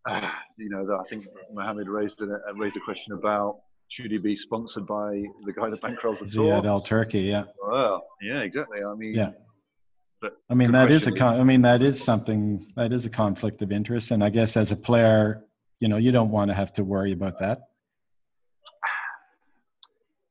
uh, 0.08 0.30
you 0.58 0.70
know, 0.70 0.86
that 0.86 0.94
I 0.94 1.04
think 1.10 1.26
Mohamed 1.52 1.88
raised 1.88 2.22
a, 2.22 2.40
raised 2.56 2.78
a 2.78 2.82
question 2.82 3.14
about 3.14 3.60
should 3.90 4.12
he 4.12 4.18
be 4.18 4.36
sponsored 4.36 4.88
by 4.88 5.24
the 5.46 5.54
guy 5.54 5.70
that 5.70 5.82
bankrolls 5.82 6.20
the 6.20 6.26
tour? 6.26 6.62
Ziad 6.62 6.66
Al 6.66 6.82
Turki, 6.82 7.22
yeah. 7.22 7.44
Well, 7.62 8.06
yeah, 8.22 8.40
exactly. 8.40 8.80
I 8.84 8.94
mean, 8.96 9.16
yeah. 9.16 9.32
I 10.50 10.56
mean 10.56 10.72
that 10.72 10.90
is 10.90 11.06
a 11.06 11.12
con- 11.12 11.40
I 11.40 11.44
mean 11.44 11.62
that 11.64 11.84
is 11.84 12.04
something 12.04 12.66
that 12.76 12.92
is 12.92 13.06
a 13.06 13.10
conflict 13.10 13.62
of 13.62 13.72
interest, 13.72 14.10
and 14.12 14.24
I 14.24 14.30
guess 14.30 14.58
as 14.58 14.72
a 14.72 14.76
player, 14.76 15.42
you 15.80 15.88
know, 15.88 15.98
you 15.98 16.12
don't 16.12 16.30
want 16.30 16.50
to 16.50 16.54
have 16.54 16.74
to 16.74 16.84
worry 16.84 17.12
about 17.12 17.40
that. 17.40 17.62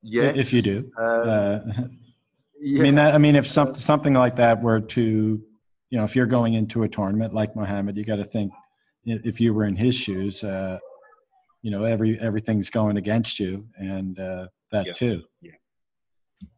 Yeah, 0.03 0.33
if 0.35 0.53
you 0.53 0.61
do. 0.61 0.91
Um, 0.99 1.29
uh, 1.29 1.61
yeah. 2.61 2.79
I 2.81 2.83
mean 2.83 2.95
that. 2.97 3.15
I 3.15 3.19
mean, 3.19 3.37
if 3.37 3.47
something 3.47 3.77
something 3.77 4.15
like 4.15 4.37
that 4.37 4.63
were 4.63 4.81
to, 4.81 5.01
you 5.91 5.99
know, 5.99 6.05
if 6.05 6.15
you're 6.15 6.27
going 6.27 6.55
into 6.55 6.83
a 6.83 6.89
tournament 6.89 7.33
like 7.33 7.57
Mohamed, 7.57 7.97
you 7.97 8.05
got 8.05 8.17
to 8.17 8.25
think 8.25 8.53
if 9.07 9.41
you 9.41 9.55
were 9.55 9.65
in 9.65 9.77
his 9.77 9.95
shoes, 9.95 10.45
uh, 10.45 10.79
you 11.63 11.71
know, 11.71 11.85
every 11.85 12.21
everything's 12.21 12.69
going 12.69 12.99
against 12.99 13.39
you, 13.41 13.67
and 13.77 14.19
uh, 14.19 14.47
that 14.73 14.87
yeah. 14.87 14.93
too. 14.93 15.23
Yeah. 15.41 15.53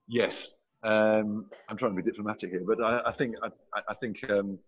Yes, 0.09 0.53
um, 0.83 1.47
I'm 1.69 1.77
trying 1.77 1.97
to 1.97 2.03
be 2.03 2.09
diplomatic 2.09 2.51
here, 2.51 2.63
but 2.67 2.83
I, 2.83 3.01
I 3.07 3.13
think 3.13 3.37
I, 3.43 3.81
I 3.89 3.95
think 3.95 4.19
um, 4.31 4.59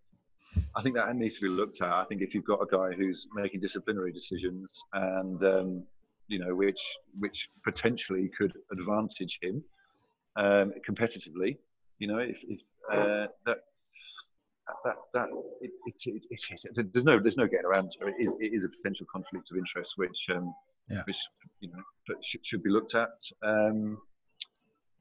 I 0.77 0.83
think 0.83 0.95
that 0.97 1.15
needs 1.15 1.37
to 1.37 1.43
be 1.43 1.49
looked 1.49 1.83
at. 1.83 1.93
I 1.93 2.05
think 2.05 2.23
if 2.23 2.35
you've 2.35 2.45
got 2.45 2.61
a 2.63 2.67
guy 2.67 2.95
who's 2.97 3.27
making 3.35 3.61
disciplinary 3.61 4.13
decisions 4.13 4.73
and 4.93 5.43
um, 5.45 5.85
you 6.29 6.39
know 6.39 6.55
which 6.55 6.81
which 7.19 7.49
potentially 7.65 8.31
could 8.37 8.53
advantage 8.73 9.39
him 9.43 9.63
um, 10.37 10.73
competitively, 10.89 11.57
you 11.99 12.07
know, 12.07 12.19
if, 12.19 12.37
if 12.43 12.61
uh, 12.93 13.27
that 13.47 13.59
that 14.85 14.97
that 15.15 15.29
it, 15.61 15.71
it, 15.87 16.25
it, 16.31 16.93
there's 16.93 17.05
no 17.05 17.19
there's 17.21 17.37
no 17.37 17.47
getting 17.47 17.67
around 17.67 17.91
it. 18.01 18.15
It 18.19 18.29
is, 18.29 18.35
it 18.41 18.55
is 18.55 18.65
a 18.65 18.69
potential 18.69 19.07
conflict 19.13 19.49
of 19.51 19.57
interest 19.57 19.95
which 19.97 20.27
um, 20.35 20.55
yeah. 20.89 21.03
which 21.07 21.19
you 21.61 21.71
know 21.71 21.83
should, 22.23 22.45
should 22.45 22.63
be 22.63 22.71
looked 22.71 22.95
at. 22.95 23.11
Um, 23.43 23.99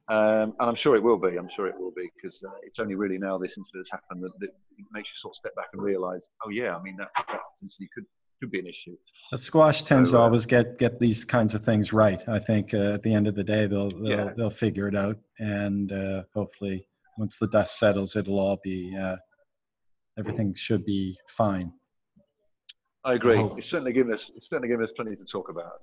um, 0.10 0.54
and 0.60 0.70
I'm 0.70 0.76
sure 0.76 0.96
it 0.96 1.04
will 1.04 1.18
be. 1.18 1.38
I'm 1.38 1.50
sure 1.50 1.68
it 1.68 1.78
will 1.78 1.92
be 1.92 2.10
because 2.16 2.42
uh, 2.44 2.52
it's 2.64 2.80
only 2.80 2.96
really 2.96 3.18
now 3.18 3.38
this 3.38 3.58
incident 3.58 3.86
has 3.86 3.90
happened 3.92 4.24
that, 4.24 4.32
that 4.40 4.50
it 4.50 4.86
makes 4.92 5.10
you 5.10 5.18
sort 5.18 5.34
of 5.34 5.38
step 5.38 5.56
back 5.56 5.68
and 5.74 5.82
realise, 5.82 6.26
oh 6.46 6.50
yeah, 6.50 6.76
I 6.76 6.82
mean 6.82 6.96
that, 6.98 7.10
that 7.16 7.40
potentially 7.56 7.90
could 7.94 8.06
could 8.40 8.52
be 8.52 8.60
an 8.60 8.68
issue. 8.68 8.96
The 9.32 9.38
squash 9.38 9.84
tends 9.84 10.12
so, 10.12 10.18
uh, 10.18 10.20
to 10.20 10.24
always 10.26 10.46
get 10.46 10.78
get 10.78 11.00
these 11.00 11.26
kinds 11.26 11.54
of 11.54 11.64
things 11.64 11.92
right. 11.92 12.24
I 12.28 12.40
think 12.40 12.74
uh, 12.74 12.94
at 12.94 13.04
the 13.04 13.14
end 13.14 13.28
of 13.28 13.36
the 13.36 13.44
day, 13.44 13.68
they'll 13.68 13.90
they'll, 13.90 14.06
yeah. 14.06 14.34
they'll 14.38 14.50
figure 14.50 14.88
it 14.88 14.96
out, 14.96 15.18
and 15.40 15.92
uh, 15.92 16.24
hopefully, 16.34 16.88
once 17.18 17.38
the 17.38 17.48
dust 17.48 17.78
settles, 17.78 18.16
it'll 18.16 18.40
all 18.40 18.60
be 18.64 18.96
uh, 18.96 19.18
everything 20.18 20.54
should 20.54 20.86
be 20.86 21.18
fine. 21.28 21.74
I 23.08 23.14
agree. 23.14 23.40
It's 23.56 23.70
certainly 23.70 23.94
given 23.94 24.14
us 24.14 24.30
it's 24.36 24.50
certainly 24.50 24.68
given 24.68 24.84
us 24.84 24.92
plenty 24.92 25.16
to 25.16 25.24
talk 25.24 25.48
about. 25.48 25.80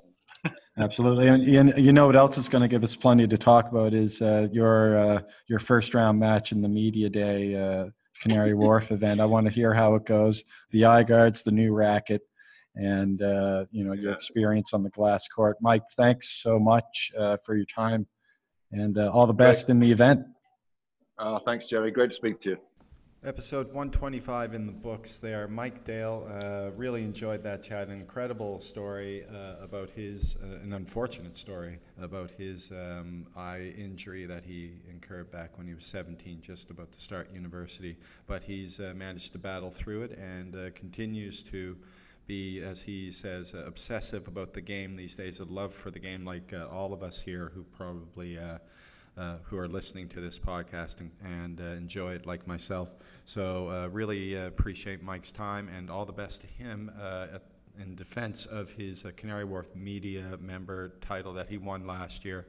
Absolutely, 0.79 1.57
and 1.57 1.73
you 1.79 1.91
know 1.91 2.07
what 2.07 2.17
else 2.17 2.37
is 2.37 2.51
going 2.51 2.61
to 2.61 2.69
give 2.69 2.85
us 2.85 2.95
plenty 2.95 3.27
to 3.27 3.39
talk 3.39 3.71
about 3.71 3.95
is 3.95 4.21
uh, 4.21 4.47
your 4.53 4.99
uh, 4.99 5.21
your 5.49 5.59
first 5.59 5.95
round 5.95 6.21
match 6.21 6.53
in 6.53 6.61
the 6.61 6.69
media 6.69 7.09
day 7.09 7.57
uh, 7.57 7.87
Canary 8.21 8.53
Wharf 8.63 8.93
event. 8.93 9.23
I 9.23 9.25
want 9.25 9.47
to 9.47 9.53
hear 9.53 9.73
how 9.73 9.95
it 9.95 10.05
goes. 10.05 10.45
The 10.71 10.85
eye 10.85 11.03
guards, 11.03 11.43
the 11.43 11.51
new 11.51 11.73
racket, 11.73 12.21
and 12.75 13.23
uh, 13.23 13.65
you 13.71 13.85
know 13.85 13.95
your 13.95 14.13
experience 14.13 14.75
on 14.75 14.83
the 14.83 14.91
glass 14.91 15.27
court. 15.27 15.57
Mike, 15.63 15.85
thanks 15.97 16.43
so 16.43 16.59
much 16.59 17.11
uh, 17.19 17.39
for 17.39 17.57
your 17.57 17.67
time, 17.67 18.07
and 18.71 18.99
uh, 18.99 19.11
all 19.11 19.27
the 19.27 19.33
best 19.33 19.67
Great. 19.67 19.77
in 19.77 19.81
the 19.81 19.91
event. 19.91 20.27
Oh, 21.19 21.39
thanks, 21.39 21.69
Jerry. 21.69 21.91
Great 21.91 22.11
to 22.11 22.17
speak 22.17 22.39
to 22.43 22.51
you. 22.51 22.59
Episode 23.25 23.69
125 23.69 24.53
in 24.53 24.67
the 24.67 24.73
books 24.73 25.19
there. 25.19 25.49
Mike 25.49 25.83
Dale, 25.83 26.29
uh, 26.43 26.71
really 26.77 27.03
enjoyed 27.03 27.43
that 27.43 27.63
chat. 27.63 27.89
An 27.89 27.95
incredible 27.95 28.61
story 28.61 29.25
uh, 29.25 29.65
about 29.65 29.89
his, 29.89 30.37
uh, 30.43 30.57
an 30.63 30.75
unfortunate 30.75 31.39
story 31.39 31.79
about 31.99 32.31
his 32.33 32.71
um, 32.71 33.27
eye 33.35 33.73
injury 33.79 34.27
that 34.27 34.45
he 34.45 34.73
incurred 34.91 35.31
back 35.31 35.57
when 35.57 35.67
he 35.67 35.73
was 35.73 35.87
17, 35.87 36.43
just 36.43 36.69
about 36.69 36.93
to 36.93 37.01
start 37.01 37.33
university. 37.33 37.97
But 38.27 38.45
he's 38.45 38.79
uh, 38.79 38.93
managed 38.95 39.33
to 39.33 39.39
battle 39.39 39.71
through 39.71 40.03
it 40.03 40.19
and 40.19 40.55
uh, 40.55 40.71
continues 40.75 41.43
to 41.45 41.79
be, 42.27 42.61
as 42.61 42.83
he 42.83 43.11
says, 43.11 43.55
uh, 43.55 43.65
obsessive 43.67 44.29
about 44.29 44.53
the 44.53 44.61
game 44.61 44.97
these 44.97 45.17
days, 45.17 45.41
a 45.41 45.45
love 45.45 45.73
for 45.73 45.91
the 45.91 45.99
game, 45.99 46.27
like 46.27 46.53
all 46.71 46.93
of 46.93 47.03
us 47.03 47.23
here 47.23 47.53
who 47.55 47.63
probably. 47.75 48.39
Uh, 49.17 49.37
who 49.45 49.57
are 49.57 49.69
listening 49.69 50.09
to 50.09 50.21
this 50.21 50.41
podcast 50.41 50.99
and, 50.99 51.09
and 51.25 51.61
uh, 51.61 51.65
enjoy 51.77 52.13
it 52.15 52.27
like 52.27 52.49
myself. 52.49 52.89
So, 53.27 53.71
uh, 53.71 53.87
really 53.87 54.37
uh, 54.37 54.47
appreciate 54.47 55.05
Mike's 55.05 55.31
time 55.31 55.69
and 55.69 55.89
all 55.89 56.05
the 56.05 56.13
best 56.13 56.41
to 56.41 56.49
him 56.49 56.91
uh, 57.01 57.39
in 57.81 57.95
defense 57.95 58.45
of 58.47 58.71
his 58.71 59.05
Canary 59.17 59.45
Wharf 59.45 59.69
Media 59.77 60.37
member 60.41 60.95
title 61.01 61.33
that 61.35 61.49
he 61.49 61.59
won 61.59 61.87
last 61.87 62.25
year. 62.25 62.47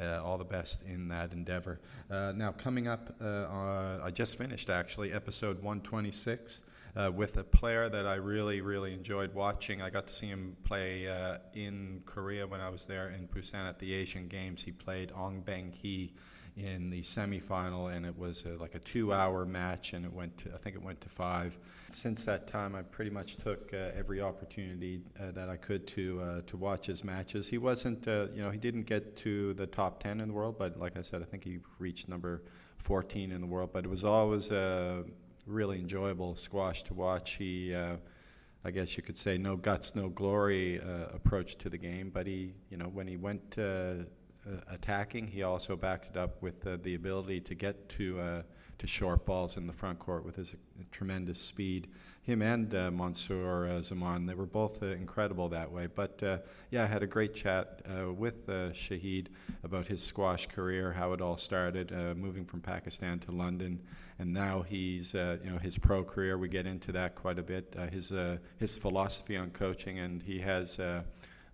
all 0.00 0.38
the 0.38 0.44
best 0.44 0.84
in 0.84 1.06
that 1.08 1.34
endeavor. 1.34 1.80
now, 2.08 2.50
coming 2.50 2.88
up, 2.88 3.14
I 3.20 4.10
just 4.10 4.38
finished 4.38 4.70
actually 4.70 5.12
episode 5.12 5.56
126 5.56 6.60
uh, 6.96 7.10
with 7.12 7.36
a 7.36 7.44
player 7.44 7.88
that 7.88 8.06
I 8.06 8.14
really, 8.14 8.60
really 8.60 8.94
enjoyed 8.94 9.34
watching. 9.34 9.82
I 9.82 9.90
got 9.90 10.06
to 10.06 10.12
see 10.12 10.28
him 10.28 10.56
play 10.64 11.08
uh, 11.08 11.38
in 11.54 12.02
Korea 12.06 12.46
when 12.46 12.60
I 12.60 12.70
was 12.70 12.86
there 12.86 13.10
in 13.10 13.28
Busan 13.28 13.68
at 13.68 13.78
the 13.78 13.92
Asian 13.92 14.28
Games. 14.28 14.62
He 14.62 14.72
played 14.72 15.12
Ong 15.14 15.42
Beng 15.46 15.72
Hee 15.72 16.14
in 16.56 16.88
the 16.88 17.02
semifinal, 17.02 17.94
and 17.94 18.06
it 18.06 18.16
was 18.16 18.44
a, 18.46 18.56
like 18.60 18.74
a 18.74 18.78
two-hour 18.78 19.44
match, 19.44 19.92
and 19.92 20.06
it 20.06 20.12
went 20.12 20.38
to 20.38 20.54
I 20.54 20.56
think 20.56 20.74
it 20.74 20.82
went 20.82 21.02
to 21.02 21.10
five. 21.10 21.56
Since 21.90 22.24
that 22.24 22.48
time, 22.48 22.74
I 22.74 22.82
pretty 22.82 23.10
much 23.10 23.36
took 23.36 23.72
uh, 23.74 23.90
every 23.94 24.22
opportunity 24.22 25.02
uh, 25.20 25.32
that 25.32 25.50
I 25.50 25.56
could 25.56 25.86
to 25.88 26.20
uh, 26.22 26.40
to 26.46 26.56
watch 26.56 26.86
his 26.86 27.04
matches. 27.04 27.46
He 27.46 27.58
wasn't, 27.58 28.08
uh, 28.08 28.28
you 28.34 28.42
know, 28.42 28.50
he 28.50 28.58
didn't 28.58 28.84
get 28.84 29.18
to 29.18 29.52
the 29.54 29.66
top 29.66 30.02
ten 30.02 30.20
in 30.20 30.28
the 30.28 30.34
world, 30.34 30.56
but 30.58 30.78
like 30.78 30.96
I 30.96 31.02
said, 31.02 31.20
I 31.20 31.26
think 31.26 31.44
he 31.44 31.58
reached 31.78 32.08
number 32.08 32.42
14 32.78 33.32
in 33.32 33.40
the 33.40 33.46
world. 33.46 33.70
But 33.72 33.84
it 33.84 33.88
was 33.88 34.04
always 34.04 34.50
uh, 34.50 35.02
really 35.46 35.78
enjoyable 35.78 36.36
squash 36.36 36.82
to 36.84 36.94
watch. 36.94 37.32
He, 37.32 37.74
uh, 37.74 37.96
I 38.64 38.70
guess 38.70 38.96
you 38.96 39.02
could 39.02 39.16
say, 39.16 39.38
no 39.38 39.56
guts, 39.56 39.94
no 39.94 40.08
glory 40.08 40.80
uh, 40.80 41.14
approach 41.14 41.56
to 41.58 41.70
the 41.70 41.78
game. 41.78 42.10
But 42.12 42.26
he, 42.26 42.52
you 42.70 42.76
know, 42.76 42.86
when 42.86 43.06
he 43.06 43.16
went 43.16 43.56
uh, 43.58 44.04
attacking, 44.70 45.26
he 45.26 45.42
also 45.42 45.76
backed 45.76 46.06
it 46.06 46.16
up 46.16 46.42
with 46.42 46.60
the 46.82 46.94
ability 46.94 47.40
to 47.40 47.54
get 47.54 47.88
to 47.90 48.20
uh, 48.20 48.42
to 48.78 48.86
short 48.86 49.24
balls 49.24 49.56
in 49.56 49.66
the 49.66 49.72
front 49.72 49.98
court 49.98 50.24
with 50.24 50.36
his 50.36 50.54
tremendous 50.90 51.40
speed. 51.40 51.88
Him 52.26 52.42
and 52.42 52.74
uh, 52.74 52.90
uh, 52.90 53.80
Zaman, 53.80 54.26
they 54.26 54.34
were 54.34 54.46
both 54.46 54.82
uh, 54.82 54.86
incredible 54.86 55.48
that 55.50 55.70
way. 55.70 55.86
But 55.86 56.20
uh, 56.24 56.38
yeah, 56.72 56.82
I 56.82 56.86
had 56.86 57.04
a 57.04 57.06
great 57.06 57.34
chat 57.34 57.82
uh, 57.86 58.12
with 58.12 58.48
uh, 58.48 58.70
Shahid 58.72 59.28
about 59.62 59.86
his 59.86 60.02
squash 60.02 60.48
career, 60.48 60.92
how 60.92 61.12
it 61.12 61.20
all 61.20 61.36
started, 61.36 61.92
moving 62.16 62.44
from 62.44 62.60
Pakistan 62.60 63.20
to 63.20 63.30
London, 63.30 63.80
and 64.18 64.32
now 64.32 64.62
he's, 64.62 65.14
you 65.14 65.38
know, 65.44 65.58
his 65.62 65.78
pro 65.78 66.02
career. 66.02 66.36
We 66.36 66.48
get 66.48 66.66
into 66.66 66.90
that 66.92 67.14
quite 67.14 67.38
a 67.38 67.44
bit. 67.44 67.76
his 67.92 68.12
his 68.58 68.76
philosophy 68.76 69.36
on 69.36 69.50
coaching, 69.50 70.00
and 70.00 70.20
he 70.20 70.40
has. 70.40 70.80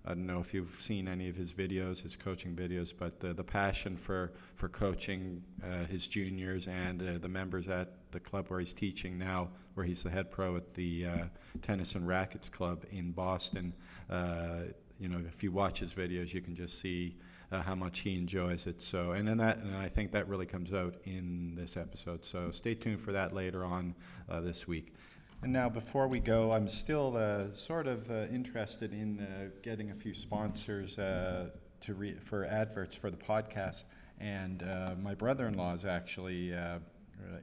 I 0.04 0.10
don't 0.10 0.26
know 0.26 0.40
if 0.40 0.52
you've 0.52 0.80
seen 0.80 1.06
any 1.06 1.28
of 1.28 1.36
his 1.36 1.52
videos, 1.52 2.02
his 2.02 2.16
coaching 2.16 2.56
videos, 2.56 2.92
but 2.96 3.20
the, 3.20 3.32
the 3.32 3.44
passion 3.44 3.96
for, 3.96 4.32
for 4.56 4.68
coaching 4.68 5.44
uh, 5.62 5.84
his 5.84 6.08
juniors 6.08 6.66
and 6.66 7.00
uh, 7.00 7.18
the 7.18 7.28
members 7.28 7.68
at 7.68 7.92
the 8.10 8.18
club 8.18 8.48
where 8.48 8.58
he's 8.58 8.74
teaching 8.74 9.16
now, 9.16 9.48
where 9.74 9.86
he's 9.86 10.02
the 10.02 10.10
head 10.10 10.30
pro 10.30 10.56
at 10.56 10.74
the 10.74 11.06
uh, 11.06 11.24
Tennis 11.62 11.94
and 11.94 12.08
Rackets 12.08 12.48
Club 12.48 12.84
in 12.90 13.12
Boston. 13.12 13.72
Uh, 14.10 14.62
you 14.98 15.08
know, 15.08 15.20
if 15.28 15.42
you 15.44 15.52
watch 15.52 15.78
his 15.78 15.94
videos, 15.94 16.34
you 16.34 16.40
can 16.40 16.56
just 16.56 16.80
see 16.80 17.16
uh, 17.52 17.62
how 17.62 17.74
much 17.74 18.00
he 18.00 18.16
enjoys 18.16 18.66
it. 18.66 18.80
So, 18.82 19.12
and 19.12 19.26
then 19.26 19.36
that, 19.38 19.58
and 19.58 19.76
I 19.76 19.88
think 19.88 20.10
that 20.12 20.28
really 20.28 20.46
comes 20.46 20.72
out 20.72 20.96
in 21.04 21.54
this 21.54 21.76
episode. 21.76 22.24
So, 22.24 22.50
stay 22.50 22.74
tuned 22.74 23.00
for 23.00 23.12
that 23.12 23.34
later 23.34 23.64
on 23.64 23.94
uh, 24.28 24.40
this 24.40 24.66
week. 24.66 24.94
And 25.42 25.52
now, 25.52 25.68
before 25.68 26.06
we 26.06 26.20
go, 26.20 26.52
I'm 26.52 26.68
still 26.68 27.16
uh, 27.16 27.52
sort 27.52 27.88
of 27.88 28.08
uh, 28.08 28.26
interested 28.32 28.92
in 28.92 29.18
uh, 29.18 29.48
getting 29.60 29.90
a 29.90 29.94
few 29.94 30.14
sponsors 30.14 31.00
uh, 31.00 31.48
to 31.80 31.94
re- 31.94 32.14
for 32.14 32.44
adverts 32.44 32.94
for 32.94 33.10
the 33.10 33.16
podcast. 33.16 33.82
And 34.20 34.62
uh, 34.62 34.94
my 35.02 35.16
brother-in-law 35.16 35.74
is 35.74 35.84
actually 35.84 36.54
uh, 36.54 36.78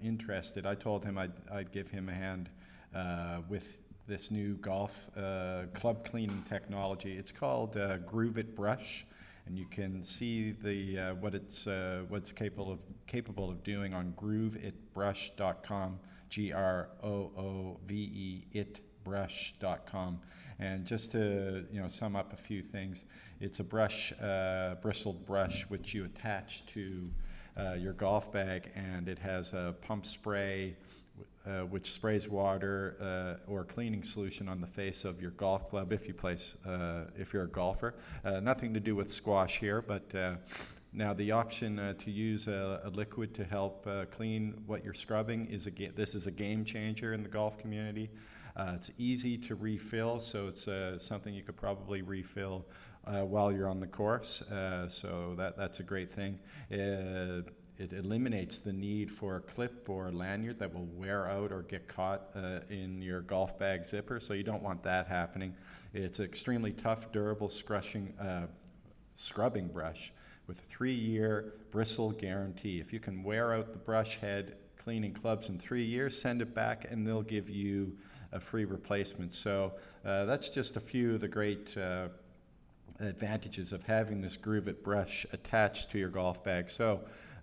interested. 0.01 0.65
I 0.65 0.75
told 0.75 1.03
him 1.03 1.17
I'd, 1.17 1.33
I'd 1.51 1.73
give 1.73 1.89
him 1.89 2.07
a 2.07 2.13
hand 2.13 2.49
with 3.49 3.75
this 4.07 4.31
new 4.31 4.53
golf 4.55 5.09
club 5.73 6.07
cleaning 6.09 6.41
technology. 6.47 7.17
It's 7.17 7.33
called 7.33 7.77
Groove 8.05 8.37
It 8.37 8.55
Brush 8.55 9.05
and 9.49 9.57
you 9.57 9.65
can 9.65 10.03
see 10.03 10.51
the 10.51 10.99
uh, 10.99 11.13
what 11.15 11.33
it's 11.33 11.65
uh, 11.65 12.03
what's 12.07 12.31
capable 12.31 12.71
of 12.71 12.79
capable 13.07 13.49
of 13.49 13.63
doing 13.63 13.93
on 13.95 14.13
grooveitbrush.com. 14.15 15.99
G 16.29 16.51
R 16.51 16.89
O 17.03 17.31
O 17.37 17.77
V 17.87 17.95
E 17.95 18.45
itbrush.com. 19.05 20.19
And 20.59 20.85
just 20.85 21.11
to 21.11 21.65
you 21.71 21.81
know 21.81 21.87
sum 21.87 22.15
up 22.15 22.33
a 22.33 22.37
few 22.37 22.61
things, 22.61 23.03
it's 23.39 23.59
a 23.59 23.63
brush, 23.63 24.13
uh, 24.21 24.75
bristled 24.81 25.25
brush, 25.25 25.65
which 25.69 25.93
you 25.93 26.05
attach 26.05 26.65
to 26.73 27.09
uh, 27.57 27.73
your 27.73 27.93
golf 27.93 28.31
bag, 28.31 28.69
and 28.75 29.07
it 29.07 29.19
has 29.19 29.53
a 29.53 29.75
pump 29.81 30.05
spray 30.05 30.75
uh, 31.45 31.61
which 31.61 31.91
sprays 31.91 32.27
water 32.27 32.95
uh, 33.47 33.51
or 33.51 33.63
cleaning 33.63 34.03
solution 34.03 34.47
on 34.47 34.61
the 34.61 34.67
face 34.67 35.05
of 35.05 35.21
your 35.21 35.31
golf 35.31 35.69
club 35.69 35.91
if 35.91 36.07
you 36.07 36.13
place 36.13 36.55
uh, 36.65 37.05
if 37.17 37.33
you're 37.33 37.43
a 37.43 37.49
golfer. 37.49 37.95
Uh, 38.23 38.39
nothing 38.39 38.73
to 38.73 38.79
do 38.79 38.95
with 38.95 39.11
squash 39.11 39.57
here, 39.57 39.81
but 39.81 40.13
uh, 40.15 40.35
now 40.91 41.13
the 41.13 41.31
option 41.31 41.79
uh, 41.79 41.93
to 41.93 42.11
use 42.11 42.47
a, 42.47 42.81
a, 42.83 42.89
liquid 42.89 43.33
to 43.35 43.43
help 43.43 43.87
clean 44.11 44.61
what 44.65 44.83
you're 44.83 44.93
scrubbing 44.93 45.47
is 45.47 45.67
a 45.67 45.71
ga- 45.71 45.91
this 45.95 46.15
is 46.15 46.27
a 46.27 46.31
game 46.31 46.65
changer 46.65 47.13
in 47.13 47.23
the 47.23 47.29
golf 47.29 47.57
community. 47.57 48.09
it's 48.57 48.91
easy 48.97 49.37
to 49.37 49.55
refill, 49.55 50.19
so 50.19 50.47
it's 50.47 50.67
something 51.03 51.33
you 51.33 51.43
could 51.43 51.57
probably 51.57 52.01
refill 52.01 52.65
while 53.05 53.51
you're 53.51 53.69
on 53.69 53.79
the 53.79 53.87
course. 53.87 54.43
so 54.87 55.35
that 55.37 55.57
that's 55.57 55.79
a 55.79 55.83
great 55.83 56.11
thing 56.11 56.39
it 57.79 57.93
eliminates 57.93 58.59
the 58.59 58.73
need 58.73 59.09
for 59.09 59.37
a 59.37 59.39
clip 59.39 59.89
or 59.89 60.07
a 60.07 60.11
lanyard 60.11 60.59
that 60.59 60.73
will 60.73 60.87
wear 60.87 61.29
out 61.29 61.53
or 61.53 61.61
get 61.61 61.87
caught 61.87 62.29
uh, 62.35 62.59
in 62.69 63.01
your 63.01 63.21
golf 63.21 63.57
bag 63.57 63.85
zipper. 63.85 64.19
So 64.19 64.33
you 64.33 64.43
don't 64.43 64.61
want 64.61 64.83
that 64.83 65.07
happening. 65.07 65.55
It's 65.93 66.19
an 66.19 66.25
extremely 66.25 66.73
tough, 66.73 67.11
durable 67.13 67.47
scrushing, 67.47 68.13
uh, 68.19 68.47
scrubbing 69.15 69.69
brush 69.69 70.11
with 70.49 70.57
a 70.57 70.63
three-year 70.63 71.53
bristle 71.69 72.09
guarantee. 72.11 72.79
If 72.79 72.91
you 72.91 72.99
can 72.99 73.23
wear 73.23 73.53
out 73.53 73.71
the 73.71 73.77
brush 73.77 74.17
head 74.17 74.55
cleaning 74.79 75.13
clubs 75.13 75.47
in 75.47 75.59
three 75.59 75.85
years, 75.85 76.19
send 76.19 76.41
it 76.41 76.55
back 76.55 76.87
and 76.89 77.05
they'll 77.05 77.21
give 77.21 77.51
you 77.51 77.95
a 78.31 78.39
free 78.39 78.65
replacement. 78.65 79.31
So 79.35 79.73
uh, 80.03 80.25
that's 80.25 80.49
just 80.49 80.75
a 80.75 80.79
few 80.79 81.13
of 81.13 81.21
the 81.21 81.27
great 81.27 81.77
uh, 81.77 82.07
advantages 82.99 83.73
of 83.73 83.83
having 83.83 84.21
this 84.21 84.37
Groove 84.37 84.67
It 84.67 84.83
brush 84.83 85.27
attached 85.31 85.91
to 85.91 85.99
your 85.99 86.09
golf 86.09 86.43
bag. 86.43 86.71
So 86.71 87.01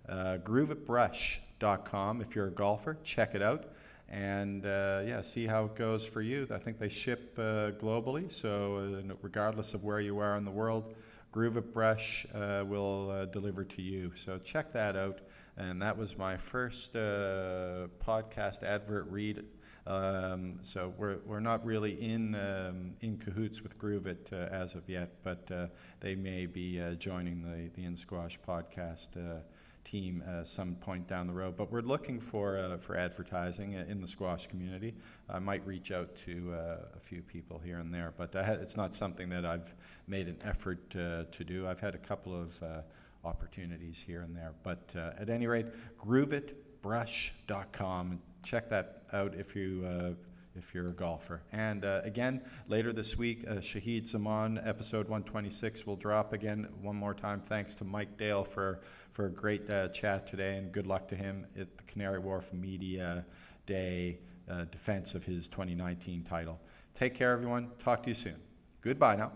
uh, 0.09 0.39
grooveitbrush.com. 0.43 2.21
If 2.21 2.35
you're 2.35 2.47
a 2.47 2.51
golfer, 2.51 2.97
check 3.05 3.35
it 3.35 3.41
out 3.41 3.67
and 4.09 4.65
uh, 4.65 5.01
yeah, 5.05 5.21
see 5.21 5.47
how 5.47 5.65
it 5.65 5.75
goes 5.75 6.05
for 6.05 6.21
you. 6.21 6.47
I 6.51 6.59
think 6.59 6.79
they 6.79 6.89
ship 6.89 7.33
uh, 7.37 7.71
globally, 7.71 8.31
so 8.31 8.99
uh, 8.99 9.13
regardless 9.21 9.73
of 9.73 9.83
where 9.83 9.99
you 9.99 10.19
are 10.19 10.37
in 10.37 10.45
the 10.45 10.51
world, 10.51 10.95
Groove 11.31 11.57
It 11.57 11.73
Brush 11.73 12.25
uh, 12.33 12.63
will 12.65 13.11
uh, 13.11 13.25
deliver 13.25 13.63
to 13.63 13.81
you. 13.81 14.11
So 14.15 14.37
check 14.37 14.73
that 14.73 14.95
out. 14.95 15.19
And 15.57 15.81
that 15.81 15.97
was 15.97 16.17
my 16.17 16.37
first 16.37 16.95
uh, 16.95 17.87
podcast 17.99 18.63
advert 18.63 19.07
read. 19.09 19.43
Um, 19.85 20.59
so 20.63 20.93
we're, 20.97 21.17
we're 21.25 21.39
not 21.39 21.65
really 21.65 21.93
in 22.01 22.35
um, 22.35 22.91
in 23.01 23.17
cahoots 23.17 23.61
with 23.61 23.77
Groove 23.77 24.05
It 24.05 24.31
as 24.33 24.75
of 24.75 24.87
yet, 24.89 25.09
but 25.23 25.49
they 25.99 26.13
may 26.15 26.45
be 26.45 26.81
joining 26.99 27.41
the 27.41 27.69
the 27.73 27.85
In 27.85 27.95
Squash 27.95 28.37
podcast 28.45 29.15
team 29.89 30.23
uh, 30.27 30.43
some 30.43 30.75
point 30.75 31.07
down 31.07 31.25
the 31.27 31.33
road. 31.33 31.55
But 31.57 31.71
we're 31.71 31.81
looking 31.81 32.19
for 32.19 32.57
uh, 32.57 32.77
for 32.77 32.97
advertising 32.97 33.73
in 33.73 34.01
the 34.01 34.07
squash 34.07 34.47
community. 34.47 34.95
I 35.29 35.37
might 35.39 35.65
reach 35.65 35.91
out 35.91 36.15
to 36.25 36.53
uh, 36.53 36.77
a 36.95 36.99
few 36.99 37.21
people 37.21 37.59
here 37.59 37.79
and 37.79 37.93
there, 37.93 38.13
but 38.17 38.35
it's 38.35 38.77
not 38.77 38.95
something 38.95 39.29
that 39.29 39.45
I've 39.45 39.73
made 40.07 40.27
an 40.27 40.37
effort 40.43 40.89
to 40.91 41.25
do. 41.45 41.67
I've 41.67 41.79
had 41.79 41.95
a 41.95 41.99
couple 41.99 42.39
of 42.39 42.61
uh, 42.61 42.81
opportunities 43.23 44.03
here 44.05 44.21
and 44.21 44.35
there, 44.35 44.53
but 44.63 44.93
uh, 44.95 45.13
at 45.19 45.29
any 45.29 45.47
rate, 45.47 45.65
grooveitbrush.com. 46.03 48.19
Check 48.43 48.69
that 48.69 49.01
out 49.11 49.33
if 49.35 49.55
you 49.55 49.83
uh, 49.85 50.11
if 50.57 50.73
you're 50.73 50.89
a 50.89 50.93
golfer. 50.93 51.41
And 51.51 51.85
uh, 51.85 52.01
again, 52.03 52.41
later 52.67 52.91
this 52.91 53.17
week, 53.17 53.45
uh, 53.47 53.55
Shahid 53.55 54.07
Zaman, 54.07 54.59
episode 54.63 55.07
126, 55.07 55.85
will 55.85 55.95
drop 55.95 56.33
again 56.33 56.67
one 56.81 56.95
more 56.95 57.13
time. 57.13 57.41
Thanks 57.41 57.75
to 57.75 57.83
Mike 57.83 58.17
Dale 58.17 58.43
for, 58.43 58.81
for 59.11 59.27
a 59.27 59.31
great 59.31 59.69
uh, 59.69 59.89
chat 59.89 60.27
today, 60.27 60.57
and 60.57 60.71
good 60.71 60.87
luck 60.87 61.07
to 61.09 61.15
him 61.15 61.45
at 61.59 61.77
the 61.77 61.83
Canary 61.83 62.19
Wharf 62.19 62.53
Media 62.53 63.25
Day 63.65 64.19
uh, 64.49 64.65
defense 64.65 65.15
of 65.15 65.23
his 65.23 65.47
2019 65.49 66.23
title. 66.23 66.59
Take 66.93 67.13
care, 67.13 67.31
everyone. 67.31 67.69
Talk 67.79 68.03
to 68.03 68.09
you 68.09 68.15
soon. 68.15 68.35
Goodbye 68.81 69.15
now. 69.15 69.31